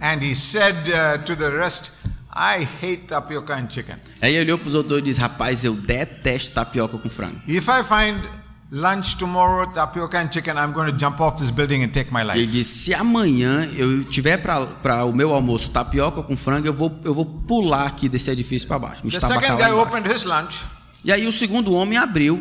And 0.00 0.20
he 0.22 0.34
said 0.34 0.76
uh, 0.88 1.22
to 1.24 1.36
the 1.36 1.50
rest, 1.50 1.90
I 2.34 2.66
hate 2.82 3.06
tapioca 3.08 3.54
and 3.54 3.68
chicken. 3.70 3.96
Aí 4.20 4.34
ele 4.34 4.44
olhou 4.52 4.58
para 4.58 4.68
os 4.68 4.74
outros 4.74 4.98
e 4.98 5.02
disse: 5.02 5.20
Rapaz, 5.20 5.64
eu 5.64 5.74
detesto 5.74 6.52
tapioca 6.52 6.98
com 6.98 7.08
frango. 7.10 7.40
If 7.48 7.66
I 7.68 7.82
find 7.82 8.22
lunch 8.70 9.16
tomorrow, 9.16 9.66
tapioca 9.72 10.20
and 10.20 10.30
chicken, 10.30 10.54
I'm 10.54 10.72
going 10.72 10.92
to 10.92 10.98
jump 10.98 11.20
off 11.22 11.38
this 11.40 11.50
building 11.50 11.82
and 11.82 11.88
take 11.88 12.12
my 12.12 12.20
E 12.20 12.30
ele 12.30 12.40
life. 12.40 12.52
disse: 12.52 12.78
Se 12.84 12.94
amanhã 12.94 13.68
eu 13.74 14.04
tiver 14.04 14.36
para 14.36 15.04
o 15.04 15.12
meu 15.12 15.32
almoço 15.32 15.70
tapioca 15.70 16.22
com 16.22 16.36
frango, 16.36 16.66
eu 16.66 16.72
vou, 16.72 17.00
eu 17.02 17.14
vou 17.14 17.24
pular 17.24 17.86
aqui 17.86 18.08
desse 18.08 18.30
edifício 18.30 18.68
para 18.68 18.78
baixo. 18.78 19.04
Me 19.04 19.10
The 19.10 19.20
second 19.20 19.56
guy 19.56 19.70
opened 19.72 20.06
his 20.12 20.24
lunch 20.24 20.64
E 21.04 21.10
aí 21.10 21.26
o 21.26 21.32
segundo 21.32 21.72
homem 21.72 21.96
abriu 21.96 22.36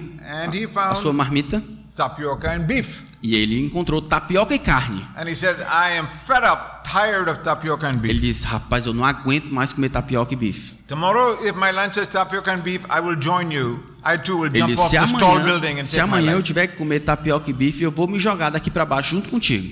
he 0.54 0.67
a 0.76 0.95
sua 0.95 1.13
marmita 1.13 1.63
tapioca 1.97 2.49
and 2.51 2.62
beef. 2.62 3.01
e 3.21 3.36
ele 3.36 3.60
encontrou 3.65 4.01
tapioca 4.01 4.53
e 4.53 4.60
carne. 4.60 5.03
And 5.17 5.27
he 5.27 5.36
said, 5.36 5.57
I 5.62 5.97
am 5.97 6.07
fed 6.27 6.45
up, 6.45 6.88
tired 6.89 7.29
of 7.29 7.41
tapioca 7.43 7.88
and 7.88 7.95
Ele 7.95 8.13
beef. 8.13 8.21
disse: 8.21 8.45
Rapaz, 8.45 8.86
eu 8.86 8.93
não 8.93 9.03
aguento 9.03 9.47
mais 9.51 9.73
comer 9.73 9.89
tapioca 9.89 10.31
e 10.33 10.38
bife. 10.38 10.75
Tomorrow, 10.88 11.45
if 11.45 11.55
my 11.55 11.71
lunch 11.71 11.99
is 11.99 12.07
tapioca 12.07 12.51
and 12.53 12.60
beef, 12.60 12.86
I 12.86 13.01
will 13.01 13.17
join 13.19 13.51
you. 13.51 13.83
I 14.05 14.17
too 14.17 14.38
will 14.38 14.45
Ele 14.49 14.60
jump 14.60 14.71
disse: 14.71 14.81
off 14.81 14.89
Se 14.91 14.99
this 14.99 15.19
tall 15.19 15.39
building 15.41 15.79
and 15.79 15.83
se 15.83 15.97
take 15.97 16.03
amanhã 16.03 16.31
eu 16.33 16.43
tiver 16.43 16.67
que 16.67 16.77
comer 16.77 16.99
tapioca 17.01 17.49
e 17.49 17.53
bife, 17.53 17.83
eu 17.83 17.91
vou 17.91 18.07
me 18.07 18.19
jogar 18.19 18.51
daqui 18.51 18.69
para 18.71 18.86
baixo 18.86 19.10
junto 19.15 19.27
contigo. 19.29 19.67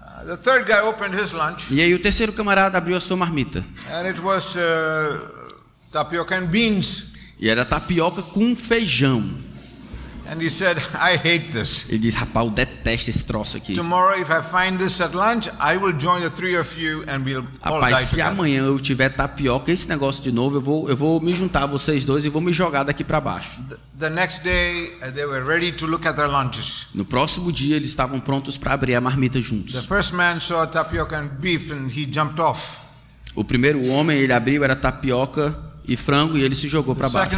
Uh, 0.00 0.24
the 0.24 0.36
third 0.36 0.64
guy 0.64 0.78
opened 0.80 1.14
his 1.20 1.32
lunch 1.32 1.66
E 1.68 1.82
aí 1.82 1.92
o 1.92 1.98
terceiro 1.98 2.32
camarada 2.32 2.78
abriu 2.78 2.96
a 2.96 3.00
sua 3.00 3.16
marmita. 3.16 3.64
and 3.90 4.06
it 4.06 4.20
was 4.22 4.54
uh, 4.56 5.18
tapioca 5.90 6.36
and 6.36 6.46
beans. 6.46 7.10
E 7.40 7.48
era 7.50 7.64
tapioca 7.64 8.22
com 8.22 8.54
feijão. 8.54 9.34
And 10.30 10.40
he 10.40 10.48
said, 10.48 10.78
I 10.94 11.16
hate 11.16 11.50
this. 11.52 11.86
Ele 11.88 11.98
disse: 11.98 12.16
Rapaz, 12.16 12.46
eu 12.46 12.52
detesto 12.52 13.10
esse 13.10 13.24
troço 13.24 13.56
aqui. 13.56 13.74
Tomorrow, 13.74 14.18
if 14.20 14.30
I 14.30 14.40
find 14.42 14.78
this 14.78 15.00
at 15.00 15.14
lunch, 15.14 15.48
I 15.60 15.76
will 15.76 15.92
join 15.98 16.20
the 16.22 16.30
three 16.30 16.56
of 16.56 16.78
you 16.80 17.02
and 17.08 17.24
we'll 17.24 17.44
all 17.62 17.74
Rapaz, 17.80 17.94
die 17.98 18.04
se 18.04 18.10
together. 18.12 18.32
amanhã 18.32 18.62
eu 18.64 18.78
tiver 18.80 19.08
tapioca, 19.10 19.70
esse 19.70 19.88
negócio 19.88 20.22
de 20.22 20.30
novo, 20.32 20.56
eu 20.56 20.60
vou, 20.60 20.88
eu 20.88 20.96
vou 20.96 21.20
me 21.20 21.34
juntar 21.34 21.64
a 21.64 21.66
vocês 21.66 22.04
dois 22.04 22.24
e 22.24 22.28
vou 22.28 22.40
me 22.40 22.52
jogar 22.52 22.84
daqui 22.84 23.02
para 23.04 23.20
baixo. 23.20 23.60
The 23.98 24.08
next 24.10 24.42
day, 24.42 24.94
uh, 25.02 25.12
they 25.12 25.26
were 25.26 25.44
ready 25.44 25.72
to 25.72 25.86
look 25.86 26.06
at 26.06 26.14
their 26.16 26.28
lunches. 26.30 26.86
No 26.94 27.04
próximo 27.04 27.52
dia, 27.52 27.76
eles 27.76 27.88
estavam 27.90 28.18
prontos 28.20 28.56
para 28.56 28.74
abrir 28.74 28.94
a 28.94 29.00
marmita 29.00 29.38
The 29.38 29.42
juntos. 29.42 29.84
first 29.86 30.12
man 30.12 30.40
saw 30.40 30.66
tapioca 30.66 31.16
and 31.18 31.28
beef 31.40 31.72
and 31.72 31.88
he 31.90 32.06
jumped 32.10 32.40
off. 32.40 32.78
O 33.34 33.42
primeiro 33.44 33.84
homem, 33.88 34.18
ele 34.18 34.32
abriu, 34.32 34.62
era 34.62 34.76
tapioca 34.76 35.56
e 35.86 35.96
frango 35.96 36.36
e 36.36 36.42
ele 36.42 36.54
se 36.54 36.68
jogou 36.68 36.94
para 36.94 37.08
baixo. 37.08 37.34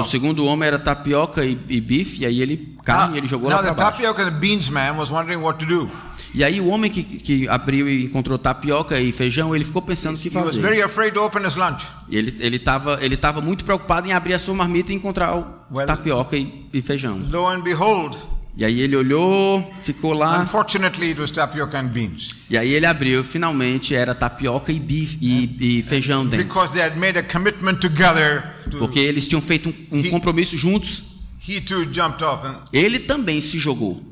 off. 0.00 0.10
segundo 0.10 0.44
homem 0.44 0.66
era 0.66 0.78
tapioca 0.78 1.44
e, 1.44 1.58
e 1.68 1.80
bife, 1.80 2.22
e 2.22 2.26
aí 2.26 2.42
ele 2.42 2.76
carne, 2.84 3.14
e 3.14 3.18
ele 3.18 3.28
jogou 3.28 3.48
para 3.48 3.72
baixo. 3.74 3.76
tapioca 3.76 4.22
and 4.24 4.40
beans 4.40 4.68
man 4.68 4.92
was 4.96 5.10
wondering 5.10 5.40
what 5.40 5.58
to 5.58 5.66
do. 5.66 5.90
E 6.34 6.42
aí 6.42 6.60
o 6.60 6.66
homem 6.68 6.90
que, 6.90 7.02
que 7.02 7.46
abriu 7.48 7.86
e 7.86 8.04
encontrou 8.04 8.38
tapioca 8.38 8.98
e 8.98 9.12
feijão, 9.12 9.54
ele 9.54 9.64
ficou 9.64 9.82
pensando 9.82 10.16
o 10.16 10.18
que 10.18 10.30
fazer. 10.30 10.60
very 10.60 10.82
afraid 10.82 11.12
to 11.12 11.22
open 11.22 11.46
his 11.46 11.56
lunch. 11.56 11.86
Ele 12.10 12.34
ele 12.40 12.56
estava 12.56 12.98
ele 13.02 13.16
tava 13.16 13.40
muito 13.40 13.64
preocupado 13.64 14.08
em 14.08 14.12
abrir 14.12 14.34
a 14.34 14.38
sua 14.38 14.54
marmita 14.54 14.92
e 14.92 14.94
encontrar 14.94 15.36
o 15.36 15.46
Well- 15.70 15.86
tapioca 15.86 16.36
e, 16.36 16.66
e 16.72 16.80
feijão. 16.80 17.22
Lo 17.30 17.46
and 17.48 17.60
behold, 17.60 18.16
E 18.54 18.64
aí 18.66 18.80
ele 18.80 18.94
olhou, 18.94 19.72
ficou 19.80 20.12
lá, 20.12 20.42
unfortunately, 20.42 21.08
it 21.08 21.20
was 21.20 21.30
tapioca 21.30 21.78
and 21.78 21.86
beans. 21.88 22.34
e 22.50 22.58
aí 22.58 22.70
ele 22.70 22.84
abriu, 22.84 23.24
finalmente 23.24 23.94
era 23.94 24.14
tapioca 24.14 24.70
e 24.70 24.76
e, 25.22 25.78
e 25.78 25.82
feijão 25.84 26.26
dentro. 26.26 26.44
Because 26.46 26.70
they 26.72 26.82
had 26.82 26.94
made 26.96 27.18
a 27.18 27.22
commitment 27.22 27.76
together, 27.80 28.44
to, 28.70 28.76
Porque 28.76 28.98
eles 29.00 29.26
tinham 29.26 29.40
feito 29.40 29.70
um, 29.70 29.98
um 29.98 30.00
He- 30.00 30.10
compromisso 30.10 30.58
juntos. 30.58 31.02
he 31.48 31.60
too 31.62 31.84
jumped 31.90 32.22
off. 32.22 32.46
And 32.46 32.58
Ele 32.72 32.98
também 32.98 33.40
se 33.40 33.58
jogou. 33.58 34.02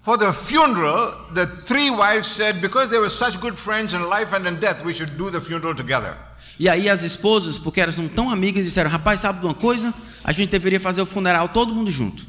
for 0.00 0.16
the 0.18 0.32
funeral, 0.32 1.26
the 1.34 1.46
three 1.66 1.90
wives 1.90 2.26
said, 2.28 2.60
because 2.60 2.88
they 2.90 2.98
were 2.98 3.10
such 3.10 3.38
good 3.40 3.56
friends 3.56 3.92
in 3.92 4.08
life 4.08 4.32
and 4.34 4.46
in 4.46 4.56
death, 4.60 4.84
we 4.84 4.92
should 4.92 5.16
do 5.16 5.30
the 5.30 5.40
funeral 5.40 5.74
together. 5.74 6.16
E 6.58 6.68
aí 6.68 6.88
as 6.88 7.02
esposas, 7.02 7.58
porque 7.58 7.80
elas 7.80 7.96
tão 8.08 8.30
amigas, 8.30 8.64
disseram: 8.64 8.90
Rapaz, 8.90 9.20
sabe 9.20 9.40
de 9.40 9.46
uma 9.46 9.54
coisa? 9.54 9.92
A 10.24 10.32
gente 10.32 10.50
deveria 10.50 10.80
fazer 10.80 11.02
o 11.02 11.06
funeral 11.06 11.48
todo 11.48 11.74
mundo 11.74 11.90
junto. 11.90 12.26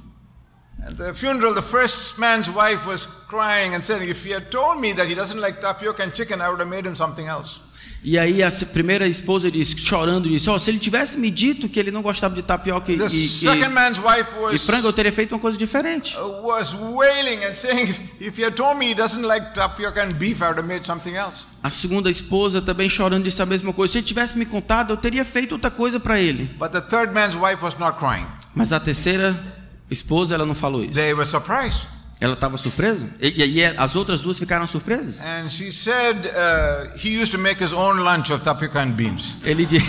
At 0.88 0.96
the 0.96 1.14
funeral, 1.14 1.54
the 1.54 1.62
first 1.62 2.18
man's 2.18 2.50
wife 2.50 2.88
was 2.88 3.06
crying 3.28 3.76
and 3.76 3.84
saying, 3.84 4.10
If 4.10 4.24
he 4.24 4.32
had 4.32 4.50
told 4.50 4.80
me 4.80 4.94
that 4.94 5.08
he 5.08 5.16
doesn't 5.16 5.40
like 5.40 5.60
tapioca 5.60 6.02
and 6.02 6.14
chicken, 6.14 6.40
I 6.40 6.48
would 6.50 6.62
have 6.62 6.70
made 6.70 6.86
him 6.86 6.96
something 6.96 7.28
else. 7.28 7.60
E 8.04 8.18
aí 8.18 8.42
a 8.44 8.52
primeira 8.72 9.08
esposa 9.08 9.52
disse, 9.52 9.76
chorando, 9.78 10.30
disse: 10.30 10.50
"Ó, 10.50 10.58
se 10.58 10.70
ele 10.70 10.80
tivesse 10.80 11.18
me 11.18 11.30
dito 11.30 11.68
que 11.68 11.78
ele 11.78 11.92
não 11.92 12.02
gostava 12.02 12.36
de 12.36 12.42
tapioca 12.42 12.92
e, 12.92 12.96
e, 12.96 12.98
wife 12.98 14.32
e, 14.32 14.40
was, 14.40 14.64
frango, 14.64 14.88
eu 14.88 14.94
teria 14.94 15.12
feito 15.12 15.34
uma 15.34 15.40
coisa 15.40 15.58
diferente. 15.58 16.16
was 16.42 16.74
wailing 16.74 17.44
and 17.44 17.56
saying, 17.56 17.94
If 18.22 18.38
he 18.38 18.46
had 18.46 18.56
told 18.56 18.78
me 18.78 18.92
he 18.92 18.96
doesn't 18.96 19.26
like 19.26 19.54
tapioca 19.54 20.04
and 20.04 20.14
beef, 20.14 20.42
I 20.42 20.46
would 20.46 20.60
have 20.60 20.68
made 20.68 20.86
something 20.86 21.16
else. 21.16 21.46
A 21.62 21.70
segunda 21.70 22.10
esposa 22.10 22.62
também 22.62 22.88
chorando 22.88 23.26
disse 23.26 23.42
a 23.42 23.46
mesma 23.46 23.74
coisa. 23.74 23.92
Se 23.92 23.98
ele 23.98 24.06
tivesse 24.06 24.38
me 24.38 24.46
contado, 24.46 24.94
eu 24.94 24.98
teria 24.98 25.26
feito 25.26 25.54
outra 25.54 25.72
coisa 25.72 26.00
para 26.00 26.18
ele. 26.18 26.46
But 26.58 26.72
the 26.72 26.82
third 26.82 27.14
man's 27.14 27.36
wife 27.36 27.62
was 27.62 27.78
not 27.78 27.98
crying. 27.98 28.28
Mas 28.56 28.72
a 28.72 28.80
terceira 28.80 29.38
esposa, 29.90 30.36
ela 30.36 30.46
não 30.46 30.56
falou 30.56 30.84
isso. 30.84 30.94
They 30.94 31.14
were 31.14 31.30
surprised. 31.30 31.82
Ela 32.20 32.34
estava 32.34 32.58
surpresa? 32.58 33.08
E, 33.22 33.44
aí 33.44 33.64
as 33.64 33.96
outras 33.96 34.22
duas 34.22 34.40
ficaram 34.40 34.68
surpresas? 34.68 35.22
And 35.24 35.50
she 35.50 35.72
said 35.72 36.26
uh, 36.26 36.98
he 36.98 37.10
used 37.22 37.32
to 37.32 37.38
make 37.38 37.64
his 37.64 37.72
own 37.72 37.98
lunch 38.00 38.34
of 38.34 38.44
tapioca 38.44 38.82
and 38.82 38.94
beans. 38.94 39.38
Ele, 39.44 39.66
di- 39.68 39.84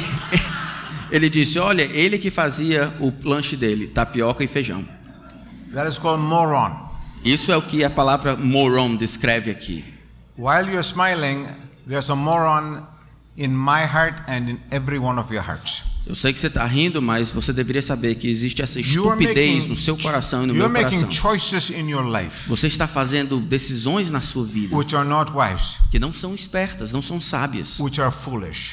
ele 1.10 1.30
disse: 1.30 1.58
Olha, 1.58 1.82
ele 1.82 2.18
que 2.18 2.30
fazia 2.30 2.92
o 3.00 3.10
lanche 3.24 3.56
dele, 3.56 3.86
tapioca 3.88 4.44
e 4.44 4.46
feijão. 4.46 4.84
That 5.72 5.88
is 5.88 5.96
called 5.98 6.22
moron. 6.22 6.86
Isso 7.24 7.50
é 7.50 7.56
o 7.56 7.62
que 7.62 7.82
a 7.82 7.90
palavra 7.90 8.36
moron 8.36 8.96
descreve 8.96 9.50
aqui. 9.50 9.84
While 10.36 10.68
you're 10.68 10.80
smiling, 10.80 11.46
there's 11.86 12.10
a 12.10 12.14
moron 12.14 12.86
in 13.36 13.48
my 13.48 13.84
heart 13.86 14.20
and 14.28 14.50
in 14.50 14.60
every 14.70 14.98
one 14.98 15.18
of 15.18 15.32
your 15.32 15.42
hearts. 15.42 15.82
Eu 16.08 16.14
sei 16.14 16.32
que 16.32 16.40
você 16.40 16.46
está 16.46 16.64
rindo, 16.64 17.02
mas 17.02 17.30
você 17.30 17.52
deveria 17.52 17.82
saber 17.82 18.14
que 18.14 18.28
existe 18.28 18.62
essa 18.62 18.80
estupidez 18.80 19.56
making, 19.56 19.68
no 19.68 19.76
seu 19.76 19.94
coração 19.96 20.44
e 20.44 20.46
no 20.46 20.54
meu 20.54 20.70
coração. 20.70 21.12
choices 21.12 21.68
in 21.68 21.90
your 21.90 22.04
life 22.04 22.48
Você 22.48 22.66
está 22.66 22.88
fazendo 22.88 23.38
decisões 23.40 24.10
na 24.10 24.22
sua 24.22 24.44
vida 24.46 24.74
which 24.74 24.96
are 24.96 25.06
not 25.06 25.30
wise, 25.32 25.76
que 25.90 25.98
não 25.98 26.10
são 26.10 26.34
espertas, 26.34 26.92
não 26.92 27.02
são 27.02 27.20
sábias, 27.20 27.78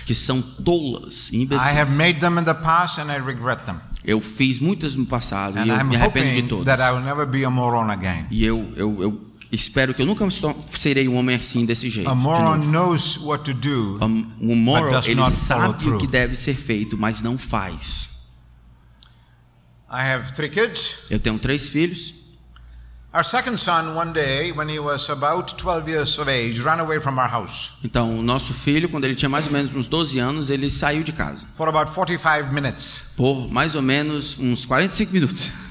que 0.05 0.13
são 0.13 0.41
tolas, 0.41 1.29
e 1.31 1.43
I 1.43 1.47
have 1.51 1.91
imbecis. 1.91 1.97
made 1.97 2.19
them 2.21 2.39
in 2.39 2.45
the 2.45 2.53
past 2.53 3.01
and 3.01 3.11
I 3.11 3.19
regret 3.19 3.65
them. 3.65 3.75
Eu 4.05 4.21
fiz 4.21 4.59
muitas 4.59 4.95
no 4.95 5.05
passado 5.05 5.57
And 5.57 5.65
e 5.65 5.69
eu 5.69 5.75
I'm 5.75 5.83
me 5.83 5.95
arrependo 5.97 6.41
de 6.41 6.43
todas. 6.43 6.79
E 8.31 8.45
eu, 8.45 8.71
eu, 8.75 9.01
eu 9.01 9.34
espero 9.55 9.93
que 9.93 10.01
eu 10.01 10.05
nunca 10.05 10.25
serei 10.75 11.07
um 11.07 11.15
homem 11.15 11.35
assim 11.35 11.65
desse 11.65 11.89
jeito. 11.89 12.09
A 12.09 12.15
moron 12.15 12.57
knows 12.57 13.17
what 13.17 13.43
to 13.43 13.53
do. 13.53 13.97
Um, 14.03 14.31
um 14.39 14.55
moral, 14.55 15.01
ele 15.05 15.25
sabe 15.29 15.89
o 15.89 15.97
que 15.97 16.07
deve 16.07 16.35
ser 16.35 16.55
feito, 16.55 16.97
mas 16.97 17.21
não 17.21 17.37
faz. 17.37 18.09
I 19.89 20.01
have 20.01 20.33
three 20.33 20.49
kids. 20.49 20.97
Eu 21.09 21.19
tenho 21.19 21.39
três 21.39 21.69
filhos. 21.69 22.13
Our 23.13 23.23
second 23.23 23.57
son, 23.57 23.95
one 23.95 24.11
day, 24.11 24.51
when 24.51 24.67
he 24.67 24.77
was 24.77 25.09
about 25.09 25.55
12 25.55 25.87
years 25.89 26.19
of 26.19 26.29
age, 26.29 26.59
ran 26.61 26.81
away 26.81 26.99
from 26.99 27.17
our 27.17 27.29
house 27.29 27.71
Então, 27.81 28.19
o 28.19 28.21
nosso 28.21 28.53
filho, 28.53 28.89
quando 28.89 29.05
ele 29.05 29.15
tinha 29.15 29.29
mais 29.29 29.45
ou 29.47 29.53
menos 29.53 29.73
uns 29.73 29.87
12 29.87 30.19
anos, 30.19 30.49
ele 30.49 30.69
saiu 30.69 31.01
de 31.01 31.13
casa. 31.13 31.47
for 31.55 31.69
about 31.69 31.89
45 31.93 32.51
minutes. 32.51 33.13
Por 33.15 33.49
mais 33.49 33.73
ou 33.73 33.81
menos 33.81 34.37
uns 34.37 34.65
45 34.65 35.13
minutos. 35.13 35.49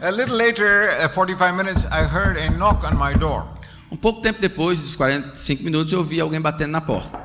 A 0.00 0.12
little 0.12 0.36
later, 0.36 0.90
uh, 0.90 1.08
45 1.08 1.56
minutes, 1.56 1.84
I 1.86 2.04
heard 2.04 2.36
a 2.38 2.48
knock 2.50 2.84
on 2.84 2.96
my 2.96 3.12
door. 3.14 3.48
Um 3.90 3.96
pouco 3.96 4.20
tempo 4.20 4.40
depois 4.40 4.80
dos 4.80 4.94
45 4.94 5.64
minutos, 5.64 5.92
eu 5.92 6.04
vi 6.04 6.20
alguém 6.20 6.40
batendo 6.40 6.70
na 6.70 6.80
porta. 6.80 7.18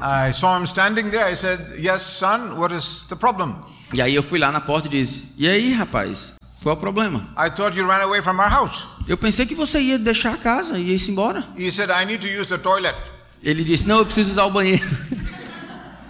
I 0.00 0.32
saw 0.32 0.56
him 0.58 0.64
standing 0.64 1.10
there. 1.10 1.30
I 1.30 1.34
said, 1.34 1.60
Yes, 1.78 2.02
son, 2.02 2.56
what 2.56 2.72
is 2.74 3.04
the 3.10 3.16
problem? 3.16 3.56
E 3.92 4.00
aí 4.00 4.14
eu 4.14 4.22
fui 4.22 4.38
lá 4.38 4.50
na 4.50 4.60
porta 4.60 4.86
e 4.88 4.90
disse: 4.90 5.34
E 5.36 5.46
aí, 5.46 5.72
rapaz, 5.74 6.36
qual 6.62 6.74
é 6.74 6.78
o 6.78 6.80
problema? 6.80 7.28
I 7.36 7.50
thought 7.50 7.76
you 7.76 7.86
ran 7.86 8.02
away 8.02 8.22
from 8.22 8.38
our 8.40 8.48
house. 8.48 8.86
Eu 9.06 9.18
pensei 9.18 9.44
que 9.44 9.54
você 9.54 9.78
ia 9.78 9.98
deixar 9.98 10.32
a 10.32 10.38
casa 10.38 10.78
e 10.78 10.94
ir 10.94 11.10
embora. 11.10 11.44
He 11.58 11.70
said, 11.70 11.90
I 11.90 12.06
need 12.06 12.26
to 12.26 12.40
use 12.40 12.48
the 12.48 12.58
toilet. 12.58 12.96
Ele 13.42 13.62
disse: 13.64 13.86
Não, 13.86 13.98
eu 13.98 14.06
preciso 14.06 14.30
usar 14.30 14.44
o 14.46 14.50
banheiro. 14.50 14.86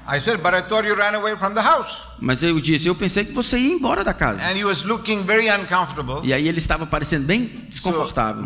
I 0.06 0.20
said, 0.20 0.40
But 0.40 0.54
I 0.54 0.62
thought 0.62 0.86
you 0.86 0.94
ran 0.94 1.16
away 1.16 1.36
from 1.36 1.54
the 1.54 1.62
house. 1.62 2.07
Mas 2.20 2.42
eu 2.42 2.58
disse: 2.60 2.88
Eu 2.88 2.94
pensei 2.94 3.24
que 3.24 3.32
você 3.32 3.58
ia 3.58 3.72
embora 3.72 4.02
da 4.02 4.12
casa. 4.12 4.42
And 4.42 4.56
he 4.56 4.64
was 4.64 4.82
looking 4.82 5.22
very 5.24 5.48
uncomfortable. 5.50 6.20
E 6.22 6.32
aí 6.32 6.48
ele 6.48 6.58
estava 6.58 6.86
parecendo 6.86 7.26
bem 7.26 7.44
desconfortável. 7.68 8.44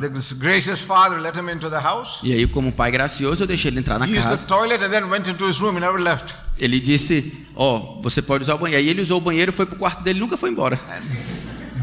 E 2.23 2.33
aí, 2.33 2.47
como 2.47 2.73
pai 2.73 2.91
gracioso, 2.91 3.43
eu 3.43 3.47
deixei 3.47 3.71
ele 3.71 3.79
entrar 3.81 3.99
na 3.99 4.07
He 4.07 4.13
used 4.13 4.23
the 4.25 4.31
casa. 4.31 4.47
toilet 4.47 4.83
and 4.85 4.91
then 4.91 5.05
went 5.05 5.29
into 5.29 5.49
his 5.49 5.59
room 5.59 5.77
and 5.77 5.81
never 5.81 6.01
left. 6.01 6.35
Ele 6.61 6.79
disse: 6.81 7.47
Ó, 7.55 8.01
você 8.03 8.21
pode 8.21 8.43
usar 8.45 8.55
o 8.55 8.59
banheiro. 8.59 8.83
Aí 8.83 8.89
ele 8.89 9.01
usou 9.03 9.19
o 9.19 9.21
banheiro, 9.21 9.53
foi 9.53 9.67
pro 9.67 9.77
quarto 9.77 10.03
dele, 10.03 10.19
e 10.19 10.21
nunca 10.21 10.37
foi 10.37 10.51
embora. 10.51 10.79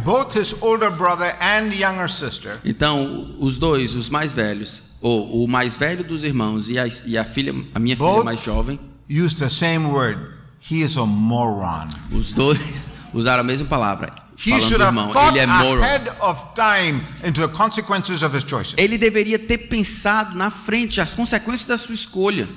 Both 0.04 0.36
his 0.40 0.56
older 0.62 0.90
brother 0.90 1.36
and 1.42 1.74
younger 1.74 2.10
sister 2.10 2.58
Então, 2.64 3.36
os 3.38 3.58
dois, 3.58 3.94
os 3.94 4.10
mais 4.10 4.34
velhos, 4.34 4.82
ou 5.02 5.44
o 5.44 5.48
mais 5.48 5.76
velho 5.76 6.04
dos 6.04 6.24
irmãos 6.24 6.70
e 6.70 6.80
a, 6.80 6.88
e 7.06 7.18
a 7.18 7.26
filha, 7.26 7.54
a 7.76 7.80
minha 7.80 7.98
filha 7.98 8.24
mais 8.24 8.42
jovem, 8.42 8.80
used 9.10 9.38
the 9.40 9.50
same 9.50 9.86
word. 9.86 10.39
He 10.62 10.82
is 10.84 10.96
a 10.98 11.06
moron. 11.06 11.88
os 12.12 12.32
dois 12.34 12.88
usaram 13.14 13.42
a 13.42 13.44
mesma 13.44 13.68
palavra, 13.68 14.12
He 14.38 14.52
falando 14.52 14.62
should 14.68 14.82
have 14.82 14.96
irmão. 14.98 15.12
thought 15.14 15.30
Ele 15.38 15.40
é 15.40 15.48
moral. 15.48 15.84
ahead 15.84 16.10
of 16.22 16.42
time 16.56 17.02
into 17.24 17.42
the 17.42 17.54
consequences 17.54 18.22
of 18.22 18.36
his 18.36 18.44
choices. 18.44 18.74
Ele 18.78 18.98
deveria 18.98 19.38
ter 19.40 19.58
pensado 19.58 20.36
na 20.38 20.50
frente 20.50 21.00
as 21.02 21.14
consequências 21.14 21.66
da 21.68 21.78
sua 21.78 21.94
escolha. 21.94 22.48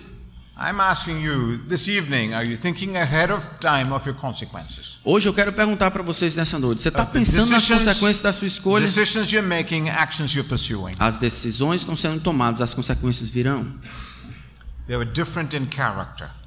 I'm 0.54 0.80
asking 0.80 1.22
you 1.22 1.58
this 1.68 1.88
evening, 1.88 2.34
are 2.34 2.44
you 2.48 2.56
thinking 2.58 2.96
ahead 2.96 3.32
of 3.32 3.44
time 3.58 3.90
of 3.92 4.06
your 4.06 4.14
consequences? 4.16 4.98
Hoje 5.02 5.26
eu 5.28 5.32
quero 5.34 5.52
perguntar 5.52 5.90
para 5.90 6.02
vocês 6.02 6.36
nessa 6.36 6.58
noite: 6.58 6.82
você 6.82 6.88
está 6.88 7.06
pensando 7.06 7.50
nas 7.50 7.66
consequências 7.66 8.20
da 8.20 8.32
sua 8.32 8.46
escolha? 8.46 8.86
Decisions 8.86 9.32
you're 9.32 9.46
making, 9.48 9.88
actions 9.88 10.32
you're 10.34 10.48
pursuing. 10.48 10.92
As 10.98 11.16
decisões 11.16 11.80
estão 11.80 11.96
sendo 11.96 12.20
tomadas, 12.20 12.60
as 12.60 12.74
consequências 12.74 13.28
virão. 13.30 13.66
They 13.66 13.70
were 13.70 13.72
different 13.72 14.81
in 14.81 14.81
character. 14.81 14.81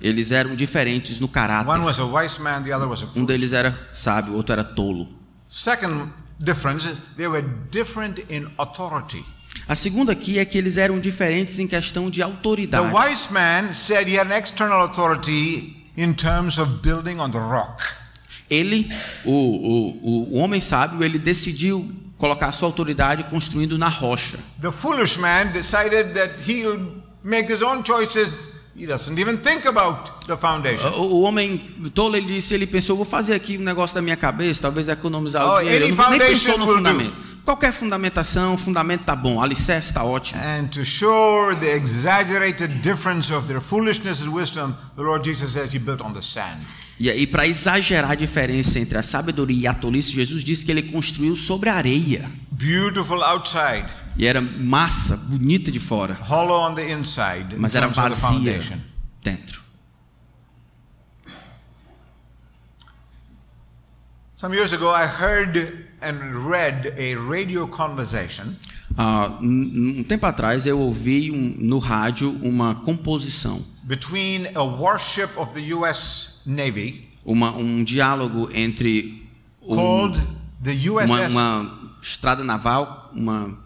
Eles 0.01 0.31
eram 0.31 0.55
diferentes 0.55 1.19
no 1.19 1.27
caráter. 1.27 1.69
One 1.69 1.83
was 1.85 1.99
a 1.99 2.05
wise 2.05 2.39
man, 2.41 2.63
the 2.63 2.73
other 2.73 2.87
was 2.87 3.01
a 3.03 3.07
Um 3.15 3.25
deles 3.25 3.53
era 3.53 3.77
sábio, 3.91 4.33
o 4.33 4.37
outro 4.37 4.53
era 4.53 4.63
tolo. 4.63 5.07
Second 5.47 6.11
difference, 6.39 6.85
is 6.87 6.97
they 7.17 7.27
were 7.27 7.45
different 7.71 8.19
in 8.31 8.47
authority. 8.57 9.25
A 9.67 9.75
segunda 9.75 10.11
aqui 10.11 10.37
é 10.37 10.45
que 10.45 10.57
eles 10.57 10.77
eram 10.77 10.99
diferentes 10.99 11.57
em 11.59 11.67
questão 11.67 12.09
de 12.09 12.19
The 12.19 12.25
autoridade. 12.25 12.93
wise 12.93 13.31
man 13.31 13.73
said 13.73 14.07
he 14.07 14.17
had 14.19 14.27
an 14.31 14.37
external 14.37 14.81
authority 14.81 15.75
in 15.95 16.13
terms 16.13 16.57
of 16.59 16.81
building 16.81 17.19
on 17.19 17.31
the 17.31 17.39
rock. 17.39 17.81
Ele, 18.49 18.91
o, 19.23 19.31
o, 19.31 20.33
o 20.33 20.37
homem 20.37 20.59
sábio, 20.59 21.03
ele 21.03 21.17
decidiu 21.17 21.89
colocar 22.17 22.51
sua 22.51 22.67
autoridade 22.67 23.23
construindo 23.23 23.77
na 23.77 23.87
rocha. 23.87 24.37
The 24.61 24.71
foolish 24.71 25.17
man 25.17 25.51
decided 25.51 26.13
that 26.13 26.33
he'll 26.47 27.03
make 27.25 27.51
his 27.51 27.61
own 27.61 27.83
choices. 27.83 28.29
He 28.77 28.85
doesn't 28.85 29.17
even 29.17 29.37
think 29.37 29.65
about 29.65 30.11
the 30.27 30.35
foundation. 30.35 30.89
O, 30.95 31.21
homem 31.21 31.57
tolo, 31.93 32.17
ele 32.17 32.27
disse, 32.33 32.53
ele 32.53 32.67
pensou, 32.67 32.97
vou 32.97 33.05
fazer 33.05 33.33
aqui 33.33 33.57
um 33.57 33.61
negócio 33.61 33.95
da 33.95 34.01
minha 34.01 34.17
cabeça, 34.17 34.61
talvez 34.63 34.89
economizar 34.89 35.47
Oh, 35.47 35.55
o 35.55 35.59
dinheiro. 35.61 35.85
Ele 35.85 35.95
nem 35.95 36.19
pensou 36.19 36.57
no 36.57 36.65
will 36.65 36.73
do. 36.73 36.77
fundamento. 36.79 37.15
Qualquer 37.45 37.71
fundamentação, 37.71 38.57
fundamento 38.57 39.05
tá 39.05 39.15
bom, 39.15 39.41
alicerce 39.41 39.93
tá 39.93 40.03
ótimo. 40.03 40.41
And 40.41 40.67
to 40.71 40.83
show 40.83 41.55
the 41.57 41.73
exaggerated 41.73 42.81
difference 42.81 43.31
of 43.33 43.47
their 43.47 43.61
foolishness 43.61 44.21
and 44.21 44.33
wisdom, 44.33 44.75
the 44.97 45.03
Lord 45.03 45.23
Jesus 45.23 45.53
says 45.53 45.73
he 45.73 45.79
built 45.79 46.01
on 46.01 46.11
the 46.11 46.21
sand. 46.21 46.59
E 46.99 47.09
aí, 47.09 47.25
para 47.27 47.45
exagerar 47.47 48.11
a 48.11 48.15
diferença 48.15 48.79
entre 48.79 48.97
a 48.97 49.03
sabedoria 49.03 49.63
e 49.63 49.67
a 49.67 49.73
tolice, 49.73 50.11
Jesus 50.13 50.43
disse 50.43 50.65
que 50.65 50.71
ele 50.71 50.81
construiu 50.83 51.35
sobre 51.35 51.69
a 51.69 51.75
areia. 51.75 52.29
Beautiful 52.57 53.21
outside, 53.23 53.87
E 54.17 54.25
era 54.25 54.39
massa, 54.41 55.17
bonita 55.17 55.69
de 55.71 55.79
fora, 55.79 56.13
hollow 56.13 56.55
on 56.61 56.73
the 56.75 56.89
inside 56.89 57.53
in 57.55 57.59
mas 57.59 57.75
era 57.75 57.87
vazia 57.89 58.61
dentro. 59.21 59.61
Some 64.37 64.53
years 64.53 64.73
ago, 64.73 64.89
I 64.89 65.05
heard 65.05 65.85
and 66.01 66.47
read 66.47 66.93
a 66.97 67.15
radio 67.15 67.67
conversation 67.67 68.55
Ah, 68.97 69.37
um 69.41 70.03
tempo 70.07 70.25
atrás 70.25 70.65
eu 70.65 70.79
ouvi 70.79 71.29
um- 71.31 71.55
no 71.59 71.79
rádio 71.79 72.29
uma 72.41 72.75
composição, 72.75 73.61
between 73.83 74.47
a 74.55 74.63
warship 74.63 75.29
of 75.37 75.53
the 75.53 75.73
U.S. 75.73 76.39
Navy 76.45 77.09
uma, 77.25 77.51
um 77.51 77.83
diálogo 77.83 78.49
entre 78.53 79.27
um- 79.61 79.75
called 79.75 80.21
the 80.63 80.71
uma, 80.89 81.01
USS 81.03 81.31
uma 81.31 81.84
estrada 82.09 82.43
naval, 82.43 83.09
uma, 83.13 83.57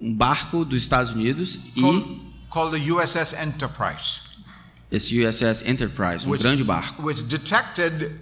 um 0.00 0.12
barco 0.14 0.64
dos 0.64 0.80
Estados 0.82 1.12
Unidos 1.12 1.58
called, 1.80 1.98
e 2.06 2.48
called 2.50 2.78
the 2.80 2.92
USS 2.92 3.34
Enterprise, 3.34 4.20
esse 4.90 5.18
USS 5.22 5.62
Enterprise, 5.66 6.26
um 6.26 6.30
which, 6.30 6.42
grande 6.42 6.64
barco. 6.64 7.02
which 7.02 7.22
detected 7.24 8.12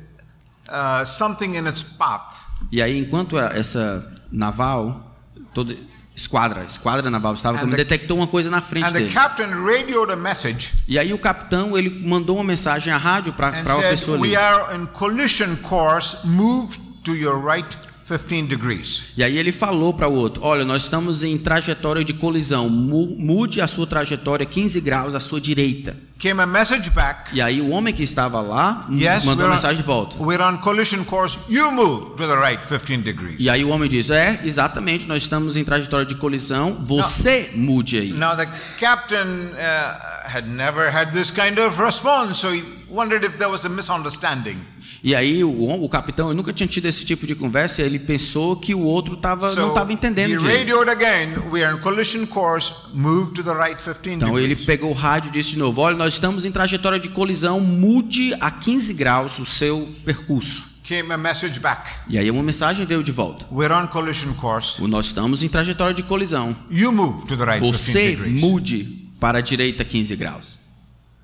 uh, 0.68 1.04
something 1.04 1.54
in 1.56 1.66
its 1.68 1.82
path. 1.82 2.44
E 2.72 2.80
aí, 2.80 2.98
enquanto 2.98 3.36
a- 3.38 3.50
essa 3.54 4.14
naval, 4.32 5.14
toda 5.52 5.74
esquadra, 6.14 6.64
esquadra 6.64 7.10
naval 7.10 7.34
estava, 7.34 7.58
como 7.58 7.76
detectou 7.76 8.16
uma 8.16 8.26
coisa 8.26 8.48
na 8.50 8.60
frente 8.62 8.86
And 8.86 8.92
the 8.92 8.98
dele. 9.00 9.12
captain 9.12 9.50
radioed 9.64 10.10
a 10.10 10.16
message 10.16 10.72
E 10.88 10.98
aí 10.98 11.12
o 11.12 11.18
capitão 11.18 11.76
ele 11.76 11.90
mandou 12.08 12.36
uma 12.36 12.44
mensagem 12.44 12.92
à 12.92 12.96
rádio 12.96 13.32
para 13.34 13.52
said, 13.52 13.90
pessoa 13.90 14.16
ali. 14.16 14.30
"We 14.30 14.36
are 14.36 14.76
in 14.76 14.86
collision 14.86 15.56
course. 15.56 16.16
Move 16.24 16.78
to 17.04 17.14
your 17.14 17.38
right 17.38 17.76
15 18.06 18.42
degrees." 18.48 19.02
E 19.16 19.22
aí 19.24 19.36
ele 19.36 19.52
falou 19.52 19.92
para 19.94 20.08
o 20.08 20.14
outro: 20.14 20.42
Olha, 20.44 20.64
nós 20.64 20.84
estamos 20.84 21.22
em 21.22 21.36
trajetória 21.38 22.04
de 22.04 22.12
colisão. 22.14 22.68
Mu- 22.68 23.16
Mude 23.18 23.60
a 23.60 23.66
sua 23.68 23.86
trajetória 23.86 24.46
15 24.46 24.80
graus 24.80 25.14
à 25.14 25.20
sua 25.20 25.40
direita. 25.40 25.96
Came 26.18 26.40
a 26.40 26.46
message 26.46 26.90
back. 26.90 27.34
E 27.34 27.40
aí 27.40 27.60
o 27.60 27.70
homem 27.70 27.92
que 27.92 28.02
estava 28.02 28.40
lá 28.40 28.86
Yes, 28.90 29.24
mandou 29.24 29.44
uma 29.44 29.52
on, 29.52 29.54
mensagem 29.54 29.76
de 29.76 29.82
volta. 29.82 30.16
we're 30.18 30.42
on 30.42 30.58
collision 30.58 31.04
course. 31.04 31.38
You 31.48 31.70
move 31.70 32.16
to 32.16 32.26
the 32.26 32.36
right 32.36 32.60
15 32.66 32.98
degrees. 33.02 33.36
E 33.38 33.50
aí 33.50 33.64
o 33.64 33.68
homem 33.70 33.88
diz: 33.88 34.10
É, 34.10 34.40
exatamente, 34.44 35.06
nós 35.06 35.22
estamos 35.22 35.56
em 35.56 35.64
trajetória 35.64 36.06
de 36.06 36.14
colisão, 36.14 36.74
você 36.80 37.50
mude 37.54 37.98
aí. 37.98 38.12
Now 38.12 38.36
the 38.36 38.48
captain 38.78 39.52
uh, 39.52 40.26
had 40.26 40.46
never 40.48 40.90
had 40.94 41.12
this 41.12 41.30
kind 41.30 41.58
of 41.58 41.80
response, 41.80 42.40
so 42.40 42.54
he 42.54 42.64
wondered 42.88 43.24
if 43.26 43.36
there 43.36 43.50
was 43.50 43.64
a 43.64 43.68
misunderstanding. 43.68 44.58
E 45.02 45.14
aí 45.14 45.44
o, 45.44 45.84
o 45.84 45.88
capitão 45.88 46.32
nunca 46.32 46.52
tinha 46.52 46.66
tido 46.66 46.86
esse 46.86 47.04
tipo 47.04 47.26
de 47.26 47.34
conversa, 47.34 47.82
ele 47.82 47.98
pensou 47.98 48.56
que 48.56 48.74
o 48.74 48.80
outro 48.82 49.16
tava, 49.16 49.54
não 49.54 49.68
estava 49.68 49.90
he 49.90 49.94
entendendo 49.94 50.36
direito. 50.38 50.58
radioed 50.76 50.90
again. 50.90 51.50
We 51.50 51.62
are 51.64 51.74
on 51.76 51.80
collision 51.80 52.26
course. 52.26 52.72
Move 52.94 53.32
to 53.34 53.42
the 53.44 53.52
right 53.52 53.80
15 53.80 54.14
Então 54.14 54.38
ele 54.38 54.56
pegou 54.56 54.90
o 54.90 54.94
rádio 54.94 55.28
e 55.28 55.32
disse 55.32 55.50
de 55.50 55.58
novo: 55.58 55.80
Olha, 55.80 55.96
nós 56.06 56.12
estamos 56.14 56.44
em 56.44 56.52
trajetória 56.52 57.00
de 57.00 57.08
colisão, 57.08 57.60
mude 57.60 58.32
a 58.40 58.48
15 58.48 58.94
graus 58.94 59.40
o 59.40 59.44
seu 59.44 59.92
percurso. 60.04 60.64
Came 60.84 61.12
a 61.12 61.18
message 61.18 61.58
back. 61.58 61.90
E 62.08 62.16
aí 62.16 62.30
uma 62.30 62.44
mensagem 62.44 62.86
veio 62.86 63.02
de 63.02 63.10
volta: 63.10 63.44
We're 63.50 63.74
on 63.74 63.88
collision 63.88 64.32
course. 64.34 64.80
Nós 64.86 65.06
estamos 65.06 65.42
em 65.42 65.48
trajetória 65.48 65.92
de 65.92 66.04
colisão, 66.04 66.54
You 66.70 66.92
move 66.92 67.26
to 67.26 67.36
the 67.36 67.44
right 67.44 67.60
15 67.60 67.76
você 67.92 68.16
mude 68.16 69.10
para 69.18 69.38
a 69.38 69.40
direita 69.40 69.84
15 69.84 70.14
graus. 70.14 70.60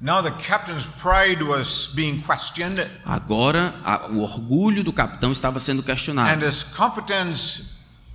Now 0.00 0.20
the 0.20 0.32
captain's 0.32 0.84
pride 1.00 1.44
was 1.44 1.88
being 1.94 2.20
questioned, 2.26 2.84
Agora 3.04 3.72
a- 3.84 4.08
o 4.10 4.18
orgulho 4.18 4.82
do 4.82 4.92
capitão 4.92 5.30
estava 5.30 5.60
sendo 5.60 5.78
and 5.78 5.84
questionado. 5.84 6.44
his 6.44 6.64
competence 6.64 7.66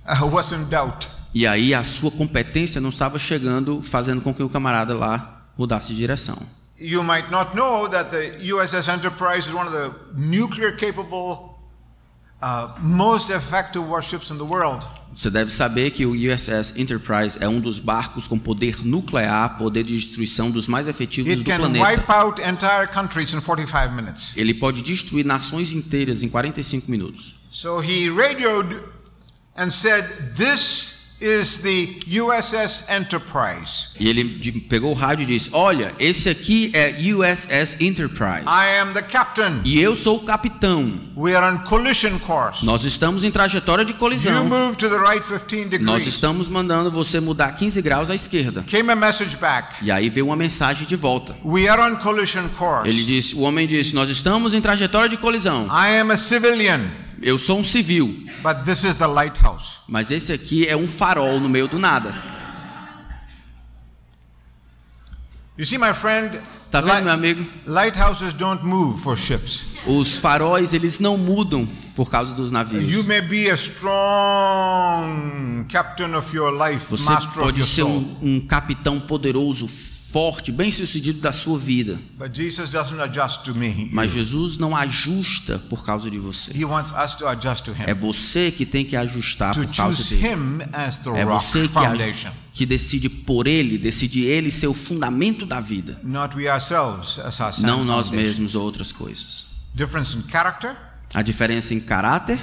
uh, 0.06 0.26
was 0.26 0.52
in 0.52 0.64
doubt. 0.64 1.08
E 1.34 1.46
aí 1.46 1.72
a 1.72 1.82
sua 1.82 2.10
competência 2.10 2.78
não 2.78 2.90
estava 2.90 3.18
chegando, 3.18 3.80
fazendo 3.82 4.20
com 4.20 4.34
que 4.34 4.42
o 4.42 4.50
camarada 4.50 4.94
lá 4.94 5.36
mudasse 5.56 5.88
de 5.88 5.96
direção. 5.96 6.38
You 6.80 7.02
might 7.02 7.28
not 7.30 7.54
know 7.56 7.88
that 7.88 8.10
the 8.10 8.38
USS 8.52 8.88
Enterprise 8.88 9.46
is 9.48 9.52
one 9.52 9.66
of 9.66 9.72
the 9.72 9.92
nuclear 10.14 10.70
capable, 10.70 11.58
uh, 12.40 12.68
most 12.80 13.30
effective 13.30 13.82
warships 13.88 14.30
in 14.30 14.38
the 14.38 14.44
world. 14.44 14.86
Você 15.12 15.28
deve 15.30 15.50
saber 15.50 15.90
que 15.90 16.06
o 16.06 16.12
USS 16.12 16.78
Enterprise 16.78 17.36
é 17.40 17.48
um 17.48 17.58
dos 17.58 17.80
barcos 17.80 18.28
com 18.28 18.38
poder 18.38 18.84
nuclear, 18.86 19.56
poder 19.58 19.82
de 19.82 19.96
destruição 19.96 20.48
dos 20.48 20.68
mais 20.68 20.86
efetivos 20.86 21.32
It 21.32 21.42
do 21.42 21.50
can 21.50 21.58
planeta. 21.58 21.84
wipe 21.84 22.08
out 22.12 22.40
entire 22.40 22.86
countries 22.86 23.34
in 23.34 23.40
45 23.40 23.92
minutes. 23.92 24.32
Ele 24.36 24.54
pode 24.54 24.80
destruir 24.82 25.24
nações 25.24 25.72
inteiras 25.72 26.22
em 26.22 26.28
45 26.28 26.88
minutos. 26.88 27.34
So 27.50 27.80
he 27.80 28.08
radioed 28.08 28.78
and 29.56 29.70
said, 29.70 30.04
This 30.36 30.97
is 31.20 31.58
the 31.58 31.96
USS 32.06 32.84
Enterprise. 32.88 33.88
E 33.98 34.08
ele 34.08 34.24
pegou 34.68 34.92
o 34.92 34.94
rádio 34.94 35.24
e 35.24 35.26
disse: 35.26 35.50
Olha, 35.52 35.92
esse 35.98 36.28
aqui 36.28 36.70
é 36.72 36.90
USS 36.98 37.76
Enterprise. 37.80 38.46
I 38.46 38.78
am 38.80 38.92
the 38.92 39.02
captain. 39.02 39.60
E 39.64 39.80
eu 39.80 39.94
sou 39.94 40.18
o 40.18 40.20
capitão. 40.20 41.00
We 41.16 41.34
are 41.34 41.54
on 41.54 41.58
collision 41.64 42.18
course. 42.20 42.64
Nós 42.64 42.84
estamos 42.84 43.24
em 43.24 43.30
trajetória 43.30 43.84
de 43.84 43.92
You 43.92 43.98
colisão. 43.98 44.44
move 44.44 44.76
to 44.76 44.88
the 44.88 44.98
right 44.98 45.20
15 45.26 45.64
Nós 45.78 45.96
degrees. 46.04 46.06
estamos 46.06 46.48
mandando 46.48 46.90
você 46.90 47.18
mudar 47.20 47.52
15 47.52 47.82
graus 47.82 48.10
à 48.10 48.14
esquerda. 48.14 48.62
Came 48.62 48.90
a 48.92 48.96
message 48.96 49.36
back. 49.36 49.84
E 49.84 49.90
aí 49.90 50.08
veio 50.08 50.26
uma 50.26 50.36
mensagem 50.36 50.86
de 50.86 50.94
volta. 50.96 51.36
We 51.44 51.68
are 51.68 51.80
on 51.82 51.96
collision 51.96 52.48
course. 52.50 52.88
Ele 52.88 53.04
disse, 53.04 53.34
o 53.34 53.40
homem 53.40 53.66
disse: 53.66 53.94
"Nós 53.94 54.08
estamos 54.08 54.54
em 54.54 54.60
trajetória 54.60 55.08
de 55.08 55.16
colisão. 55.16 55.66
I 55.66 55.98
am 55.98 56.12
a 56.12 56.16
civilian, 56.16 56.88
Eu 57.22 57.38
sou 57.38 57.58
um 57.58 57.64
civil, 57.64 58.06
but 58.42 58.64
this 58.64 58.84
is 58.84 58.94
the 58.94 59.06
lighthouse. 59.06 59.78
mas 59.88 60.10
esse 60.10 60.32
aqui 60.32 60.66
é 60.68 60.76
um 60.76 60.86
farol 60.86 61.40
no 61.40 61.48
meio 61.48 61.66
do 61.68 61.78
nada." 61.78 62.14
You 65.56 65.64
see, 65.66 65.76
my 65.78 65.92
friend, 65.92 66.38
Tá 66.70 66.80
vendo, 66.80 67.04
meu 67.04 67.12
amigo? 67.14 67.44
lighthouses 67.66 68.32
don't 68.32 68.64
move 68.64 69.00
for 69.02 69.16
ships. 69.16 69.66
Os 69.86 70.16
faróis, 70.18 70.72
eles 70.72 71.00
não 71.00 71.16
mudam 71.18 71.66
por 71.96 72.08
causa 72.10 72.32
dos 72.34 72.50
You 72.50 72.52
navios. 72.52 73.04
may 73.06 73.20
be 73.20 73.50
a 73.50 73.54
strong 73.56 75.64
captain 75.68 76.14
of 76.14 76.34
your 76.36 76.52
life, 76.52 76.86
Você 76.90 77.04
master 77.10 77.30
of 77.30 77.40
pode 77.40 77.58
your 77.58 77.66
ser 77.66 77.82
soul. 77.82 78.16
um, 78.22 78.36
um 78.36 78.40
capitão 78.46 79.00
poderoso, 79.00 79.68
forte, 80.10 80.50
bem-sucedido 80.50 81.20
da 81.20 81.32
sua 81.32 81.58
vida, 81.58 82.00
But 82.18 82.34
Jesus 82.34 82.70
doesn't 82.70 82.98
adjust 83.00 83.42
to 83.44 83.54
me. 83.54 83.88
mas 83.92 84.10
Jesus 84.10 84.56
não 84.56 84.74
ajusta 84.74 85.58
por 85.58 85.84
causa 85.84 86.10
de 86.10 86.18
você. 86.18 86.50
He 86.52 86.64
wants 86.64 86.92
us 86.92 87.14
to 87.16 87.26
adjust 87.28 87.64
to 87.64 87.74
É 87.86 87.92
você 87.92 88.50
que 88.50 88.64
tem 88.64 88.84
que 88.84 88.96
ajustar 88.96 89.54
por 89.54 89.66
causa 89.74 90.02
dele. 90.04 90.26
Him 90.26 90.58
as 90.72 90.96
the 90.98 91.10
É 91.10 91.24
você 91.24 91.62
que, 91.62 91.68
foundation. 91.68 92.30
que 92.54 92.64
decide 92.64 93.08
por 93.08 93.46
ele, 93.46 93.76
decide 93.76 94.24
ele 94.24 94.50
ser 94.50 94.66
o 94.66 94.74
fundamento 94.74 95.44
da 95.44 95.60
vida, 95.60 96.00
Not 96.02 96.34
we 96.36 96.48
ourselves 96.50 97.18
as 97.18 97.38
our 97.40 97.52
não 97.60 97.84
nós 97.84 98.10
mesmos 98.10 98.54
ou 98.54 98.62
outras 98.64 98.90
coisas. 98.92 99.44
Difference 99.74 100.16
in 100.16 100.22
character, 100.30 100.74
A 101.14 101.22
diferença 101.22 101.72
em 101.74 101.80
caráter, 101.80 102.38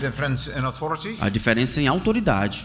a 1.20 1.30
diferença 1.30 1.82
em 1.82 1.88
autoridade. 1.88 2.64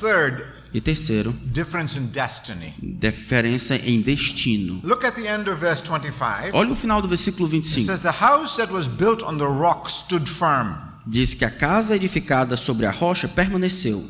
E 0.72 0.80
terceiro, 0.80 1.32
difference 1.32 1.98
in 1.98 2.06
destiny. 2.06 2.74
diferença 2.80 3.74
em 3.76 4.00
destino. 4.00 4.80
Look 4.84 5.04
at 5.04 5.14
the 5.14 5.26
end 5.26 5.50
of 5.50 5.60
verse 5.60 5.82
25. 5.82 6.50
Olha 6.52 6.72
o 6.72 6.76
final 6.76 7.02
do 7.02 7.08
versículo 7.08 7.46
It 7.48 7.62
25. 7.62 7.86
says, 7.86 8.00
The 8.00 8.22
house 8.24 8.56
that 8.56 8.72
was 8.72 8.86
built 8.86 9.22
on 9.24 9.38
the 9.38 9.46
rock 9.46 9.90
stood 9.90 10.28
firm. 10.28 10.76
Diz 11.06 11.34
que 11.34 11.44
a 11.44 11.50
casa 11.50 11.96
edificada 11.96 12.56
sobre 12.56 12.86
a 12.86 12.90
rocha 12.92 13.26
permaneceu. 13.28 14.08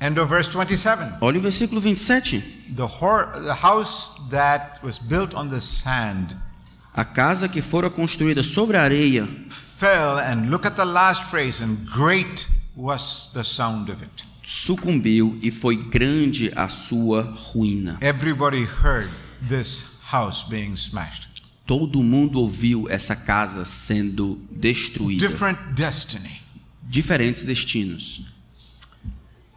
End 0.00 0.18
of 0.18 0.28
verse 0.28 0.50
27. 0.50 1.18
Olha 1.20 1.38
o 1.38 1.40
versículo 1.40 1.80
27. 1.80 2.40
The, 2.74 2.86
the 3.44 3.54
house 3.62 4.10
that 4.30 4.80
was 4.82 4.98
built 4.98 5.34
on 5.36 5.48
the 5.48 5.60
sand 5.60 6.36
A 6.94 7.04
casa 7.04 7.48
que 7.48 7.62
fora 7.62 7.88
construída 7.88 8.42
sobre 8.42 8.76
a 8.76 8.82
areia 8.82 9.26
fell, 9.48 10.18
and 10.18 10.50
look 10.50 10.66
at 10.66 10.76
the 10.76 10.84
last 10.84 11.22
phrase, 11.30 11.62
and 11.62 11.86
great 11.90 12.46
was 12.76 13.30
the 13.32 13.42
sound 13.42 13.88
of 13.88 14.02
it. 14.02 14.24
Sucumbiu 14.42 15.38
e 15.42 15.50
foi 15.50 15.76
grande 15.76 16.52
a 16.56 16.68
sua 16.68 17.22
ruína. 17.52 17.98
Everybody 18.00 18.64
heard 18.64 19.10
this 19.48 19.84
house 20.10 20.42
being 20.48 20.74
smashed. 20.76 21.28
Todo 21.66 22.02
mundo 22.02 22.40
ouviu 22.40 22.88
essa 22.90 23.14
casa 23.14 23.64
sendo 23.64 24.40
destruída. 24.50 25.26
Different 25.28 25.58
destiny. 25.74 26.40
Diferentes 26.82 27.44
destinos. 27.44 28.22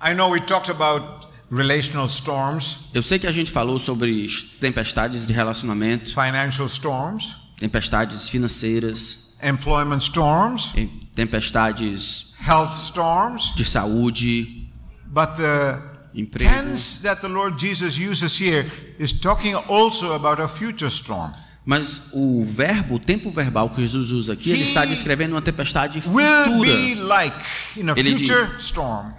I 0.02 0.14
know 0.14 0.30
we 0.32 0.40
talked 0.40 0.70
about 0.70 1.28
relational 1.52 2.08
storms, 2.08 2.78
Eu 2.94 3.02
sei 3.02 3.18
que 3.20 3.28
a 3.28 3.32
gente 3.32 3.52
falou 3.52 3.80
sobre 3.80 4.28
tempestades 4.60 5.26
de 5.26 5.34
relacionamento, 5.34 6.10
financial 6.14 6.68
storms, 6.68 7.36
tempestades 7.58 8.30
financeiras, 8.30 9.36
employment 9.44 10.00
storms, 10.02 10.72
em- 10.76 10.88
tempestades 11.16 12.34
health 12.40 12.76
storms, 12.78 13.54
de 13.56 13.66
saúde, 13.66 14.65
but 15.08 15.36
the 15.38 15.80
emprego. 16.16 16.50
tense 16.50 17.02
that 17.04 17.22
the 17.22 17.28
Lord 17.30 17.58
Jesus 17.60 17.98
uses 17.98 18.38
here 18.40 18.70
is 19.00 19.12
talking 19.14 19.56
also 19.56 20.14
about 20.14 20.40
a 20.42 20.48
future 20.48 20.90
storm. 20.90 21.34
Mas 21.66 22.10
o 22.14 22.44
verbo, 22.46 22.96
o 22.96 23.00
tempo 23.00 23.32
verbal 23.32 23.70
que 23.72 23.82
Jesus 23.82 24.12
usa 24.12 24.34
aqui, 24.34 24.52
ele 24.52 24.64
está 24.64 24.86
descrevendo 24.86 25.34
uma 25.34 25.42
tempestade 25.42 26.00
futura. 26.00 27.04
like 27.04 27.36
in 27.76 27.90
a 27.90 27.94
Ele 27.98 28.18
future 28.20 28.56
storm. 28.60 29.12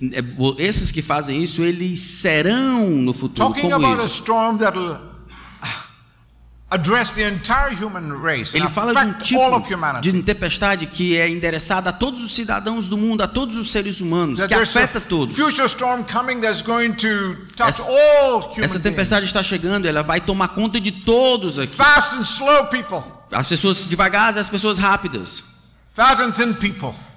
É, 0.00 0.20
Esses 0.58 0.90
que 0.90 1.02
fazem 1.02 1.42
isso, 1.42 1.62
eles 1.62 2.00
serão 2.00 2.88
no 2.88 3.12
futuro 3.12 3.48
Talking 3.48 3.70
como 3.70 3.74
about 3.76 4.02
a 4.02 4.06
isso. 4.06 4.22
storm 4.22 4.56
that'll 4.58 4.98
address 4.98 5.08
the 5.08 5.10
entire 5.10 5.10
human 5.10 5.70
race 5.70 6.61
and 6.61 6.61
Ele 8.56 8.68
fala 8.68 8.92
de 8.94 9.10
um 9.10 9.12
tipo 9.22 9.40
de 10.00 10.22
tempestade 10.22 10.86
que 10.86 11.16
é 11.16 11.28
endereçada 11.28 11.90
a 11.90 11.92
todos 11.92 12.22
os 12.24 12.32
cidadãos 12.34 12.88
do 12.88 12.96
mundo, 12.96 13.22
a 13.22 13.28
todos 13.28 13.56
os 13.56 13.70
seres 13.70 14.00
humanos, 14.00 14.40
que 14.48 14.54
afeta 14.78 15.00
todos. 15.00 15.34
Essa- 17.68 17.82
Essa 18.64 18.78
tempestade 18.80 19.26
está 19.26 19.42
chegando, 19.42 19.86
ela 19.86 20.02
vai 20.02 20.20
tomar 20.20 20.48
conta 20.48 20.80
de 20.80 20.92
todos 20.92 21.58
aqui. 21.58 21.76
As 23.30 23.48
pessoas 23.48 23.84
devagares 23.86 24.36
e 24.36 24.40
as 24.40 24.48
pessoas 24.48 24.78
rápidas. 24.78 25.42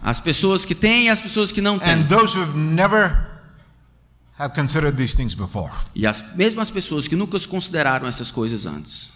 As 0.04 0.20
pessoas 0.20 0.66
que 0.66 0.76
têm 0.76 1.06
e 1.06 1.10
as 1.10 1.22
pessoas 1.22 1.52
que 1.52 1.62
não 1.62 1.80
têm. 1.80 1.94
and 1.94 2.08
those 2.08 2.38
who've 2.38 2.58
never 2.58 3.26
have 4.38 4.54
considered 4.54 4.98
these 4.98 5.16
things 5.16 5.34
before. 5.34 5.72
E 5.96 6.06
as 6.06 6.22
mesmas 6.36 6.70
pessoas 6.70 7.08
que 7.08 7.16
nunca 7.16 7.40
consideraram 7.48 8.06
essas 8.08 8.30
coisas 8.32 8.66
antes. 8.66 9.10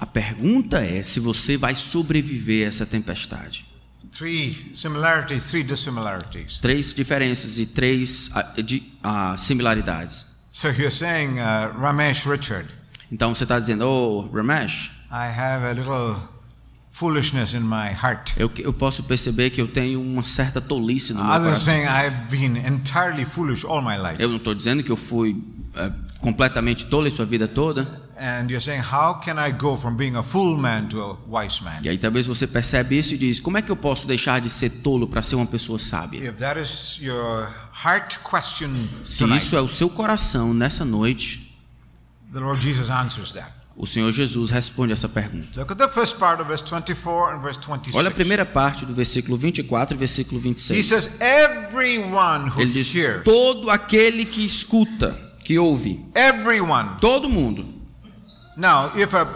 A 0.00 0.06
pergunta 0.06 0.78
é 0.84 1.02
se 1.02 1.20
você 1.20 1.56
vai 1.56 1.74
sobreviver 1.74 2.64
a 2.64 2.68
essa 2.68 2.86
tempestade. 2.86 3.66
Three 4.10 4.72
similarities, 4.74 5.44
three 5.44 5.62
dissimilarities. 5.62 6.58
Três 6.58 6.94
diferenças 6.94 7.58
e 7.58 7.66
três 7.66 8.30
ah, 8.34 8.42
de- 8.62 8.82
ah, 9.02 9.36
similaridades. 9.36 10.26
So 10.50 10.68
you're 10.68 10.90
saying, 10.90 11.38
uh, 11.38 11.78
Ramesh 11.78 12.24
Richard, 12.24 12.68
Então 13.12 13.34
você 13.34 13.44
está 13.44 13.58
dizendo, 13.60 13.86
oh, 13.86 14.28
Ramesh, 14.32 14.90
I 15.10 15.26
have 15.26 15.64
a 15.64 15.72
little 15.72 16.16
foolishness 16.90 17.54
in 17.54 17.60
my 17.60 17.92
heart. 17.92 18.32
eu, 18.36 18.50
eu 18.58 18.72
posso 18.72 19.02
perceber 19.04 19.50
que 19.50 19.60
eu 19.60 19.68
tenho 19.68 20.00
uma 20.00 20.24
certa 20.24 20.60
tolice 20.60 21.12
no 21.12 21.22
meu 21.22 21.40
coração. 21.40 21.60
saying 21.60 21.84
I've 21.86 22.30
been 22.30 22.56
entirely 22.56 23.24
foolish 23.24 23.64
all 23.64 23.82
my 23.82 23.96
life. 23.96 24.20
Eu 24.20 24.28
não 24.30 24.36
estou 24.38 24.54
dizendo 24.54 24.82
que 24.82 24.90
eu 24.90 24.96
fui 24.96 25.40
é, 25.74 25.92
completamente 26.20 26.86
tolo 26.86 27.06
em 27.08 27.14
sua 27.14 27.24
vida 27.24 27.46
toda. 27.46 28.06
And 28.20 28.48
you're 28.50 28.60
saying, 28.60 28.82
How 28.82 29.20
can 29.24 29.36
I 29.38 29.52
go 29.52 29.76
from 29.76 29.94
being 29.96 30.16
a 30.16 30.22
fool 30.22 30.58
man 30.58 30.88
to 30.88 31.00
a 31.00 31.16
wise 31.42 31.62
man? 31.62 31.78
E 31.82 31.88
aí 31.88 31.96
talvez 31.98 32.26
você 32.26 32.46
percebe 32.46 32.98
isso 32.98 33.14
e 33.14 33.18
diz: 33.18 33.38
como 33.38 33.56
é 33.58 33.62
que 33.62 33.70
eu 33.70 33.76
posso 33.76 34.06
deixar 34.08 34.40
de 34.40 34.50
ser 34.50 34.70
tolo 34.82 35.06
para 35.06 35.22
ser 35.22 35.36
uma 35.36 35.46
pessoa 35.46 35.78
sábia? 35.78 36.18
If 36.28 36.36
that 36.38 36.60
is 36.60 36.98
your 37.00 37.48
heart 37.84 38.18
question 38.28 38.88
Se 39.04 39.18
tonight, 39.18 39.44
isso 39.44 39.54
é 39.56 39.60
o 39.60 39.68
seu 39.68 39.88
coração 39.88 40.52
nessa 40.52 40.84
noite, 40.84 41.56
the 42.32 42.40
Lord 42.40 42.60
Jesus 42.60 42.90
answers 42.90 43.32
that. 43.34 43.52
o 43.76 43.86
Senhor 43.86 44.10
Jesus 44.10 44.50
responde 44.50 44.92
essa 44.92 45.08
pergunta. 45.08 45.60
Look 45.60 45.70
at 45.70 45.78
the 45.78 45.86
first 45.86 46.16
part 46.18 46.42
of 46.42 46.48
verse 46.48 46.64
24 46.64 47.36
and 47.36 47.40
verse 47.40 47.60
26. 47.60 47.94
Olha 47.94 48.08
a 48.08 48.10
primeira 48.10 48.44
parte 48.44 48.84
do 48.84 48.92
versículo 48.92 49.36
24 49.36 49.94
e 49.94 49.96
versículo 49.96 50.40
He 50.40 50.42
26. 50.42 50.84
says, 50.86 51.10
Everyone 51.20 52.48
who 52.50 52.60
Ele 52.60 52.72
diz: 52.72 52.92
hears, 52.92 53.22
todo 53.22 53.70
aquele 53.70 54.24
que 54.24 54.44
escuta, 54.44 55.16
que 55.48 55.58
ouve, 55.58 55.98
everyone. 56.14 56.98
todo 57.00 57.26
mundo. 57.26 57.64
Now, 58.54 58.92
if 58.94 59.14
a 59.14 59.26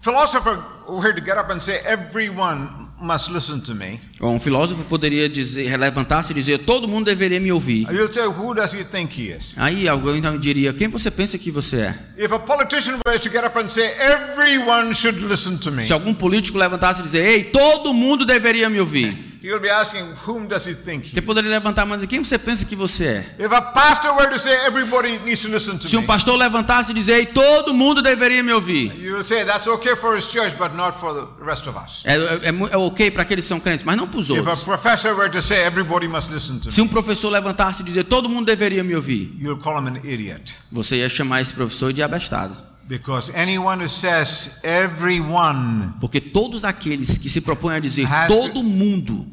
philosopher 0.00 0.62
were 0.88 1.12
to 1.12 1.20
get 1.20 1.36
up 1.36 1.50
and 1.50 1.60
say, 1.60 1.80
Everyone 1.84 2.86
must 3.00 3.28
listen 3.28 3.60
to 3.62 3.74
me, 3.74 3.98
Um 4.20 4.38
filósofo 4.38 4.84
poderia 4.84 5.28
dizer, 5.28 5.76
levantar-se 5.76 6.30
e 6.30 6.34
dizer: 6.34 6.58
todo 6.58 6.86
mundo 6.86 7.06
deveria 7.06 7.40
me 7.40 7.50
ouvir. 7.50 7.88
you'll 7.90 8.12
say, 8.12 8.24
Who 8.28 8.54
does 8.54 8.72
he 8.72 8.84
think 8.84 9.20
he 9.20 9.32
is? 9.32 9.52
Aí 9.56 9.88
alguém 9.88 10.18
então 10.18 10.38
diria: 10.38 10.72
quem 10.72 10.86
você 10.86 11.10
pensa 11.10 11.36
que 11.36 11.50
você 11.50 11.80
é? 11.80 11.98
If 12.16 12.32
a 12.32 12.38
politician 12.38 13.00
were 13.04 13.18
to 13.18 13.28
get 13.28 13.44
up 13.44 13.58
and 13.58 13.68
say, 13.68 13.84
Everyone 13.98 14.94
should 14.94 15.20
listen 15.20 15.58
to 15.58 15.72
me, 15.72 15.82
Se 15.82 15.92
algum 15.92 16.14
político 16.14 16.56
levantasse 16.56 17.00
e 17.00 17.02
dizer: 17.02 17.26
ei, 17.26 17.42
todo 17.44 17.92
mundo 17.92 18.24
deveria 18.24 18.70
me 18.70 18.78
ouvir. 18.78 19.27
Be 19.60 19.70
asking, 19.70 20.04
Whom 20.26 20.46
does 20.46 20.66
he 20.66 20.74
think 20.74 21.06
he 21.08 21.14
Você 21.14 21.22
poderia 21.22 21.50
levantar 21.50 21.82
a 21.82 21.86
mão 21.86 21.94
e 21.94 21.98
dizer: 21.98 22.08
quem 22.08 22.22
você 22.24 22.38
pensa 22.38 22.64
que 22.64 22.74
você 22.74 23.04
é? 23.04 23.36
If 23.38 23.52
a 23.52 23.60
pastor 23.62 24.12
were 24.16 24.28
to 24.30 24.38
say, 24.38 24.52
Everybody 24.66 25.18
needs 25.20 25.42
to 25.42 25.48
listen 25.48 25.78
to 25.78 25.88
Se 25.88 25.96
um 25.96 26.04
pastor 26.04 26.36
levantasse 26.36 26.90
e 26.90 26.94
dizer: 26.94 27.32
todo 27.32 27.72
mundo 27.72 28.02
deveria 28.02 28.42
me 28.42 28.52
ouvir. 28.52 28.92
you 29.00 29.14
will 29.14 29.24
say, 29.24 29.44
That's 29.44 29.66
okay 29.66 29.94
for 29.96 30.16
his 30.16 30.26
church, 30.26 30.56
but 30.58 30.74
not 30.74 30.98
for 30.98 31.12
the 31.14 31.44
rest 31.44 31.66
of 31.68 31.78
us. 31.78 32.02
É, 32.04 32.76
ok 32.76 33.10
para 33.10 33.22
aqueles 33.22 33.44
que 33.44 33.48
são 33.48 33.60
crentes, 33.60 33.84
mas 33.84 33.96
não 33.96 34.06
para 34.08 34.20
os 34.20 34.28
If 34.28 34.36
a 34.36 34.40
outros. 34.40 34.64
professor 34.64 35.14
were 35.14 35.30
to 35.30 35.40
say, 35.42 35.64
Everybody 35.64 36.08
must 36.08 36.30
listen 36.32 36.58
to 36.60 36.70
Se 36.70 36.80
um 36.80 36.88
professor 36.88 37.30
levantasse 37.30 37.82
e 37.82 37.84
dizer: 37.84 38.04
todo 38.04 38.28
mundo 38.28 38.46
deveria 38.46 38.82
me 38.82 38.94
ouvir, 38.94 39.34
you'll 39.38 39.60
call 39.60 39.78
him 39.80 39.88
an 39.88 40.00
idiot. 40.04 40.54
você 40.70 40.96
ia 40.96 41.08
chamar 41.08 41.40
esse 41.42 41.54
professor 41.54 41.92
de 41.92 42.02
abestado. 42.02 42.67
Because 42.88 43.30
anyone 43.34 43.80
who 43.80 43.88
says, 43.88 44.58
Everyone 44.62 45.94
Porque 46.00 46.20
todos 46.20 46.64
aqueles 46.64 47.18
que 47.18 47.28
se 47.28 47.40
propõem 47.40 47.76
a 47.76 47.80
dizer 47.80 48.08
todo 48.26 48.62
mundo 48.62 49.26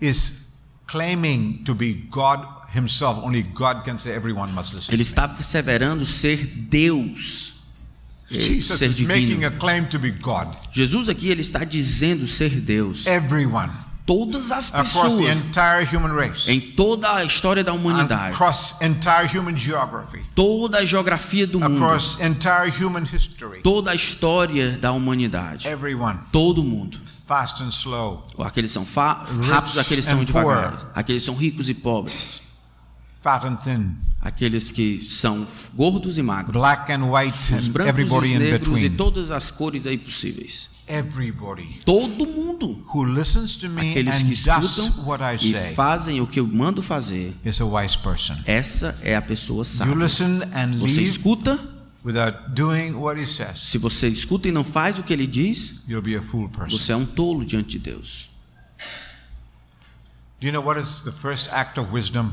is 0.00 0.46
claiming 0.86 1.64
to 1.64 1.74
be 1.74 1.94
God 1.94 2.46
himself. 2.72 3.18
Only 3.18 3.42
God 3.42 3.84
can 3.84 3.98
say 3.98 4.12
everyone 4.12 4.52
must 4.52 4.72
listen. 4.72 4.94
Ele 4.94 5.02
está 5.02 5.26
perseverando 5.26 6.06
ser 6.06 6.46
Deus, 6.46 7.54
eh, 8.30 8.38
Jesus 8.38 8.78
ser 8.78 8.90
is 8.90 9.00
making 9.00 9.40
divino. 9.40 9.48
a 9.48 9.50
claim 9.50 9.86
to 9.88 9.98
be 9.98 10.10
God. 10.10 10.56
Jesus 10.72 11.08
aqui 11.08 11.28
ele 11.28 11.40
está 11.40 11.64
dizendo 11.64 12.26
ser 12.28 12.60
Deus. 12.60 13.06
Everyone 13.06 13.72
Todas 14.06 14.52
as 14.52 14.70
pessoas 14.70 15.18
race, 15.18 16.48
em 16.48 16.60
toda 16.60 17.12
a 17.12 17.24
história 17.24 17.64
da 17.64 17.72
humanidade, 17.72 18.38
toda 20.34 20.78
a 20.78 20.84
geografia 20.84 21.46
do 21.46 21.58
mundo, 21.58 21.84
history. 23.12 23.60
toda 23.62 23.90
a 23.90 23.94
história 23.94 24.78
da 24.78 24.92
humanidade, 24.92 25.66
Everyone, 25.66 26.20
todo 26.30 26.62
mundo. 26.62 26.98
fast 27.26 27.60
and 27.62 27.70
slow, 27.70 28.22
Aqueles 28.38 28.70
são 28.70 28.84
rápidos, 28.84 29.76
aqueles 29.78 30.04
são 30.04 30.20
and 30.20 30.24
devagares. 30.24 30.86
Aqueles 30.94 31.22
são 31.24 31.34
ricos 31.34 31.68
e 31.68 31.74
pobres. 31.74 32.40
fat 33.20 33.44
and 33.44 33.56
thin, 33.56 33.96
Aqueles 34.22 34.70
que 34.72 35.04
são 35.10 35.46
gordos 35.74 36.16
e 36.18 36.22
magros. 36.22 36.52
black 36.52 36.92
and 36.92 37.10
white, 37.10 37.54
Os 37.54 37.68
and 37.68 37.72
brancos 37.72 37.86
e 37.86 37.88
everybody 37.88 38.26
os 38.28 38.32
in 38.34 38.38
negros 38.38 38.78
e 38.78 38.82
between. 38.88 38.96
todas 38.96 39.30
as 39.32 39.50
cores 39.50 39.84
aí 39.86 39.98
possíveis. 39.98 40.70
Everybody 40.88 41.78
Todo 41.84 42.26
mundo. 42.26 42.84
who 42.94 43.04
listens 43.04 43.56
to 43.56 43.68
me 43.68 43.90
Aqueles 43.90 44.22
que 44.22 44.32
escutam 44.34 45.04
what 45.04 45.22
I 45.22 45.36
e 45.50 45.74
fazem 45.74 46.20
o 46.20 46.26
que 46.26 46.38
eu 46.38 46.46
mando 46.46 46.80
fazer. 46.82 47.34
is 47.44 47.60
a 47.60 47.64
wise 47.64 47.96
person. 47.98 48.36
Essa 48.46 48.96
é 49.02 49.16
a 49.16 49.22
pessoa 49.22 49.58
You 49.60 49.64
sábia. 49.64 49.94
listen 49.96 50.42
and 50.54 50.78
Você 50.78 51.00
escuta, 51.02 51.58
without 52.04 52.50
doing 52.54 52.92
what 52.92 53.20
he 53.20 53.26
says, 53.26 53.58
se 53.58 53.78
você 53.78 54.06
escuta 54.08 54.46
e 54.48 54.52
não 54.52 54.62
faz 54.62 54.98
o 54.98 55.02
que 55.02 55.12
ele 55.12 55.26
diz, 55.26 55.80
you'll 55.88 56.00
be 56.02 56.16
a 56.16 56.22
fool 56.22 56.48
person. 56.48 56.78
você 56.78 56.92
é 56.92 56.96
um 56.96 57.04
tolo 57.06 57.44
diante 57.44 57.70
de 57.70 57.78
Deus. 57.80 58.30
Do 60.40 60.46
you 60.46 60.52
know 60.52 60.62
what 60.62 60.78
is 60.80 61.00
the 61.02 61.10
first 61.12 61.48
act 61.50 61.80
of 61.80 61.90
wisdom? 61.92 62.32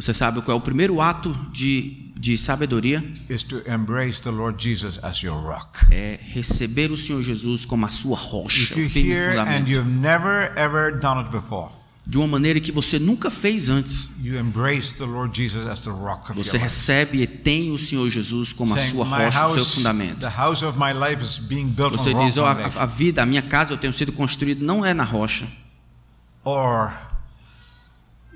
Você 0.00 0.14
sabe 0.14 0.40
qual 0.40 0.56
é 0.56 0.58
o 0.58 0.62
primeiro 0.62 1.00
ato 1.00 1.30
de, 1.52 2.10
de 2.18 2.38
sabedoria? 2.38 3.04
Is 3.28 3.42
to 3.42 3.62
embrace 3.70 4.22
the 4.22 4.30
Lord 4.30 4.62
Jesus 4.62 4.98
as 5.02 5.18
your 5.22 5.38
rock. 5.38 5.86
É 5.90 6.18
receber 6.22 6.90
o 6.90 6.96
Senhor 6.96 7.22
Jesus 7.22 7.66
como 7.66 7.84
a 7.84 7.88
sua 7.90 8.16
rocha, 8.16 8.74
o 8.74 8.78
you 8.80 8.88
firme 8.88 9.28
fundamento. 9.30 9.84
never 9.84 10.52
ever 10.56 10.98
done 10.98 11.20
it 11.20 11.30
before, 11.30 11.70
De 12.06 12.16
uma 12.16 12.26
maneira 12.26 12.58
que 12.60 12.72
você 12.72 12.98
nunca 12.98 13.30
fez 13.30 13.68
antes. 13.68 14.08
you 14.22 14.38
embrace 14.38 14.94
the 14.94 15.04
Lord 15.04 15.36
Jesus 15.36 15.68
as 15.68 15.80
the 15.80 15.90
rock 15.90 16.30
of 16.32 16.42
Você 16.42 16.56
recebe 16.56 17.20
e 17.22 17.26
tem 17.26 17.70
o 17.70 17.78
Senhor 17.78 18.08
Jesus 18.08 18.54
como 18.54 18.74
a 18.74 18.78
Saying, 18.78 18.90
sua 18.92 19.04
my 19.04 19.24
rocha, 19.26 19.46
o 19.48 19.52
seu 19.54 19.64
fundamento. 19.66 20.18
the 20.20 20.28
house 20.34 20.62
of 20.62 20.78
my 20.78 20.92
life 20.94 21.22
is 21.22 21.36
being 21.38 21.68
built 21.68 21.92
Você 21.92 22.14
diz, 22.14 22.36
foundation. 22.36 22.78
a, 22.78 22.82
a 22.84 22.86
vida, 22.86 23.22
a 23.22 23.26
minha 23.26 23.42
casa 23.42 23.74
eu 23.74 23.76
tenho 23.76 23.92
sido 23.92 24.12
construído 24.12 24.64
não 24.64 24.82
é 24.84 24.94
na 24.94 25.04
rocha. 25.04 25.46
Or 26.42 26.90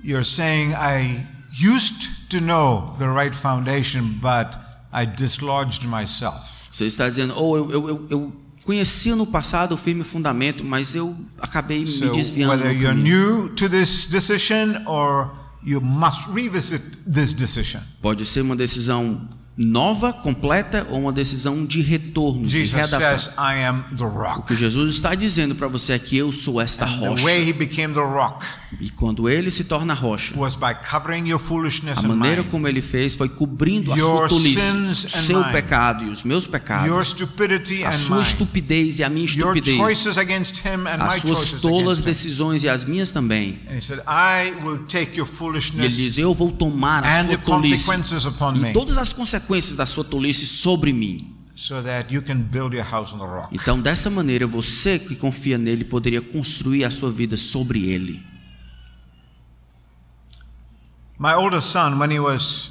you're 0.04 0.24
saying, 0.26 0.72
I 0.74 1.26
used 1.57 2.11
to 2.30 2.40
know 2.40 2.94
the 2.98 3.09
right 3.09 3.34
foundation, 3.34 4.18
but 4.20 4.59
I 4.92 5.05
dislodged 5.07 5.86
myself. 5.86 6.68
Você 6.70 6.86
está 6.86 7.09
dizendo, 7.09 7.34
ou 7.36 7.57
eu, 7.57 7.70
eu, 7.70 7.88
eu, 7.88 8.07
eu 8.11 8.32
conhecia 8.64 9.14
no 9.14 9.26
passado 9.26 9.72
o 9.72 9.76
firme 9.76 10.02
fundamento, 10.05 10.64
mas 10.64 10.94
eu 10.94 11.16
acabei 11.40 11.80
me 11.80 11.86
So 11.86 12.11
desviando 12.12 12.52
whether 12.55 12.72
you're 12.72 12.94
new 13.00 13.48
to 13.50 13.68
this 13.68 14.07
decision 14.07 14.82
or 14.86 15.30
you 15.64 15.80
must 15.80 16.28
revisit 16.34 16.82
this 17.11 17.32
decision. 17.32 17.80
Pode 18.02 18.24
ser 18.26 18.40
uma 18.40 18.57
decisão 18.57 19.28
nova, 19.57 20.12
completa, 20.12 20.84
ou 20.90 21.02
uma 21.02 21.12
decisão 21.12 21.64
de 21.64 21.80
retorno, 21.80 22.48
de 22.48 22.66
Jesus 22.66 22.72
readaptar. 22.90 23.20
says, 23.20 23.34
I 23.38 23.64
am 23.64 23.84
the 23.96 24.02
O 24.02 24.09
rock. 24.09 24.48
que 24.48 24.57
Jesus 24.57 24.94
está 24.94 25.14
dizendo 25.14 25.55
para 25.55 25.68
você 25.68 25.92
é 25.92 25.98
que 25.98 26.16
eu 26.16 26.32
sou 26.32 26.61
esta 26.61 26.84
And 26.86 26.98
the 27.00 27.09
rocha. 27.11 27.22
E 28.80 28.90
quando 28.90 29.28
ele 29.28 29.50
se 29.50 29.64
torna 29.64 29.94
rocha, 29.94 30.34
a 31.96 32.02
maneira 32.02 32.44
como 32.44 32.66
ele 32.68 32.82
fez 32.82 33.14
foi 33.14 33.28
cobrindo 33.28 33.92
a 33.92 33.96
sua 33.98 34.28
tolice, 34.28 34.60
seu 35.08 35.44
pecado 35.44 36.04
e 36.04 36.10
os 36.10 36.22
meus 36.24 36.46
pecados, 36.46 37.14
a 37.84 37.92
sua 37.92 38.22
estupidez 38.22 38.98
e 38.98 39.04
a 39.04 39.08
minha 39.08 39.24
estupidez, 39.26 39.78
as 40.98 41.20
suas 41.20 41.60
tolas 41.60 42.02
decisões 42.02 42.62
e 42.64 42.68
as 42.68 42.84
minhas 42.84 43.10
também. 43.12 43.60
E 45.74 45.80
ele 45.84 45.88
diz: 45.94 46.18
Eu 46.18 46.34
vou 46.34 46.50
tomar 46.52 47.04
a 47.04 47.24
sua 47.24 47.38
tolice 47.38 47.90
e 47.90 48.58
me 48.58 48.72
todas 48.72 48.98
as 48.98 49.12
consequências 49.12 49.76
da 49.76 49.86
sua 49.86 50.04
tolice 50.04 50.46
sobre 50.46 50.92
mim. 50.92 51.30
Então, 53.52 53.80
dessa 53.80 54.10
maneira, 54.10 54.46
você 54.46 54.98
que 54.98 55.14
confia 55.14 55.56
nele 55.56 55.84
poderia 55.84 56.20
construir 56.20 56.84
a 56.84 56.90
sua 56.90 57.10
vida 57.12 57.36
sobre 57.36 57.88
ele. 57.88 58.34
My 61.24 61.32
oldest 61.34 61.70
son, 61.70 61.98
when 61.98 62.10
he 62.10 62.20
was 62.20 62.70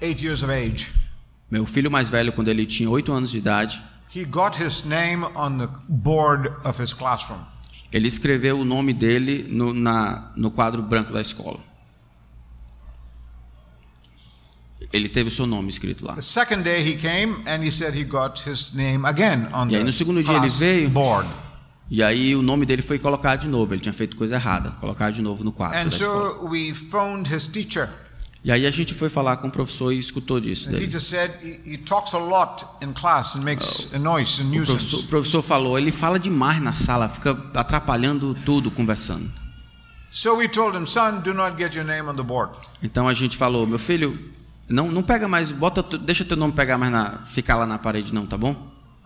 eight 0.00 0.22
years 0.22 0.44
of 0.44 0.50
age, 0.50 0.92
Meu 1.50 1.66
filho 1.66 1.90
mais 1.90 2.08
velho, 2.08 2.32
quando 2.32 2.46
ele 2.46 2.64
tinha 2.64 2.88
oito 2.88 3.12
anos 3.12 3.32
de 3.32 3.38
idade, 3.38 3.82
he 4.14 4.24
got 4.24 4.54
his 4.54 4.84
name 4.84 5.24
on 5.34 5.58
the 5.58 5.68
board 5.88 6.52
of 6.64 6.80
his 6.80 6.92
classroom. 6.94 7.40
ele 7.92 8.06
escreveu 8.06 8.60
o 8.60 8.64
nome 8.64 8.92
dele 8.92 9.46
no, 9.48 9.72
na, 9.72 10.30
no 10.36 10.52
quadro 10.52 10.80
branco 10.80 11.12
da 11.12 11.20
escola. 11.20 11.58
Ele 14.92 15.08
teve 15.08 15.26
o 15.26 15.32
seu 15.32 15.44
nome 15.44 15.70
escrito 15.70 16.06
lá. 16.06 16.14
The 16.14 16.22
second 16.22 16.62
day 16.62 16.84
he 16.84 16.96
came 16.96 17.42
and 17.48 17.64
he 17.64 17.72
said 17.72 17.96
he 17.96 18.04
got 18.04 18.38
his 18.48 18.72
name 18.72 19.04
again 19.04 19.48
on 19.52 19.68
E 19.70 19.74
aí, 19.74 19.82
no 19.82 19.92
segundo 19.92 20.22
dia, 20.22 20.36
ele 20.36 20.48
veio. 20.50 20.88
board. 20.88 21.28
E 21.90 22.02
aí 22.02 22.36
o 22.36 22.42
nome 22.42 22.66
dele 22.66 22.82
foi 22.82 22.98
colocado 22.98 23.40
de 23.40 23.48
novo. 23.48 23.72
Ele 23.72 23.80
tinha 23.80 23.92
feito 23.92 24.16
coisa 24.16 24.34
errada. 24.34 24.72
Colocar 24.72 25.10
de 25.10 25.22
novo 25.22 25.42
no 25.42 25.52
quadro 25.52 25.78
And 25.78 25.88
da 25.88 25.96
escola. 25.96 26.34
so 26.38 26.46
we 26.46 26.74
phoned 26.74 27.34
his 27.34 27.48
teacher. 27.48 27.88
E 28.44 28.52
aí 28.52 28.66
a 28.66 28.70
gente 28.70 28.94
foi 28.94 29.08
falar 29.08 29.38
com 29.38 29.48
o 29.48 29.50
professor 29.50 29.92
e 29.92 29.98
escutou 29.98 30.38
disso 30.38 30.70
dele. 30.70 30.84
O 30.84 30.88
professor, 30.88 31.30
o 34.40 34.44
nuisance. 34.44 35.02
professor 35.04 35.42
falou, 35.42 35.76
ele 35.76 35.90
fala 35.90 36.18
demais 36.18 36.60
na 36.60 36.72
sala, 36.72 37.08
fica 37.08 37.36
atrapalhando 37.54 38.34
tudo 38.44 38.70
conversando. 38.70 39.28
So 40.10 40.36
we 40.36 40.48
told 40.48 40.76
him, 40.76 40.86
son, 40.86 41.20
do 41.20 41.34
not 41.34 41.58
get 41.58 41.74
your 41.74 41.84
name 41.84 42.08
on 42.08 42.14
the 42.14 42.22
board. 42.22 42.52
Então 42.82 43.08
a 43.08 43.12
gente 43.12 43.36
falou, 43.36 43.66
meu 43.66 43.78
filho, 43.78 44.18
não, 44.68 44.90
não 44.90 45.02
pega 45.02 45.28
mais, 45.28 45.52
bota, 45.52 45.82
deixa 45.98 46.24
teu 46.24 46.36
nome 46.36 46.52
pegar 46.52 46.78
mais 46.78 46.92
na, 46.92 47.18
ficar 47.26 47.56
lá 47.56 47.66
na 47.66 47.78
parede 47.78 48.14
não, 48.14 48.24
tá 48.26 48.36
bom? 48.36 48.54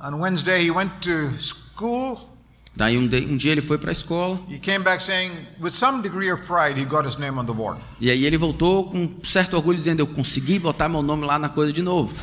On 0.00 0.14
Wednesday 0.20 0.64
he 0.64 0.70
went 0.70 0.90
to 1.00 1.30
school 1.38 2.31
Daí 2.74 2.96
um, 2.96 3.02
um 3.02 3.36
dia 3.36 3.52
ele 3.52 3.60
foi 3.60 3.76
para 3.76 3.90
a 3.90 3.92
escola 3.92 4.40
He 4.48 4.58
came 4.58 4.82
back 4.82 5.02
saying, 5.02 5.32
with 5.60 5.74
some 5.74 6.00
degree 6.02 6.30
of 6.32 6.42
pride, 6.46 6.78
he 6.80 6.84
got 6.86 7.06
his 7.06 7.16
name 7.18 7.38
on 7.38 7.44
the 7.44 7.52
board. 7.52 7.78
e 8.00 8.10
aí 8.10 8.24
ele 8.24 8.38
voltou 8.38 8.90
com 8.90 8.98
um 9.04 9.16
certo 9.24 9.54
orgulho 9.54 9.76
dizendo 9.76 10.00
eu 10.00 10.06
consegui 10.06 10.58
botar 10.58 10.88
meu 10.88 11.02
nome 11.02 11.26
lá 11.26 11.38
na 11.38 11.48
coisa 11.50 11.72
de 11.72 11.82
novo. 11.82 12.14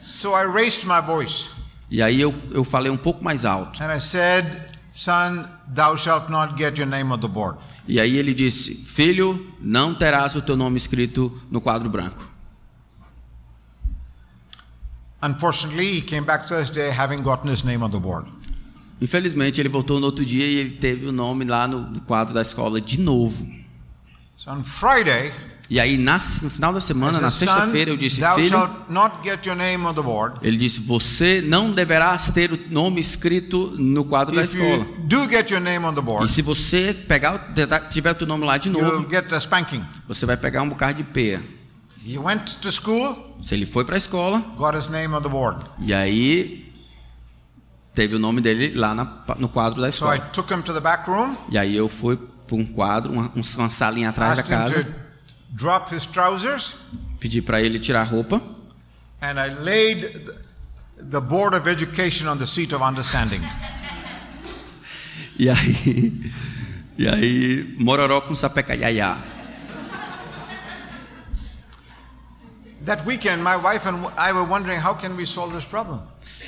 So 0.00 0.30
I 0.34 0.46
raised 0.46 0.84
my 0.86 1.00
voice 1.04 1.50
E 1.90 2.00
aí 2.00 2.20
eu, 2.20 2.34
eu 2.52 2.64
falei 2.64 2.90
um 2.90 2.96
pouco 2.96 3.22
mais 3.22 3.44
alto. 3.44 3.82
and 3.82 3.94
I 3.94 4.00
said, 4.00 4.70
Son, 4.94 5.46
thou 5.72 5.96
shalt 5.96 6.28
not 6.30 6.56
get 6.56 6.78
your 6.78 6.86
name 6.86 7.12
on 7.12 7.18
the 7.20 7.28
board. 7.28 7.58
E 7.86 8.00
aí 8.00 8.16
ele 8.16 8.32
disse: 8.34 8.74
Filho, 8.74 9.52
não 9.60 9.94
terás 9.94 10.34
o 10.34 10.42
teu 10.42 10.56
nome 10.56 10.76
escrito 10.76 11.30
no 11.50 11.60
quadro 11.60 11.88
branco. 11.90 12.28
Unfortunately, 15.22 15.98
he 15.98 16.00
came 16.02 16.24
back 16.24 16.46
Thursday 16.48 16.90
having 16.90 17.22
gotten 17.22 17.50
his 17.50 17.62
name 17.62 17.82
on 17.82 17.90
the 17.90 17.98
board. 17.98 18.26
Infelizmente 19.00 19.60
ele 19.60 19.68
voltou 19.68 19.98
no 19.98 20.06
outro 20.06 20.24
dia 20.24 20.46
e 20.46 20.56
ele 20.56 20.70
teve 20.70 21.06
o 21.06 21.12
nome 21.12 21.44
lá 21.44 21.66
no, 21.66 22.00
quadro 22.02 22.34
da 22.34 22.42
escola 22.42 22.80
de 22.80 23.00
novo. 23.00 23.46
So 24.36 24.50
on 24.50 24.62
Friday, 24.64 25.32
E 25.68 25.78
aí 25.78 25.96
na- 25.96 26.18
no 26.42 26.50
final 26.50 26.72
da 26.72 26.80
semana, 26.80 27.20
na 27.20 27.30
sexta-feira, 27.30 27.90
eu 27.92 27.96
disse: 27.96 28.20
Filho, 28.34 28.58
board. 30.02 30.38
ele 30.42 30.56
disse: 30.56 30.80
Você 30.80 31.40
não 31.40 31.72
deverás 31.72 32.30
ter 32.30 32.50
o 32.52 32.58
nome 32.70 33.00
escrito 33.00 33.72
no 33.78 34.04
quadro 34.04 34.34
da 34.34 34.42
escola. 34.42 34.84
the 35.94 36.00
E 36.00 36.04
board, 36.04 36.30
se 36.32 36.42
você 36.42 36.92
pegar, 36.92 37.52
tiver 37.90 38.10
o 38.10 38.14
teu 38.14 38.26
nome 38.26 38.44
lá 38.44 38.58
de 38.58 38.68
novo, 38.68 39.06
você 40.08 40.26
vai 40.26 40.36
pegar 40.36 40.62
um 40.62 40.68
bocado 40.70 40.94
de 40.94 41.04
peia. 41.04 41.40
He 42.04 42.18
went 42.18 42.56
to 42.62 42.72
school, 42.72 43.36
Se 43.40 43.54
ele 43.54 43.66
foi 43.66 43.84
para 43.84 43.94
a 43.94 43.98
escola, 43.98 44.40
got 44.56 44.74
his 44.74 44.88
name 44.88 45.14
on 45.14 45.20
the 45.22 45.28
board. 45.28 45.64
e 45.78 45.92
aí 45.94 46.69
teve 48.00 48.16
o 48.16 48.18
nome 48.18 48.40
dele 48.40 48.72
lá 48.74 48.94
na- 48.94 49.04
no 49.38 49.46
quadro 49.46 49.78
da 49.82 49.92
So 49.92 50.06
I 50.06 50.16
escola. 50.16 50.30
took 50.32 50.50
him 50.54 50.62
to 50.62 50.72
the 50.72 50.80
back 50.80 51.06
room, 51.10 51.36
E 51.50 51.58
aí 51.58 51.76
eu 51.76 51.86
fui 51.86 52.16
para 52.16 52.56
um 52.56 52.64
quadro, 52.64 53.12
uma, 53.12 53.24
um- 53.36 53.42
uma 53.58 53.70
salinha 53.70 54.08
atrás 54.08 54.38
da 54.38 54.42
casa, 54.42 54.84
to 54.84 54.90
drop 55.50 55.94
his 55.94 56.06
trousers, 56.06 56.76
pedi 57.18 57.42
para 57.42 57.60
ele 57.60 57.78
tirar 57.78 58.00
a 58.00 58.04
roupa 58.04 58.40
and 59.20 59.38
I 59.38 59.50
laid 59.50 60.00
th- 60.00 60.30
the 61.10 61.20
Board 61.20 61.54
of 61.54 61.68
Education 61.68 62.26
on 62.26 62.38
the 62.38 62.46
seat 62.46 62.74
of 62.74 62.82
understanding. 62.82 63.42
e 65.38 65.50
aí 65.50 66.32
e 66.96 67.06
aí 67.06 67.76
mororó 67.78 68.22
com 68.22 68.34
sapeca 68.34 68.74
iaiá. 68.74 69.18
That 72.86 73.04
weekend, 73.04 73.42
my 73.44 73.56
wife 73.56 73.86
and 73.86 74.06
I 74.16 74.32
were 74.32 74.44
wondering 74.48 74.80
how 74.80 74.94
can 74.94 75.14
we 75.16 75.26
solve 75.26 75.52
this 75.54 75.66
problem. 75.66 76.00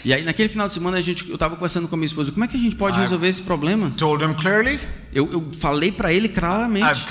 E 0.04 0.12
aí 0.12 0.24
naquele 0.24 0.48
final 0.48 0.66
de 0.66 0.74
semana 0.74 0.98
a 0.98 1.00
gente, 1.00 1.28
eu 1.28 1.34
estava 1.34 1.54
conversando 1.54 1.86
com 1.88 1.94
a 1.94 1.98
minha 1.98 2.06
esposa, 2.06 2.32
como 2.32 2.44
é 2.44 2.48
que 2.48 2.56
a 2.56 2.60
gente 2.60 2.74
pode 2.74 2.98
resolver 2.98 3.28
esse 3.28 3.42
problema? 3.42 3.92
Eu, 5.12 5.30
eu 5.30 5.50
falei 5.56 5.92
para 5.92 6.12
ele 6.12 6.28
claramente, 6.28 7.06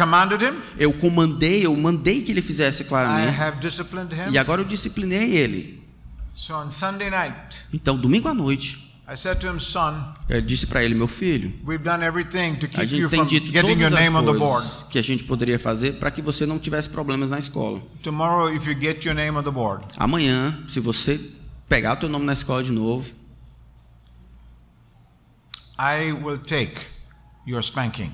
eu 0.77 0.91
comandei, 0.93 1.65
eu 1.65 1.75
mandei 1.75 2.21
que 2.21 2.31
ele 2.31 2.41
fizesse 2.41 2.83
claramente. 2.83 3.39
have 3.39 3.59
disciplined 3.59 4.13
him. 4.13 4.31
E 4.31 4.37
agora 4.37 4.61
eu 4.61 4.65
disciplinei 4.65 5.35
ele. 5.35 5.81
So 6.33 6.53
on 6.53 6.71
Sunday 6.71 7.09
night, 7.09 7.63
Então, 7.73 7.97
domingo 7.97 8.27
à 8.27 8.33
noite, 8.33 8.91
I 9.07 9.17
said 9.17 9.39
to 9.41 9.47
him, 9.47 9.59
Son, 9.59 10.01
eu 10.29 10.41
disse 10.41 10.65
para 10.65 10.83
ele, 10.83 10.95
meu 10.95 11.07
filho, 11.07 11.53
we've 11.67 11.83
done 11.83 12.03
everything 12.03 12.55
to 12.55 12.67
a 12.79 12.85
gente 12.85 13.09
tem 13.09 13.25
dito 13.25 13.51
todas 13.51 13.93
as 13.93 14.09
coisas 14.09 14.85
que 14.89 14.97
a 14.97 15.01
gente 15.01 15.23
poderia 15.25 15.59
fazer 15.59 15.95
para 15.95 16.09
que 16.09 16.21
você 16.21 16.45
não 16.45 16.57
tivesse 16.57 16.89
problemas 16.89 17.29
na 17.29 17.37
escola. 17.37 17.81
Amanhã, 19.97 20.57
se 20.67 20.79
você 20.79 21.19
pegar 21.71 21.93
o 21.93 21.95
teu 21.95 22.09
nome 22.09 22.25
na 22.25 22.33
escola 22.33 22.61
de 22.61 22.69
novo, 22.71 23.13
I 25.79 26.11
will 26.11 26.37
take 26.37 26.81
your 27.47 27.61
spanking. 27.63 28.11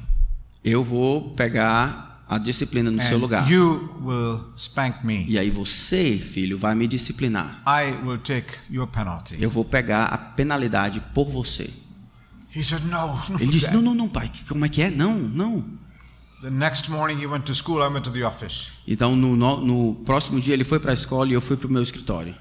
eu 0.63 0.83
vou 0.83 1.31
pegar 1.31 2.23
a 2.29 2.37
disciplina 2.37 2.91
no 2.91 3.01
seu 3.01 3.17
And 3.17 3.19
lugar. 3.21 3.49
you 3.51 3.89
will 4.03 4.53
spank 4.55 5.03
me. 5.03 5.25
E 5.27 5.39
aí 5.39 5.49
você, 5.49 6.19
filho, 6.19 6.55
vai 6.57 6.75
me 6.75 6.87
disciplinar. 6.87 7.63
I 7.65 7.93
will 8.05 8.19
take 8.19 8.47
your 8.69 8.85
penalty. 8.87 9.37
Eu 9.41 9.49
vou 9.49 9.65
pegar 9.65 10.05
a 10.05 10.17
penalidade 10.19 11.01
por 11.15 11.29
você. 11.31 11.69
He 12.55 12.63
said, 12.63 12.83
No, 12.85 13.15
no. 13.29 13.39
Ele 13.41 13.47
disse: 13.51 13.65
Dad." 13.65 13.73
Não, 13.75 13.81
não, 13.81 13.95
não, 13.95 14.09
pai. 14.09 14.31
Como 14.47 14.65
é 14.65 14.69
que 14.69 14.81
é? 14.83 14.91
Não, 14.91 15.17
não. 15.17 15.65
The 16.43 16.51
next 16.51 16.91
morning, 16.91 17.19
he 17.19 17.25
went 17.25 17.45
to 17.45 17.55
school. 17.55 17.81
I 17.83 17.87
went 17.91 18.03
to 18.03 18.11
the 18.11 18.23
office. 18.23 18.67
Então, 18.87 19.15
no, 19.15 19.35
no- 19.35 19.61
no 19.65 19.95
próximo 20.05 20.39
dia, 20.39 20.53
ele 20.53 20.63
foi 20.63 20.79
para 20.79 20.91
a 20.91 20.93
escola 20.93 21.27
e 21.29 21.33
eu 21.33 21.41
fui 21.41 21.57
para 21.57 21.67
o 21.67 21.71
meu 21.71 21.81
escritório. 21.81 22.35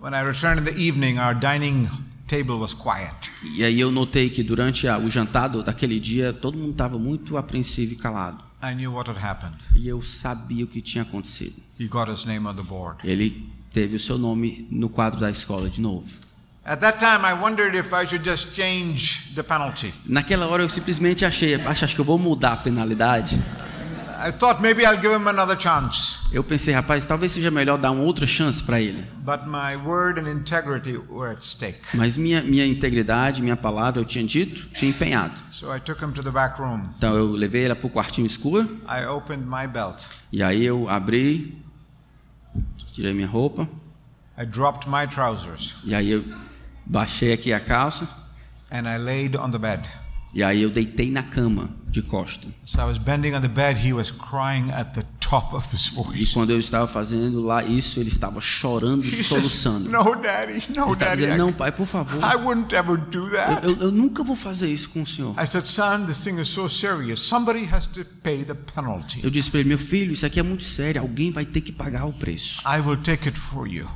When 0.00 0.14
I 0.14 0.20
returned 0.20 0.58
in 0.58 0.64
the 0.64 0.78
evening, 0.78 1.18
our 1.18 1.34
dining 1.34 1.88
table 2.28 2.58
was 2.58 2.74
quiet. 2.74 3.12
E 3.54 3.64
aí 3.64 3.80
eu 3.80 3.90
notei 3.90 4.28
que 4.30 4.42
durante 4.42 4.86
a- 4.86 4.98
o 4.98 5.08
jantar 5.10 5.48
daquele 5.48 5.98
dia, 5.98 6.32
todo 6.32 6.56
mundo 6.58 6.72
estava 6.72 6.98
muito 6.98 7.36
apreensivo 7.36 7.92
e 7.94 7.96
calado. 7.96 8.42
I 8.62 8.74
knew 8.74 8.92
what 8.92 9.10
had 9.10 9.18
happened. 9.18 9.56
E 9.74 9.86
eu 9.88 10.00
sabia 10.02 10.64
o 10.64 10.68
que 10.68 10.80
tinha 10.80 11.02
acontecido. 11.02 11.54
He 11.78 11.86
got 11.86 12.10
his 12.10 12.24
name 12.24 12.46
on 12.46 12.54
the 12.54 12.62
board. 12.62 12.98
Ele 13.04 13.48
teve 13.72 13.96
o 13.96 14.00
seu 14.00 14.18
nome 14.18 14.66
no 14.70 14.88
quadro 14.88 15.20
da 15.20 15.30
escola 15.30 15.68
de 15.68 15.80
novo. 15.80 16.06
At 16.64 16.80
that 16.80 16.98
time, 16.98 17.24
I 17.24 17.32
wondered 17.32 17.76
if 17.78 17.92
I 17.92 18.04
should 18.06 18.24
just 18.28 18.52
change 18.54 19.32
the 19.36 19.42
penalty. 19.42 19.94
Naquela 20.04 20.46
hora 20.46 20.64
eu 20.64 20.68
simplesmente 20.68 21.24
achei, 21.24 21.54
acho, 21.54 21.84
acho 21.84 21.94
que 21.94 22.00
eu 22.00 22.04
vou 22.04 22.18
mudar 22.18 22.54
a 22.54 22.56
penalidade. 22.56 23.40
I 24.26 24.32
thought 24.32 24.60
maybe 24.60 24.84
I'll 24.84 25.00
give 25.00 25.12
him 25.12 25.28
another 25.28 25.56
chance. 25.56 26.18
Eu 26.32 26.42
pensei, 26.42 26.74
rapaz, 26.74 27.06
talvez 27.06 27.30
seja 27.30 27.48
melhor 27.48 27.78
dar 27.78 27.92
uma 27.92 28.02
outra 28.02 28.26
chance 28.26 28.60
para 28.60 28.80
ele. 28.80 29.04
But 29.24 29.46
my 29.46 29.76
word 29.76 30.18
and 30.18 30.28
integrity 30.28 30.98
were 30.98 31.30
at 31.30 31.44
stake. 31.44 31.80
Mas 31.94 32.16
minha, 32.16 32.42
minha 32.42 32.66
integridade, 32.66 33.40
minha 33.40 33.56
palavra, 33.56 34.00
eu 34.00 34.04
tinha 34.04 34.24
dito, 34.26 34.68
tinha 34.70 34.90
empenhado. 34.90 35.40
So 35.52 35.72
I 35.72 35.78
took 35.78 36.02
him 36.04 36.10
to 36.10 36.24
the 36.24 36.32
back 36.32 36.60
room. 36.60 36.88
Então 36.98 37.14
eu 37.14 37.30
levei 37.30 37.66
ela 37.66 37.76
para 37.76 37.86
o 37.86 37.90
quartinho 37.90 38.26
escuro. 38.26 38.68
I 38.88 39.06
opened 39.06 39.46
my 39.46 39.68
belt. 39.68 40.02
E 40.32 40.42
aí 40.42 40.64
eu 40.64 40.88
abri, 40.88 41.62
tirei 42.92 43.14
minha 43.14 43.28
roupa. 43.28 43.68
I 44.36 44.44
dropped 44.44 44.88
my 44.88 45.06
trousers. 45.06 45.76
E 45.84 45.94
aí 45.94 46.10
eu 46.10 46.24
baixei 46.84 47.32
aqui 47.32 47.52
a 47.52 47.60
calça. 47.60 48.08
And 48.72 48.88
I 48.88 48.98
laid 48.98 49.36
on 49.36 49.52
the 49.52 49.58
bed. 49.58 49.88
E 50.34 50.42
aí 50.42 50.62
eu 50.62 50.70
deitei 50.70 51.10
na 51.10 51.22
cama, 51.22 51.70
de 51.88 52.02
costa. 52.02 52.46
So 52.64 52.80
I 52.80 52.84
was 52.84 52.98
bending 52.98 53.34
on 53.34 53.40
the 53.40 53.48
bed. 53.48 53.78
He 53.86 53.92
was 53.92 54.10
crying 54.10 54.70
at 54.70 54.92
the 54.94 55.04
top 55.20 55.54
of 55.56 55.66
his 55.74 55.92
E 56.14 56.26
quando 56.32 56.50
eu 56.50 56.58
estava 56.58 56.86
fazendo 56.86 57.40
lá 57.42 57.64
isso, 57.64 57.98
ele 58.00 58.08
estava 58.08 58.40
chorando 58.40 59.04
e 59.04 59.20
He 59.20 59.24
soluçando. 59.24 59.88
No, 59.90 60.14
Daddy. 60.20 60.52
Ele 60.52 60.64
No, 60.76 60.92
estava 60.92 60.94
Daddy. 60.94 61.16
dizendo, 61.22 61.38
não, 61.38 61.52
pai, 61.52 61.72
por 61.72 61.86
favor. 61.86 62.20
I 62.22 62.36
wouldn't 62.36 62.74
ever 62.74 62.96
do 62.98 63.30
that. 63.30 63.64
Eu, 63.64 63.70
eu- 63.70 63.76
eu 63.84 63.92
nunca 63.92 64.22
vou 64.22 64.36
fazer 64.36 64.68
isso 64.68 64.90
com 64.90 65.02
o 65.02 65.06
senhor. 65.06 65.34
I 65.42 65.46
said, 65.46 65.64
Son, 65.66 66.04
this 66.06 66.18
thing 66.22 66.38
is 66.40 66.48
so 66.48 66.68
serious. 66.68 67.20
Somebody 67.20 67.64
has 67.72 67.86
to 67.88 68.04
pay 68.22 68.44
the 68.44 68.54
penalty. 68.54 69.20
Eu 69.22 69.30
disse 69.30 69.50
para 69.50 69.60
ele, 69.60 69.68
meu 69.70 69.78
filho, 69.78 70.12
isso 70.12 70.26
aqui 70.26 70.38
é 70.38 70.42
muito 70.42 70.64
sério. 70.64 71.00
Alguém 71.00 71.32
vai 71.32 71.44
ter 71.46 71.60
que 71.60 71.72
pagar 71.72 72.04
o 72.06 72.12
preço. 72.12 72.60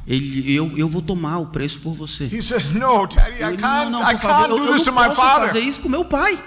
Ele, 0.06 0.54
eu, 0.54 0.76
eu 0.76 0.88
vou 0.88 1.02
tomar 1.02 1.38
o 1.38 1.46
preço 1.46 1.80
por 1.80 1.92
você. 1.94 2.24
He 2.32 2.42
said, 2.42 2.64
No, 2.74 3.06
Daddy, 3.06 3.40
Eu, 3.40 3.50
I 3.54 3.56
não, 3.56 3.58
can't. 3.58 3.90
não, 3.90 4.02
I 4.02 4.12
por 4.14 4.20
favor, 4.20 4.36
can't 4.48 4.50
eu, 4.50 4.58
do 4.58 4.64
eu 4.66 4.72
this 4.74 4.82
to 4.82 4.92
não 4.92 5.02
posso 5.14 5.20
fazer 5.20 5.60
isso 5.60 5.80
com 5.80 5.88
meu 5.88 6.04
pai. 6.04 6.38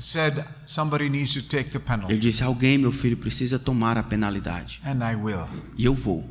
Said, 0.00 0.44
Somebody 0.66 1.08
needs 1.08 1.32
to 1.34 1.42
take 1.42 1.70
the 1.70 1.76
Ele 1.78 1.84
penalty. 1.84 2.16
disse, 2.18 2.42
alguém, 2.42 2.78
meu 2.78 2.90
filho, 2.90 3.16
precisa 3.16 3.58
tomar 3.58 3.96
a 3.98 4.02
penalidade. 4.02 4.80
And 4.84 5.04
I 5.04 5.14
will. 5.14 5.46
E 5.76 5.84
eu 5.84 5.94
vou. 5.94 6.28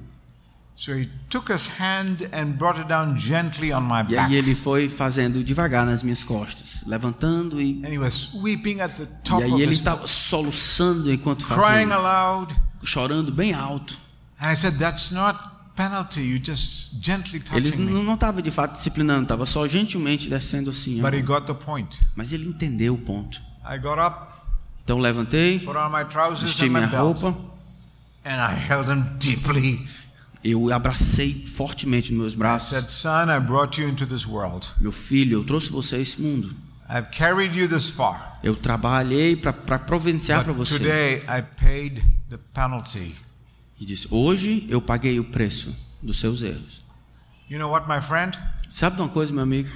So 0.76 0.94
he 0.94 1.10
took 1.30 1.52
his 1.52 1.68
hand 1.68 2.30
and 2.32 2.54
brought 2.58 2.80
it 2.80 2.88
down 2.88 3.18
gently 3.18 3.74
on 3.74 3.82
my 3.82 4.06
E 4.10 4.18
aí 4.18 4.36
ele 4.36 4.56
foi 4.56 4.88
fazendo 4.88 5.44
devagar 5.44 5.86
nas 5.86 6.02
minhas 6.04 6.24
costas, 6.24 6.84
levantando 6.88 7.62
e, 7.62 7.82
And 7.86 7.90
he 7.92 7.98
was 7.98 8.30
weeping 8.34 8.80
at 8.80 8.92
the 8.96 9.04
e 9.04 9.08
top 9.26 9.44
aí 9.44 9.52
of 9.52 9.62
ele 9.62 9.74
estava 9.74 10.08
soluçando 10.08 11.12
enquanto 11.12 11.46
crying 11.46 11.90
fazia, 11.90 11.96
aloud. 11.96 12.56
chorando 12.84 13.30
bem 13.32 13.54
alto. 13.54 14.00
And 14.42 14.52
I 14.52 14.56
said, 14.56 14.78
That's 14.80 15.12
not 15.12 15.38
penalty. 15.76 16.22
You 16.22 16.40
just 16.42 16.94
gently 17.02 17.44
Ele 17.52 17.70
touching 17.72 17.86
me. 17.86 17.92
não 18.06 18.14
estava 18.14 18.42
de 18.42 18.50
fato 18.50 18.72
disciplinando, 18.72 19.24
estava 19.24 19.46
só 19.46 19.68
gentilmente 19.68 20.30
descendo 20.30 20.70
assim. 20.70 21.02
But 21.02 21.14
he 21.14 21.22
got 21.22 21.42
the 21.46 21.54
point. 21.54 22.00
Mas 22.16 22.32
ele 22.32 22.48
entendeu 22.48 22.94
o 22.94 22.98
ponto. 22.98 23.42
I 23.72 23.78
got 23.78 24.00
up, 24.00 24.34
Então 24.84 24.98
levantei, 24.98 25.60
put 25.60 25.78
on 25.78 25.90
my 25.92 26.04
trousers 26.06 26.42
vesti 26.50 26.70
minha 26.70 26.88
roupa, 26.88 27.28
and 28.26 28.40
I 28.42 28.56
held 28.56 28.90
him 28.92 29.04
deeply. 29.20 29.88
eu 30.44 30.74
abracei 30.74 31.46
fortemente 31.46 32.12
meus 32.12 32.34
I 32.34 32.38
braços. 32.38 32.70
said, 32.70 32.90
Son, 32.90 33.30
I 33.30 33.40
brought 33.40 33.80
you 33.80 33.88
into 33.88 34.08
this 34.08 34.26
world. 34.26 34.68
Meu 34.80 34.92
filho, 34.92 35.40
eu 35.40 35.44
trouxe 35.44 35.72
você 35.72 35.98
a 35.98 36.00
esse 36.00 36.20
mundo. 36.20 36.52
I've 36.90 37.10
carried 37.12 37.56
you 37.56 37.68
this 37.68 37.90
far. 37.90 38.40
Eu 38.42 38.56
trabalhei 38.56 39.36
para 39.36 39.54
providenciar 39.78 40.44
para 40.44 40.54
você. 40.54 40.80
today 40.80 41.18
I 41.28 41.44
paid 41.60 42.04
the 42.30 42.38
penalty. 42.54 43.16
E 43.80 43.86
disse: 43.86 44.08
Hoje 44.10 44.66
eu 44.68 44.82
paguei 44.82 45.20
o 45.20 45.26
preço 45.26 45.78
dos 46.02 46.20
seus 46.20 46.42
erros. 46.42 46.82
You 47.48 47.60
know 47.60 47.70
what, 47.70 47.88
my 47.88 48.02
friend? 48.02 48.36
Sabe 48.70 48.96
de 48.96 49.04
uma 49.04 49.10
coisa, 49.10 49.32
meu 49.32 49.44
amigo? 49.44 49.70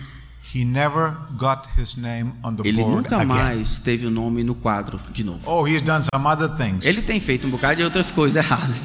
He 0.53 0.63
never 0.65 1.17
got 1.37 1.67
his 1.77 1.95
name 1.95 2.33
on 2.43 2.55
the 2.55 2.67
Ele 2.67 2.81
board 2.83 3.03
nunca 3.09 3.23
mais 3.25 3.79
teve 3.79 4.05
o 4.05 4.11
nome 4.11 4.43
no 4.43 4.53
quadro 4.53 4.99
de 5.11 5.23
novo. 5.23 5.39
Oh, 5.49 5.65
he's 5.67 5.81
done 5.81 6.03
some 6.13 6.27
other 6.27 6.49
things, 6.55 6.85
Ele 6.85 7.01
tem 7.01 7.19
feito 7.19 7.47
um 7.47 7.49
bocado 7.49 7.77
de 7.77 7.83
outras 7.83 8.11
coisas 8.11 8.35
erradas, 8.43 8.75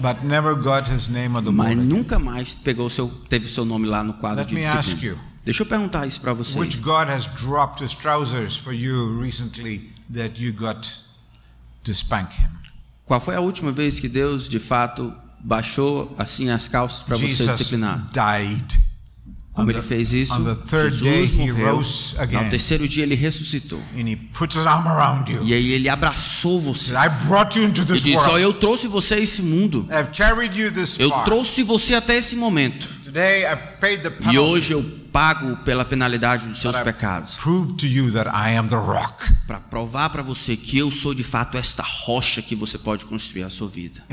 but 0.00 0.22
never 0.24 0.54
got 0.54 0.88
his 0.90 1.08
name 1.08 1.36
on 1.36 1.42
the 1.42 1.50
mas 1.50 1.74
board. 1.74 1.80
again. 1.80 1.98
nunca 1.98 2.18
mais 2.18 2.54
pegou 2.56 2.88
seu, 2.88 3.08
teve 3.28 3.46
seu 3.48 3.64
nome 3.64 3.86
lá 3.86 4.02
no 4.02 4.14
quadro 4.14 4.40
Let 4.44 4.48
de 4.48 4.60
disciplina. 4.60 5.18
Deixa 5.44 5.62
eu 5.62 5.66
perguntar 5.66 6.06
isso 6.06 6.20
para 6.20 6.32
vocês. 6.32 6.56
Which 6.56 6.78
God 6.80 7.08
has 7.08 7.26
dropped 7.26 7.82
his 7.84 7.94
trousers 7.94 8.56
for 8.56 8.72
you 8.72 9.20
recently 9.20 9.90
that 10.14 10.40
you 10.42 10.52
got 10.52 10.88
to 11.84 11.92
spank 11.94 12.32
him? 12.38 12.50
Qual 13.04 13.20
foi 13.20 13.34
a 13.34 13.40
última 13.40 13.72
vez 13.72 13.98
que 13.98 14.08
Deus, 14.08 14.48
de 14.48 14.58
fato, 14.58 15.12
baixou 15.40 16.14
assim 16.18 16.50
as 16.50 16.68
calças 16.68 17.02
para 17.02 17.16
você 17.16 17.28
Jesus 17.28 17.56
disciplinar? 17.56 18.08
died. 18.12 18.78
Como 19.58 19.70
ele 19.70 19.82
fez 19.82 20.12
isso, 20.12 20.34
Jesus 20.90 21.32
morreu. 21.32 21.82
No 22.44 22.50
terceiro 22.50 22.86
dia 22.88 23.02
ele 23.02 23.14
ressuscitou. 23.14 23.80
E 25.42 25.52
aí 25.54 25.72
ele 25.72 25.88
abraçou 25.88 26.60
você. 26.60 26.92
E 27.96 28.00
disse: 28.00 28.16
world. 28.28 28.42
eu 28.42 28.52
trouxe 28.54 28.86
você 28.86 29.14
a 29.14 29.18
esse 29.20 29.42
mundo. 29.42 29.86
Eu 31.02 31.10
trouxe 31.24 31.62
você 31.62 31.94
até 31.94 32.16
esse 32.16 32.36
momento. 32.36 32.88
E 34.30 34.38
hoje 34.38 34.72
eu 34.72 34.84
pago 35.10 35.56
pela 35.64 35.84
penalidade 35.84 36.46
dos 36.46 36.58
seus 36.60 36.76
pecados. 36.84 37.34
Para 39.46 39.58
provar 39.58 40.10
para 40.10 40.22
você 40.22 40.56
que 40.56 40.76
eu 40.78 40.90
sou 40.90 41.14
de 41.14 41.24
fato 41.24 41.56
esta 41.58 41.82
rocha 41.82 42.42
que 42.42 42.54
você 42.54 42.78
pode 42.78 43.04
construir 43.06 43.42
a 43.44 43.50
sua 43.50 43.66
vida. 43.66 44.04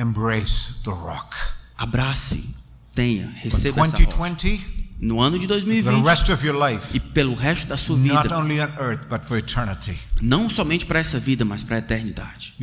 Abrace, 1.78 2.50
tenha, 2.96 3.30
receba 3.36 3.82
essa 3.84 3.98
rocha. 4.16 4.56
2020, 5.00 5.02
No 5.02 5.22
ano 5.22 5.38
de 5.38 5.48
the 5.48 5.54
2020 5.54 6.04
rest 6.08 6.30
of 6.30 6.46
your 6.46 6.56
life, 6.70 6.96
e 6.96 7.00
pelo 7.00 7.34
resto 7.36 7.68
da 7.68 7.78
sua 7.78 7.98
not 7.98 8.24
vida. 8.24 8.38
only 8.38 8.60
on 8.62 8.70
earth 8.80 9.08
but 9.10 9.22
for 9.26 9.38
eternity, 9.38 9.98
Não 10.22 10.50
somente 10.50 10.86
para 10.86 11.00
essa 11.00 11.20
vida, 11.20 11.43
mas 11.43 11.64
para 11.64 11.76
a 11.76 11.80
eternidade. 11.80 12.54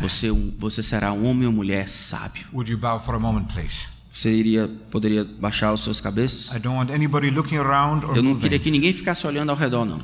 Você, 0.00 0.30
um- 0.30 0.52
você 0.58 0.82
será 0.82 1.12
um 1.12 1.26
homem 1.26 1.46
ou 1.46 1.52
mulher 1.52 1.88
sábio. 1.88 2.46
Would 2.52 2.70
you 2.70 2.78
bow 2.78 2.98
for 3.00 3.14
a 3.14 3.18
moment, 3.18 3.44
please? 3.52 3.88
Você 4.12 4.32
iria, 4.32 4.68
poderia 4.90 5.24
baixar 5.24 5.72
os 5.72 5.82
seus 5.84 6.00
cabeças? 6.00 6.54
I 6.54 6.58
don't 6.58 6.76
want 6.76 6.90
anybody 6.90 7.30
looking 7.30 7.56
around 7.58 8.04
or 8.06 8.16
Eu 8.16 8.22
não 8.22 8.34
queria 8.36 8.58
que 8.58 8.70
ninguém 8.70 8.92
ficasse 8.92 9.24
olhando 9.26 9.50
ao 9.50 9.56
redor, 9.56 9.84
não. 9.84 10.00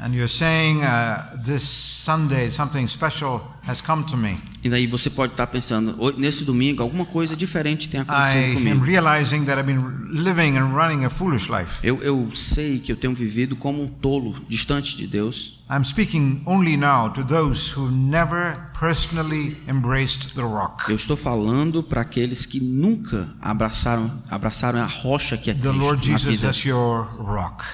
And 0.00 0.14
you're 0.14 0.28
saying, 0.28 0.84
uh, 0.84 1.36
this 1.44 1.64
Sunday 1.64 2.50
something 2.52 2.86
special 2.86 3.40
has 3.66 3.80
come 3.82 4.04
to 4.04 4.16
me. 4.16 4.40
E 4.62 4.68
daí 4.70 4.86
você 4.86 5.10
pode 5.10 5.32
estar 5.32 5.48
pensando, 5.48 5.96
"Oi, 5.98 6.14
nesse 6.16 6.44
domingo 6.44 6.82
alguma 6.82 7.04
coisa 7.04 7.34
diferente 7.36 7.88
tem 7.88 8.00
acontecido 8.00 8.54
comigo. 8.54 8.84
realizing 8.84 9.44
that 9.46 9.58
I've 9.58 9.66
been 9.66 10.06
living 10.10 10.56
and 10.56 10.72
running 10.72 11.04
a 11.04 11.10
foolish 11.10 11.50
life. 11.50 11.78
Eu, 11.82 12.00
eu 12.00 12.30
sei 12.32 12.78
que 12.78 12.92
eu 12.92 12.96
tenho 12.96 13.12
vivido 13.12 13.56
como 13.56 13.82
um 13.82 13.88
tolo, 13.88 14.36
distante 14.48 14.96
de 14.96 15.06
Deus. 15.08 15.58
I'm 15.68 15.84
speaking 15.84 16.42
only 16.46 16.76
now 16.76 17.10
to 17.10 17.24
those 17.24 17.76
who 17.76 17.90
never 17.90 18.56
personally 18.78 19.56
embraced 19.68 20.34
the 20.34 20.42
rock. 20.42 20.88
Eu 20.88 20.94
estou 20.96 21.16
falando 21.16 21.82
para 21.82 22.02
aqueles 22.02 22.46
que 22.46 22.60
nunca 22.60 23.28
abraçaram, 23.42 24.22
abraçaram 24.30 24.80
a 24.80 24.86
rocha 24.86 25.36
que 25.36 25.50
é 25.50 25.54
The 25.54 25.60
Cristo 25.60 25.78
Lord 25.78 26.10
na 26.10 26.18
Jesus 26.18 26.36
vida. 26.40 26.50
as 26.50 26.64
your 26.64 27.04
rock. 27.18 27.64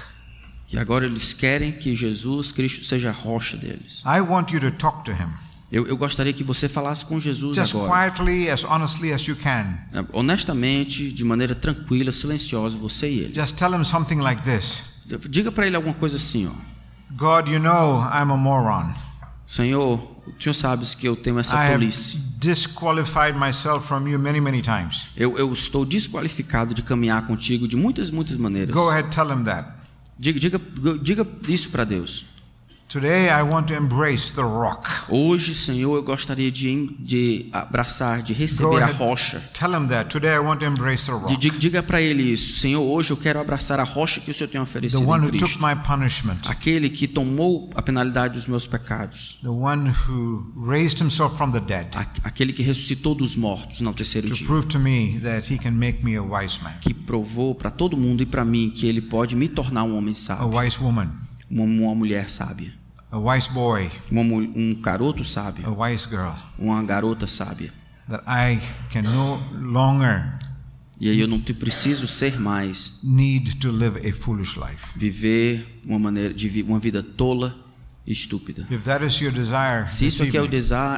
E 0.74 0.78
agora 0.78 1.04
eles 1.06 1.32
querem 1.32 1.72
que 1.72 1.94
Jesus 1.94 2.50
Cristo 2.50 2.84
seja 2.84 3.10
a 3.10 3.12
rocha 3.12 3.56
deles. 3.56 4.02
I 4.04 4.20
want 4.20 4.50
you 4.50 4.60
to 4.60 4.70
talk 4.72 5.04
to 5.04 5.12
him. 5.12 5.28
Eu, 5.70 5.86
eu 5.86 5.96
gostaria 5.96 6.32
que 6.32 6.44
você 6.44 6.68
falasse 6.68 7.04
com 7.04 7.18
Jesus 7.18 7.56
Just 7.56 7.74
agora. 7.74 8.12
quietly, 8.12 8.50
as 8.50 8.64
honestly 8.64 9.12
as 9.12 9.22
you 9.22 9.36
can. 9.36 9.78
Honestamente, 10.12 11.10
de 11.10 11.24
maneira 11.24 11.54
tranquila, 11.54 12.12
silenciosa, 12.12 12.76
você 12.76 13.08
e 13.08 13.18
ele. 13.20 13.34
Just 13.34 13.56
tell 13.56 13.74
him 13.74 13.84
something 13.84 14.16
like 14.16 14.42
this 14.42 14.82
Diga 15.28 15.52
para 15.52 15.66
ele 15.66 15.76
alguma 15.76 15.94
coisa 15.94 16.16
assim, 16.16 16.46
ó. 16.48 16.52
God, 17.16 17.48
you 17.48 17.60
know 17.60 18.00
I'm 18.00 18.32
a 18.32 18.36
moron. 18.36 18.94
Senhor, 19.46 19.98
o 20.26 20.42
Senhor 20.42 20.54
sabe 20.54 20.86
que 20.96 21.06
eu 21.06 21.14
tenho 21.14 21.38
essa 21.38 21.54
I 21.54 21.66
have 21.66 21.72
tolice. 21.74 22.18
disqualified 22.38 23.38
myself 23.38 23.86
from 23.86 24.08
you 24.08 24.18
many, 24.18 24.40
many 24.40 24.62
times. 24.62 25.06
Eu, 25.16 25.36
eu 25.36 25.52
estou 25.52 25.84
desqualificado 25.84 26.72
de 26.72 26.82
caminhar 26.82 27.26
contigo 27.26 27.68
de 27.68 27.76
muitas, 27.76 28.10
muitas 28.10 28.36
maneiras. 28.36 28.74
Go 28.74 28.88
ahead, 28.88 29.10
tell 29.10 29.30
him 29.30 29.44
that. 29.44 29.68
Diga, 30.18 30.38
diga, 30.38 30.60
diga 31.02 31.26
isso 31.48 31.70
para 31.70 31.84
Deus. 31.84 32.24
Hoje, 35.08 35.54
Senhor, 35.54 35.96
eu 35.96 36.02
gostaria 36.02 36.50
de, 36.50 36.94
de 36.98 37.46
abraçar, 37.52 38.22
de 38.22 38.32
receber 38.32 38.82
a 38.82 38.86
rocha. 38.86 39.42
tell 39.52 39.72
him 39.74 39.86
that. 39.88 40.08
Today 40.10 40.34
I 40.34 40.38
want 40.38 40.60
to 40.60 40.66
embrace 40.66 41.06
the 41.06 41.36
De- 41.36 41.50
Diga 41.58 41.82
para 41.82 42.00
ele 42.00 42.22
isso. 42.22 42.58
Senhor, 42.58 42.82
hoje 42.82 43.10
eu 43.10 43.16
quero 43.16 43.40
abraçar 43.40 43.80
a 43.80 43.84
rocha 43.84 44.20
que 44.20 44.30
o 44.30 44.34
Senhor 44.34 44.48
tem 44.48 44.58
The 44.60 44.62
oferecido 44.62 45.08
one 45.08 45.24
em 45.24 45.28
who 45.28 45.32
took 45.32 45.44
Cristo. 45.44 45.62
my 45.66 45.74
punishment. 45.76 46.36
Aquele 46.46 46.88
que 46.90 47.08
tomou 47.08 47.70
a 47.74 47.82
penalidade 47.82 48.34
dos 48.34 48.46
meus 48.46 48.66
pecados. 48.66 49.38
The 49.42 49.48
one 49.48 49.90
who 50.08 50.52
raised 50.66 51.00
himself 51.00 51.36
from 51.36 51.50
the 51.52 51.60
dead. 51.60 51.88
A- 51.94 52.06
Aquele 52.24 52.52
que 52.52 52.62
ressuscitou 52.62 53.14
dos 53.14 53.34
mortos 53.34 53.80
no 53.80 53.92
terceiro 53.92 54.28
To 54.28 54.34
dia. 54.34 54.46
prove 54.46 54.66
to 54.68 54.78
me 54.78 55.18
that 55.22 55.52
he 55.52 55.58
can 55.58 55.72
make 55.72 56.04
me 56.04 56.16
a 56.16 56.22
wise 56.22 56.62
man. 56.62 56.72
Que 56.80 56.94
provou 56.94 57.54
para 57.54 57.70
todo 57.70 57.96
mundo 57.96 58.22
e 58.22 58.26
para 58.26 58.44
mim 58.44 58.70
que 58.70 58.86
ele 58.86 59.00
pode 59.02 59.34
me 59.34 59.48
tornar 59.48 59.84
um 59.84 59.96
homem 59.96 60.12
A 60.12 60.16
sábio. 60.16 60.50
Uma, 61.54 61.64
uma 61.64 61.94
mulher 61.94 62.28
sábia. 62.28 62.72
A 63.12 63.18
wise 63.18 63.48
boy. 63.50 63.88
Uma 64.10 64.22
um 64.22 64.74
garoto 64.74 65.22
sábio. 65.24 65.64
A 65.64 65.70
wise 65.70 66.08
girl. 66.08 66.32
Uma 66.58 66.82
garota 66.82 67.28
sábia. 67.28 67.72
That 68.08 68.24
I 68.26 68.60
can 68.92 69.02
no 69.02 69.40
longer 69.62 70.38
E 71.00 71.08
aí 71.08 71.20
eu 71.20 71.28
não 71.28 71.40
te 71.40 71.54
preciso 71.54 72.06
ser 72.06 72.40
mais 72.40 73.00
need 73.02 73.56
to 73.56 73.70
live 73.70 73.98
a 74.06 74.12
foolish 74.12 74.58
life. 74.58 74.84
viver 74.96 75.80
uma 75.84 75.98
maneira 75.98 76.34
de 76.34 76.62
uma 76.62 76.78
vida 76.78 77.02
tola 77.02 77.56
e 78.06 78.12
estúpida. 78.12 78.66
If 78.70 78.84
that 78.84 79.04
is 79.04 79.20
your 79.20 79.32
desire, 79.32 79.88
Se 79.88 80.06
isso 80.06 80.22
aqui 80.22 80.36
é 80.36 80.42
o, 80.42 80.48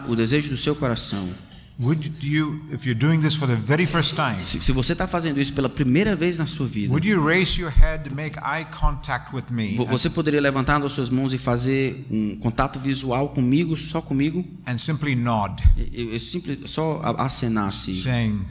o 0.08 0.16
desejo 0.16 0.50
do 0.50 0.56
seu 0.56 0.74
coração, 0.74 1.28
you, 1.78 2.60
if 2.72 2.86
you're 2.86 2.94
doing 2.98 3.20
this 3.20 3.34
for 3.34 3.46
the 3.46 3.54
very 3.56 3.84
first 3.86 4.14
time, 4.16 4.42
se, 4.42 4.60
se 4.60 4.72
você 4.72 4.92
está 4.94 5.06
fazendo 5.06 5.38
isso 5.40 5.52
pela 5.52 5.68
primeira 5.68 6.16
vez 6.16 6.38
na 6.38 6.46
sua 6.46 6.66
vida, 6.66 6.90
would 6.90 7.06
you 7.06 7.22
raise 7.22 7.60
your 7.60 7.70
head, 7.70 8.12
make 8.14 8.38
eye 8.38 8.64
contact 8.70 9.34
with 9.34 9.44
me, 9.50 9.74
vo- 9.76 9.84
você 9.86 10.08
poderia 10.08 10.40
levantar 10.40 10.82
as 10.82 10.92
suas 10.92 11.10
mãos 11.10 11.34
e 11.34 11.38
fazer 11.38 12.06
um 12.10 12.36
contato 12.36 12.78
visual 12.78 13.28
comigo, 13.28 13.76
só 13.76 14.00
comigo? 14.00 14.44
and 14.66 14.78
simply 14.78 15.14
nod, 15.14 15.62
Eu, 15.76 16.12
eu 16.14 16.20
simples, 16.20 16.70
só 16.70 17.00
a- 17.04 17.26
acenar 17.26 17.66
assim, 17.68 17.94
saying, 17.94 18.42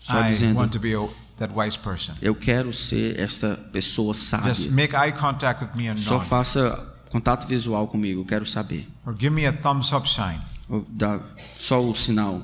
só 0.00 0.20
I 0.20 0.30
dizendo, 0.32 0.58
want 0.58 0.72
to 0.72 0.80
be 0.80 0.94
a, 0.94 1.08
that 1.38 1.52
wise 1.54 1.78
person. 1.78 2.12
eu 2.20 2.34
quero 2.34 2.72
ser 2.72 3.20
essa 3.20 3.56
pessoa 3.72 4.12
Just 4.12 4.26
sábia. 4.28 4.70
make 4.72 4.94
eye 4.96 5.12
contact 5.12 5.62
with 5.64 5.76
me 5.80 5.88
and 5.88 5.96
Só 5.96 6.14
nod. 6.14 6.26
faça 6.26 6.92
contato 7.08 7.46
visual 7.46 7.86
comigo, 7.86 8.24
quero 8.24 8.44
saber. 8.44 8.86
Or 9.06 9.14
give 9.16 9.30
me 9.30 9.46
a 9.46 9.52
thumbs 9.52 9.92
up 9.92 10.08
sign 10.08 10.40
Dá 10.88 11.20
só 11.54 11.80
o 11.82 11.94
sinal, 11.94 12.42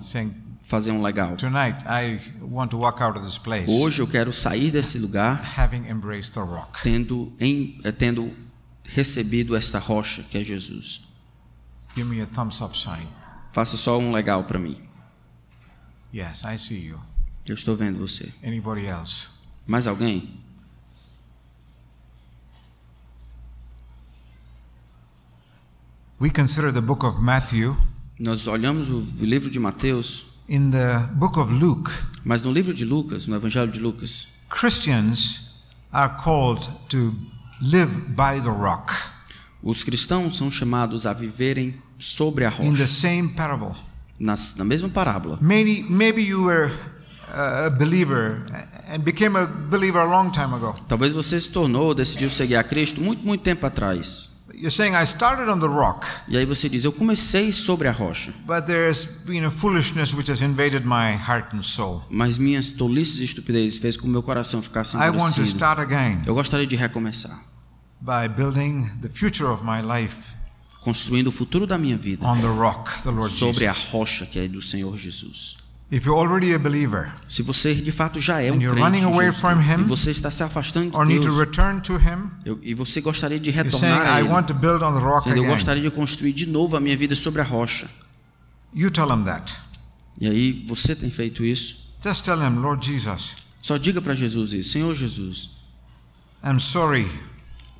fazer 0.61 0.93
um 0.93 1.03
legal. 1.03 1.37
Tonight 1.37 1.85
I 1.87 2.21
want 2.41 2.71
to 2.71 2.79
walk 2.79 3.03
out 3.03 3.19
of 3.19 3.27
this 3.27 3.37
place 3.37 3.69
Hoje 3.69 4.01
eu 4.01 4.07
quero 4.07 4.33
sair 4.33 4.71
desse 4.71 4.97
lugar 4.99 5.43
having 5.59 5.89
embraced 5.89 6.33
the 6.35 6.41
rock. 6.41 6.81
tendo, 6.83 7.33
em, 7.41 7.81
eh, 7.83 7.91
tendo 7.91 8.33
recebido 8.85 9.57
essa 9.57 9.79
rocha 9.81 10.23
que 10.23 10.39
é 10.39 10.45
Jesus. 10.45 11.01
Give 11.97 12.09
me 12.09 12.23
a 12.23 12.27
thumbs 12.27 12.61
up 12.61 12.79
sign. 12.79 13.09
Faça 13.53 13.77
só 13.77 13.99
um 13.99 14.13
legal 14.13 14.45
para 14.45 14.59
mim. 14.59 14.81
Yes, 16.15 16.45
I 16.45 16.57
see 16.59 16.87
you. 16.87 17.01
Eu 17.45 17.55
estou 17.57 17.77
vendo 17.77 17.99
você. 17.99 18.33
Anybody 18.43 18.87
else? 18.87 19.27
Mais 19.67 19.87
alguém? 19.87 20.41
We 26.21 26.31
consider 26.31 26.71
the 26.73 26.81
book 26.81 27.05
of 27.05 27.21
Matthew. 27.21 27.77
Nós 28.25 28.47
olhamos 28.47 28.89
o 28.89 29.03
livro 29.25 29.51
de 29.51 29.59
Mateus, 29.59 30.25
In 30.49 30.71
the 30.71 30.99
book 31.15 31.37
of 31.41 31.53
Luke, 31.53 31.91
mas 32.25 32.45
no 32.45 32.53
livro 32.53 32.73
de 32.73 32.85
Lucas, 32.85 33.27
no 33.27 33.35
Evangelho 33.35 33.73
de 33.73 33.81
Lucas, 33.81 34.29
Christians 34.49 35.41
are 35.93 36.23
called 36.23 36.71
to 36.89 37.13
live 37.61 37.91
by 38.11 38.41
the 38.41 38.49
rock. 38.49 38.93
os 39.61 39.83
cristãos 39.83 40.37
são 40.37 40.53
chamados 40.53 41.05
a 41.05 41.13
viverem 41.13 41.75
sobre 41.99 42.45
a 42.45 42.51
In 42.61 42.73
the 42.75 42.83
rocha. 42.83 42.87
same 42.87 43.29
parable. 43.31 43.73
Na, 44.21 44.37
na 44.57 44.65
mesma 44.65 44.89
parábola. 44.89 45.37
Maybe, 45.41 45.85
maybe 45.91 46.23
you 46.23 46.45
were 46.45 46.73
a 47.29 47.71
believer 47.71 48.45
and 48.89 49.01
became 49.01 49.37
a 49.37 49.47
believer 49.47 50.01
a 50.01 50.05
long 50.05 50.31
time 50.31 50.55
ago. 50.55 50.77
Talvez 50.87 51.13
você 51.13 51.41
se 51.41 51.51
tornou, 51.51 51.93
decidiu 51.93 52.31
seguir 52.31 52.55
a 52.55 52.63
Cristo 52.63 53.01
muito, 53.01 53.27
muito 53.27 53.43
tempo 53.43 53.67
atrás. 53.67 54.31
You're 54.55 54.71
saying, 54.71 54.95
I 54.95 55.05
started 55.07 55.49
on 55.51 55.59
the 55.61 55.67
rock, 55.67 56.07
E 56.29 56.37
aí 56.37 56.45
você 56.45 56.69
diz: 56.69 56.85
Eu 56.85 56.93
comecei 56.93 57.53
sobre 57.53 57.89
a 57.89 57.93
rocha, 57.93 58.33
but 58.47 58.67
there's 58.67 59.05
been 59.25 59.45
a 59.45 59.51
foolishness 59.51 60.13
which 60.15 60.31
has 60.31 60.41
invaded 60.43 60.85
my 60.85 61.13
heart 61.17 61.55
and 61.55 61.63
soul. 61.63 62.03
mas 62.11 62.37
minhas 62.39 62.71
tolices 62.73 63.19
e 63.19 63.25
estupidezes 63.25 63.79
fez 63.79 63.97
com 63.97 64.03
que 64.05 64.09
meu 64.11 64.23
coração 64.23 64.61
ficasse 64.63 64.97
I 64.97 65.09
want 65.11 65.35
to 65.37 65.43
start 65.45 65.79
again 65.81 66.19
Eu 66.27 66.35
gostaria 66.35 66.67
de 66.67 66.77
recomeçar, 66.77 67.43
by 68.01 68.29
building 68.29 68.91
the 69.01 69.09
future 69.09 69.49
of 69.49 69.63
my 69.65 69.81
life 69.81 70.17
construindo 70.83 71.29
o 71.29 71.33
futuro 71.33 71.67
da 71.67 71.79
minha 71.79 71.97
vida 71.97 72.27
on 72.27 72.41
the 72.41 72.47
rock, 72.49 72.91
the 73.05 73.11
Lord 73.11 73.31
sobre 73.31 73.67
a 73.67 73.73
Jesus. 73.73 73.91
rocha 73.93 74.27
que 74.27 74.39
é 74.39 74.49
do 74.49 74.61
Senhor 74.61 74.97
Jesus. 74.99 75.57
If 75.93 76.07
you're 76.07 76.19
already 76.19 76.55
a 76.55 76.59
believer 76.59 77.13
Se 77.29 77.43
você 77.43 77.75
de 77.75 77.93
fato 77.93 78.19
já 78.19 78.41
é 78.41 78.51
um 78.51 78.59
crente 78.59 78.81
running 78.81 79.01
em 79.01 79.05
away 79.05 79.27
Jesus, 79.27 79.41
from 79.43 79.61
Him, 79.61 79.81
e 79.83 79.85
você 79.85 80.11
está 80.11 80.31
se 80.31 80.43
afastando 80.43 80.91
de 80.91 81.19
Deus, 81.21 81.37
return 81.37 81.83
to 81.83 81.99
Him, 81.99 82.31
eu- 82.47 82.59
e 82.63 82.73
você 82.73 83.03
gostaria 83.03 83.39
de 83.39 83.53
saying, 83.53 83.65
retornar 83.65 84.07
a 84.07 84.21
Ele, 84.21 84.29
the 84.47 85.39
eu 85.39 85.45
gostaria 85.45 85.83
de 85.83 85.91
construir 85.91 86.33
de 86.33 86.47
novo 86.47 86.79
a 86.79 86.81
minha 86.81 86.97
vida 86.97 87.15
sobre 87.15 87.43
a 87.43 87.45
rocha. 87.45 87.91
You 88.75 88.91
tell 88.91 89.11
Him 89.15 89.25
that. 89.25 89.55
E 90.19 90.27
aí 90.27 90.65
você 90.67 90.97
tem 90.97 91.11
feito 91.11 91.45
isso? 91.45 91.93
Just 92.03 92.25
tell 92.25 92.39
Him, 92.43 92.61
Lord 92.61 92.87
Jesus, 92.87 93.37
Só 93.61 93.77
diga 93.77 94.01
para 94.01 94.15
Jesus 94.15 94.55
isso, 94.55 94.71
Senhor 94.71 94.95
Jesus, 94.95 95.51
I'm 96.43 96.59
sorry 96.59 97.07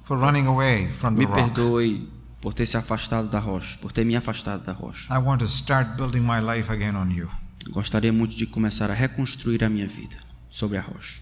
for 0.05 0.19
running 0.19 0.47
away 0.47 0.93
from 0.93 1.15
the 1.15 1.21
Me 1.21 1.25
rock. 1.25 1.43
perdoe 1.45 2.09
por 2.43 2.53
ter 2.53 2.67
se 2.67 2.77
afastado 2.77 3.29
da 3.29 3.39
rocha, 3.39 3.79
por 3.79 3.91
ter 3.91 4.05
me 4.05 4.15
afastado 4.17 4.63
da 4.65 4.73
rocha. 4.73 5.11
I 5.11 5.17
want 5.17 5.39
to 5.41 5.49
start 5.49 5.97
building 5.97 6.21
my 6.21 6.41
life 6.41 6.71
again 6.71 6.95
on 6.95 7.11
you. 7.11 7.31
Gostaria 7.73 8.13
muito 8.13 8.37
de 8.37 8.47
começar 8.47 8.91
a 8.91 8.95
reconstruir 8.95 9.65
a 9.65 9.69
minha 9.71 9.87
vida 9.87 10.17
sobre 10.51 10.77
a 10.77 10.83
rocha. 10.83 11.21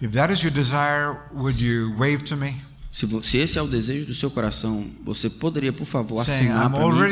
If 0.00 0.12
that 0.12 0.30
is 0.32 0.42
your 0.42 0.52
desire, 0.52 1.16
would 1.32 1.64
you 1.64 1.94
wave 1.96 2.18
to 2.24 2.36
me? 2.36 2.56
Se, 2.92 3.08
se 3.24 3.38
esse 3.38 3.58
é 3.58 3.62
o 3.62 3.66
desejo 3.66 4.06
do 4.06 4.14
seu 4.14 4.30
coração, 4.30 4.88
você 5.02 5.30
poderia, 5.30 5.72
por 5.72 5.86
favor, 5.86 6.20
assinar 6.20 6.70
para 6.70 6.86
mim, 6.86 7.10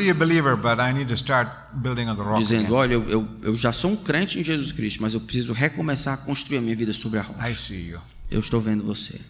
dizendo: 2.38 2.66
again." 2.66 2.72
Olha, 2.72 2.92
eu, 2.92 3.08
eu, 3.08 3.28
eu 3.42 3.56
já 3.56 3.72
sou 3.72 3.90
um 3.90 3.96
crente 3.96 4.38
em 4.38 4.44
Jesus 4.44 4.70
Cristo, 4.70 5.00
mas 5.00 5.14
eu 5.14 5.20
preciso 5.20 5.52
recomeçar 5.52 6.14
a 6.14 6.16
construir 6.18 6.58
a 6.58 6.60
minha 6.60 6.76
vida 6.76 6.92
sobre 6.92 7.18
a 7.18 7.22
rocha. 7.22 7.40
Eu 8.30 8.40
estou 8.40 8.60
vendo 8.60 8.84
você. 8.84 9.20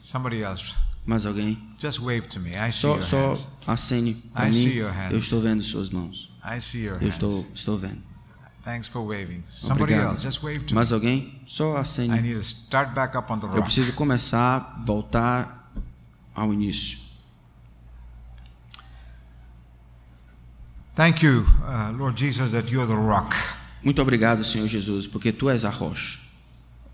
Mais 1.07 1.25
alguém? 1.27 1.59
just 1.81 2.01
wave 2.01 2.29
to 2.29 2.39
me. 2.39 2.51
I 2.51 2.71
see 2.71 2.81
Só, 2.81 2.95
your 2.95 3.03
só 3.03 3.29
hands. 3.29 3.49
acene 3.67 4.15
para 4.33 4.49
mim. 4.49 4.73
Eu 5.11 5.19
estou 5.19 5.41
vendo 5.41 5.63
suas 5.63 5.91
mãos. 5.91 6.31
I 6.45 6.61
see 6.61 6.83
your 6.85 6.95
Eu 6.97 7.01
hands. 7.01 7.15
estou, 7.15 7.47
estou 7.55 7.79
vendo. 7.79 8.12
Thanks 8.65 8.89
for 8.89 9.03
waving. 9.05 9.43
Somebody 9.49 9.95
Obrigado. 9.95 10.15
else, 10.15 10.23
just 10.23 10.43
wave 10.43 10.61
to 10.67 10.75
me. 10.75 10.75
Mais 10.75 10.93
alguém? 10.93 11.41
Só 11.47 11.77
I 11.77 11.81
acene. 11.81 12.21
need 12.23 12.35
to 12.35 12.43
start 12.45 12.95
back 12.95 13.17
up 13.17 13.31
on 13.33 13.41
the 13.41 13.47
Eu 13.47 13.51
rock. 13.55 13.65
preciso 13.65 13.93
começar 13.93 14.57
a 14.57 14.85
voltar 14.85 15.73
ao 16.35 16.53
início. 16.53 16.99
Thank 20.95 21.23
you, 21.25 21.45
uh, 21.67 21.91
Lord 21.97 22.17
Jesus, 22.17 22.53
that 22.53 22.71
you're 22.71 22.87
the 22.87 22.95
rock. 22.95 23.35
Muito 23.83 24.01
obrigado, 24.01 24.45
Senhor 24.45 24.69
Jesus, 24.69 25.07
porque 25.07 25.33
tu 25.33 25.49
és 25.49 25.65
a 25.65 25.71
rocha. 25.71 26.19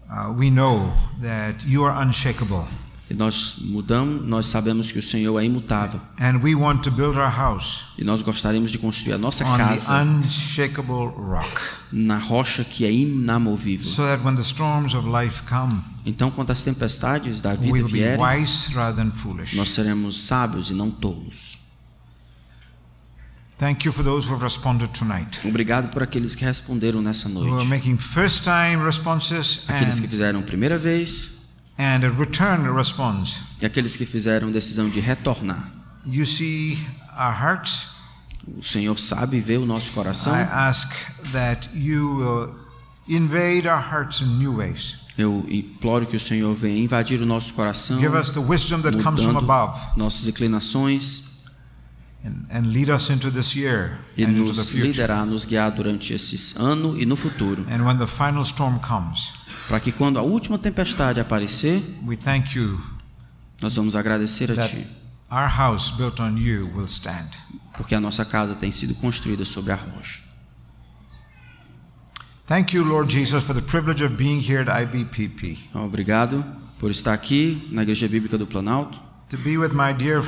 Uh, 0.09 0.33
we 0.33 0.51
know 0.51 0.91
that 1.21 1.67
you 1.67 1.85
are 1.85 1.93
unshakable, 2.03 2.67
E 3.11 3.15
nós 3.15 3.57
mudamos, 3.59 4.27
nós 4.27 4.47
sabemos 4.47 4.93
que 4.93 4.99
o 4.99 5.03
Senhor 5.03 5.39
é 5.41 5.45
imutável. 5.45 5.99
and 6.21 6.41
we 6.43 6.55
want 6.55 6.83
to 6.83 6.91
build 6.91 7.17
our 7.19 7.35
house 7.35 7.85
E 7.97 8.05
nós 8.05 8.21
gostaríamos 8.21 8.71
de 8.71 8.79
construir 8.79 9.15
a 9.15 9.19
nossa 9.19 9.45
casa 9.45 10.05
na 11.91 12.19
rocha 12.19 12.65
que 12.65 12.85
é 12.85 12.93
inamovível. 12.93 13.91
Então, 16.05 16.31
quando 16.31 16.51
as 16.51 16.63
tempestades 16.63 17.41
da 17.41 17.55
vida 17.55 17.83
vierem, 17.85 18.23
wise 18.23 18.73
rather 18.75 18.95
than 18.95 19.11
foolish. 19.11 19.57
nós 19.57 19.71
seremos 19.71 20.21
sábios 20.21 20.69
e 20.69 20.75
não 20.75 20.91
tolos. 20.91 21.59
Thank 23.57 23.87
you 23.87 23.93
for 23.93 24.05
those 24.05 24.29
who 24.29 24.35
have 24.35 24.45
responded 24.45 24.91
tonight, 24.97 25.41
Obrigado 25.45 25.91
por 25.91 26.03
aqueles 26.03 26.35
que 26.35 26.45
responderam 26.45 27.03
nessa 27.03 27.29
noite. 27.29 27.51
Aqueles 29.67 29.99
que 29.99 30.07
fizeram 30.07 30.43
primeira 30.43 30.79
vez 30.79 31.38
and 31.79 32.05
a 32.05 32.11
return 32.11 32.69
response. 32.71 33.41
e 33.61 33.67
aqueles 33.67 33.97
que 33.97 34.05
fizeram 34.05 34.51
decisão 34.51 34.89
de 34.89 35.01
retornar. 35.01 35.71
You 36.05 36.27
see 36.27 36.79
our 37.17 37.33
hearts. 37.33 37.87
O 38.59 38.63
Senhor 38.63 38.99
sabe 38.99 39.41
ver 39.41 39.59
o 39.59 39.67
nosso 39.67 39.93
coração. 39.93 40.35
I 40.35 40.41
ask 40.41 40.91
that 41.33 41.69
you 41.75 42.17
will 42.17 42.55
invade 43.09 43.69
our 43.69 43.81
hearts 43.81 44.21
in 44.21 44.39
new 44.39 44.57
ways. 44.57 44.97
Eu 45.17 45.45
imploro 45.49 46.07
que 46.07 46.17
o 46.17 46.21
Senhor 46.21 46.55
venha 46.55 46.83
invadir 46.83 47.21
o 47.21 47.27
nosso 47.27 47.53
coração, 47.53 47.99
Give 47.99 48.17
us 48.17 48.31
the 48.31 48.39
wisdom 48.41 48.81
that 48.83 49.03
comes 49.03 49.23
from 49.23 49.37
above 49.37 49.79
nossas 49.97 50.29
inclinações 50.29 51.25
e 54.17 54.27
nos 54.27 54.71
liderar, 54.73 55.25
nos 55.27 55.45
guiar 55.45 55.71
durante 55.71 56.13
esse 56.13 56.59
ano 56.59 56.99
e 56.99 57.07
no 57.07 57.17
futuro, 57.17 57.65
And 57.71 57.85
when 57.85 57.97
the 57.99 58.07
final 58.07 58.43
storm 58.43 58.79
comes, 58.81 59.33
para 59.69 59.79
que 59.81 59.93
quando 59.93 60.19
a 60.19 60.23
última 60.23 60.59
tempestade 60.59 61.21
aparecer, 61.21 61.83
we 62.07 62.17
thank 62.17 62.57
you 62.59 62.81
nós 63.63 63.75
vamos 63.77 63.95
agradecer 63.97 64.51
a 64.59 64.67
Ti, 64.69 64.87
our 65.31 65.49
house 65.49 65.91
built 65.91 66.21
on 66.21 66.37
you 66.37 66.69
will 66.75 66.87
stand. 66.89 67.29
porque 67.77 67.95
a 67.95 68.01
nossa 68.01 68.25
casa 68.25 68.55
tem 68.55 68.73
sido 68.73 68.95
construída 68.97 69.45
sobre 69.45 69.73
a 69.73 69.77
rocha. 69.77 70.21
Thank 72.47 72.75
you, 72.75 72.83
Lord 72.83 73.13
Jesus, 73.13 73.45
for 73.45 73.55
the 73.55 73.61
privilege 73.61 74.03
of 74.03 74.15
being 74.17 74.41
here 74.41 74.59
at 74.61 74.69
IBPP, 74.83 75.59
Obrigado 75.75 76.45
por 76.79 76.91
estar 76.91 77.13
aqui 77.13 77.69
na 77.71 77.83
Igreja 77.83 78.09
Bíblica 78.09 78.39
do 78.39 78.47
Planalto. 78.47 78.99
to 79.29 79.37
be 79.37 79.59
with 79.59 79.73
my 79.75 79.93
dear 79.93 80.23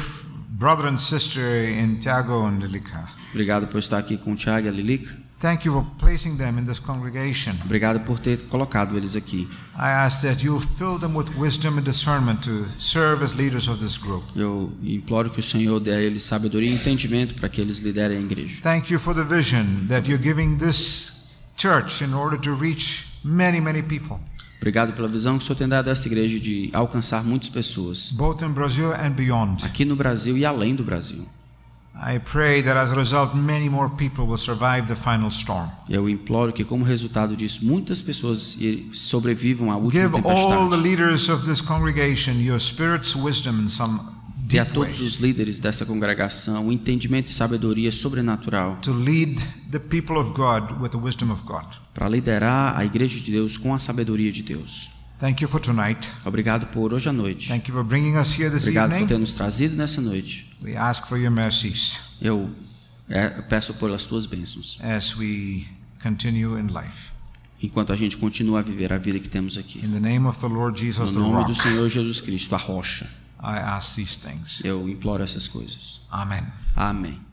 brother 0.61 0.86
and 0.86 0.98
sister 0.98 1.64
in 1.64 1.98
Tiago 1.98 2.46
and 2.46 2.61
Lilica. 2.61 3.08
Obrigado 3.30 3.66
por 3.66 3.78
estar 3.78 3.96
aqui 3.96 4.18
com 4.18 4.34
Tiago 4.34 4.68
e 4.68 4.70
Lilica. 4.70 5.16
Thank 5.40 5.66
you 5.66 5.72
for 5.72 5.86
placing 5.98 6.36
them 6.36 6.58
in 6.58 6.66
this 6.66 6.78
congregation. 6.78 7.54
Obrigado 7.64 8.00
por 8.00 8.18
ter 8.18 8.42
colocado 8.42 8.94
eles 8.94 9.16
aqui. 9.16 9.48
I 9.74 9.88
ask 9.88 10.20
that 10.20 10.44
you'll 10.44 10.61
fill 10.61 10.98
them 10.98 11.16
with 11.16 11.30
wisdom 11.38 11.78
and 11.78 11.82
discernment 11.82 12.42
to 12.42 12.66
serve 12.78 13.24
as 13.24 13.32
leaders 13.34 13.66
of 13.68 13.82
this 13.82 13.96
group. 13.96 14.22
Eu 14.36 14.70
imploro 14.82 15.30
que 15.30 15.40
o 15.40 15.42
Senhor 15.42 15.80
dê 15.80 15.92
a 15.92 16.02
eles 16.02 16.24
sabedoria 16.24 16.70
e 16.70 16.74
entendimento 16.74 17.34
para 17.34 17.48
que 17.48 17.58
eles 17.58 17.78
liderem 17.78 18.18
a 18.18 18.20
igreja. 18.20 18.61
Thank 18.62 18.92
you 18.92 19.00
for 19.00 19.14
the 19.14 19.24
vision 19.24 19.86
that 19.88 20.11
you're 20.11 20.22
giving 20.22 20.58
this 20.58 21.11
church 21.56 22.04
in 22.04 22.12
order 22.12 22.38
to 22.38 22.52
reach 22.52 23.06
many, 23.24 23.62
many 23.62 23.82
people, 23.82 24.20
Obrigado 24.61 24.92
pela 24.92 25.08
visão 25.08 25.38
que 25.38 25.42
o 25.42 25.46
Senhor 25.46 25.56
tem 25.56 25.66
dado 25.66 25.88
a 25.88 25.92
essa 25.92 26.06
igreja 26.06 26.38
de 26.38 26.68
alcançar 26.74 27.24
muitas 27.24 27.48
pessoas, 27.48 28.12
both 28.12 28.42
in 28.42 28.50
Brazil 28.50 28.92
and 28.92 29.12
beyond. 29.12 29.64
aqui 29.64 29.86
no 29.86 29.96
Brasil 29.96 30.36
e 30.36 30.44
além 30.44 30.74
do 30.74 30.84
Brasil. 30.84 31.26
I 31.94 32.18
pray 32.18 32.62
that 32.62 32.78
as 32.78 32.92
a 32.92 32.94
result, 32.94 33.34
many 33.34 33.68
more 33.68 33.90
people 33.96 34.24
will 34.26 34.38
survive 34.38 34.86
the 34.86 34.94
final 34.96 35.28
storm. 35.30 35.68
Eu 35.88 36.08
imploro 36.08 36.52
que, 36.52 36.64
como 36.64 36.84
resultado 36.84 37.36
disso, 37.36 37.64
muitas 37.64 38.00
pessoas 38.00 38.56
sobrevivam 38.92 39.70
à 39.70 39.76
última 39.76 40.04
Give 40.04 40.14
all 40.16 40.22
the 40.22 40.76
tempestade. 40.76 40.82
leaders 40.82 41.28
of 41.28 41.46
this 41.46 41.61
congregation 41.61 42.32
your 42.40 42.58
spirit's 42.61 43.14
wisdom 43.16 43.61
in 43.64 43.68
some 43.68 44.00
Dê 44.51 44.59
a 44.59 44.64
todos 44.64 45.01
os 45.01 45.18
líderes 45.18 45.61
dessa 45.61 45.86
congregação 45.86 46.66
o 46.66 46.72
entendimento 46.72 47.28
e 47.28 47.32
sabedoria 47.32 47.92
sobrenatural 47.92 48.80
the 48.82 49.78
the 49.78 49.80
para 51.94 52.09
liderar 52.09 52.76
a 52.76 52.84
igreja 52.84 53.20
de 53.20 53.30
Deus 53.30 53.57
com 53.57 53.72
a 53.72 53.78
sabedoria 53.78 54.32
de 54.32 54.42
Deus. 54.42 54.90
Thank 55.20 55.44
you 55.44 55.48
for 55.48 55.61
tonight. 55.61 56.11
Obrigado 56.24 56.66
por 56.66 56.92
hoje 56.92 57.09
à 57.09 57.12
noite. 57.12 57.46
Thank 57.46 57.68
you 57.68 57.74
for 57.74 57.84
bringing 57.84 58.16
us 58.16 58.36
here 58.36 58.51
this 58.51 58.62
Obrigado 58.62 58.90
por 58.90 58.96
ter 58.98 59.05
evening. 59.05 59.20
nos 59.20 59.34
trazido 59.34 59.76
nessa 59.76 60.01
noite. 60.01 60.51
We 60.64 60.76
ask 60.76 61.07
for 61.07 61.16
your 61.16 61.30
mercies 61.30 62.01
Eu 62.20 62.51
é, 63.09 63.28
peço 63.28 63.72
pelas 63.74 64.05
tuas 64.05 64.26
bênçãos, 64.26 64.78
as 64.82 65.16
we 65.16 65.64
continue 66.03 66.61
in 66.61 66.66
life. 66.68 67.12
enquanto 67.62 67.92
a 67.92 67.96
gente 67.96 68.16
continua 68.16 68.59
a 68.61 68.62
viver 68.62 68.92
a 68.92 68.98
vida 68.98 69.20
que 69.20 69.28
temos 69.28 69.57
aqui. 69.57 69.78
In 69.78 69.92
the 69.92 70.01
name 70.01 70.26
of 70.26 70.40
the 70.40 70.48
Lord 70.48 70.80
Jesus, 70.80 71.12
No 71.12 71.12
the 71.12 71.18
nome 71.20 71.34
rock, 71.34 71.48
do 71.48 71.55
Senhor 71.55 71.88
Jesus 71.88 72.20
Cristo, 72.20 72.55
a 72.55 72.59
rocha, 72.59 73.09
I 73.43 73.59
ask 73.59 73.95
these 73.95 74.18
things. 74.18 74.61
eu 74.64 74.88
imploro 74.88 75.22
essas 75.22 75.49
coisas. 75.49 76.01
Amen. 76.11 76.47
Amém. 76.76 77.29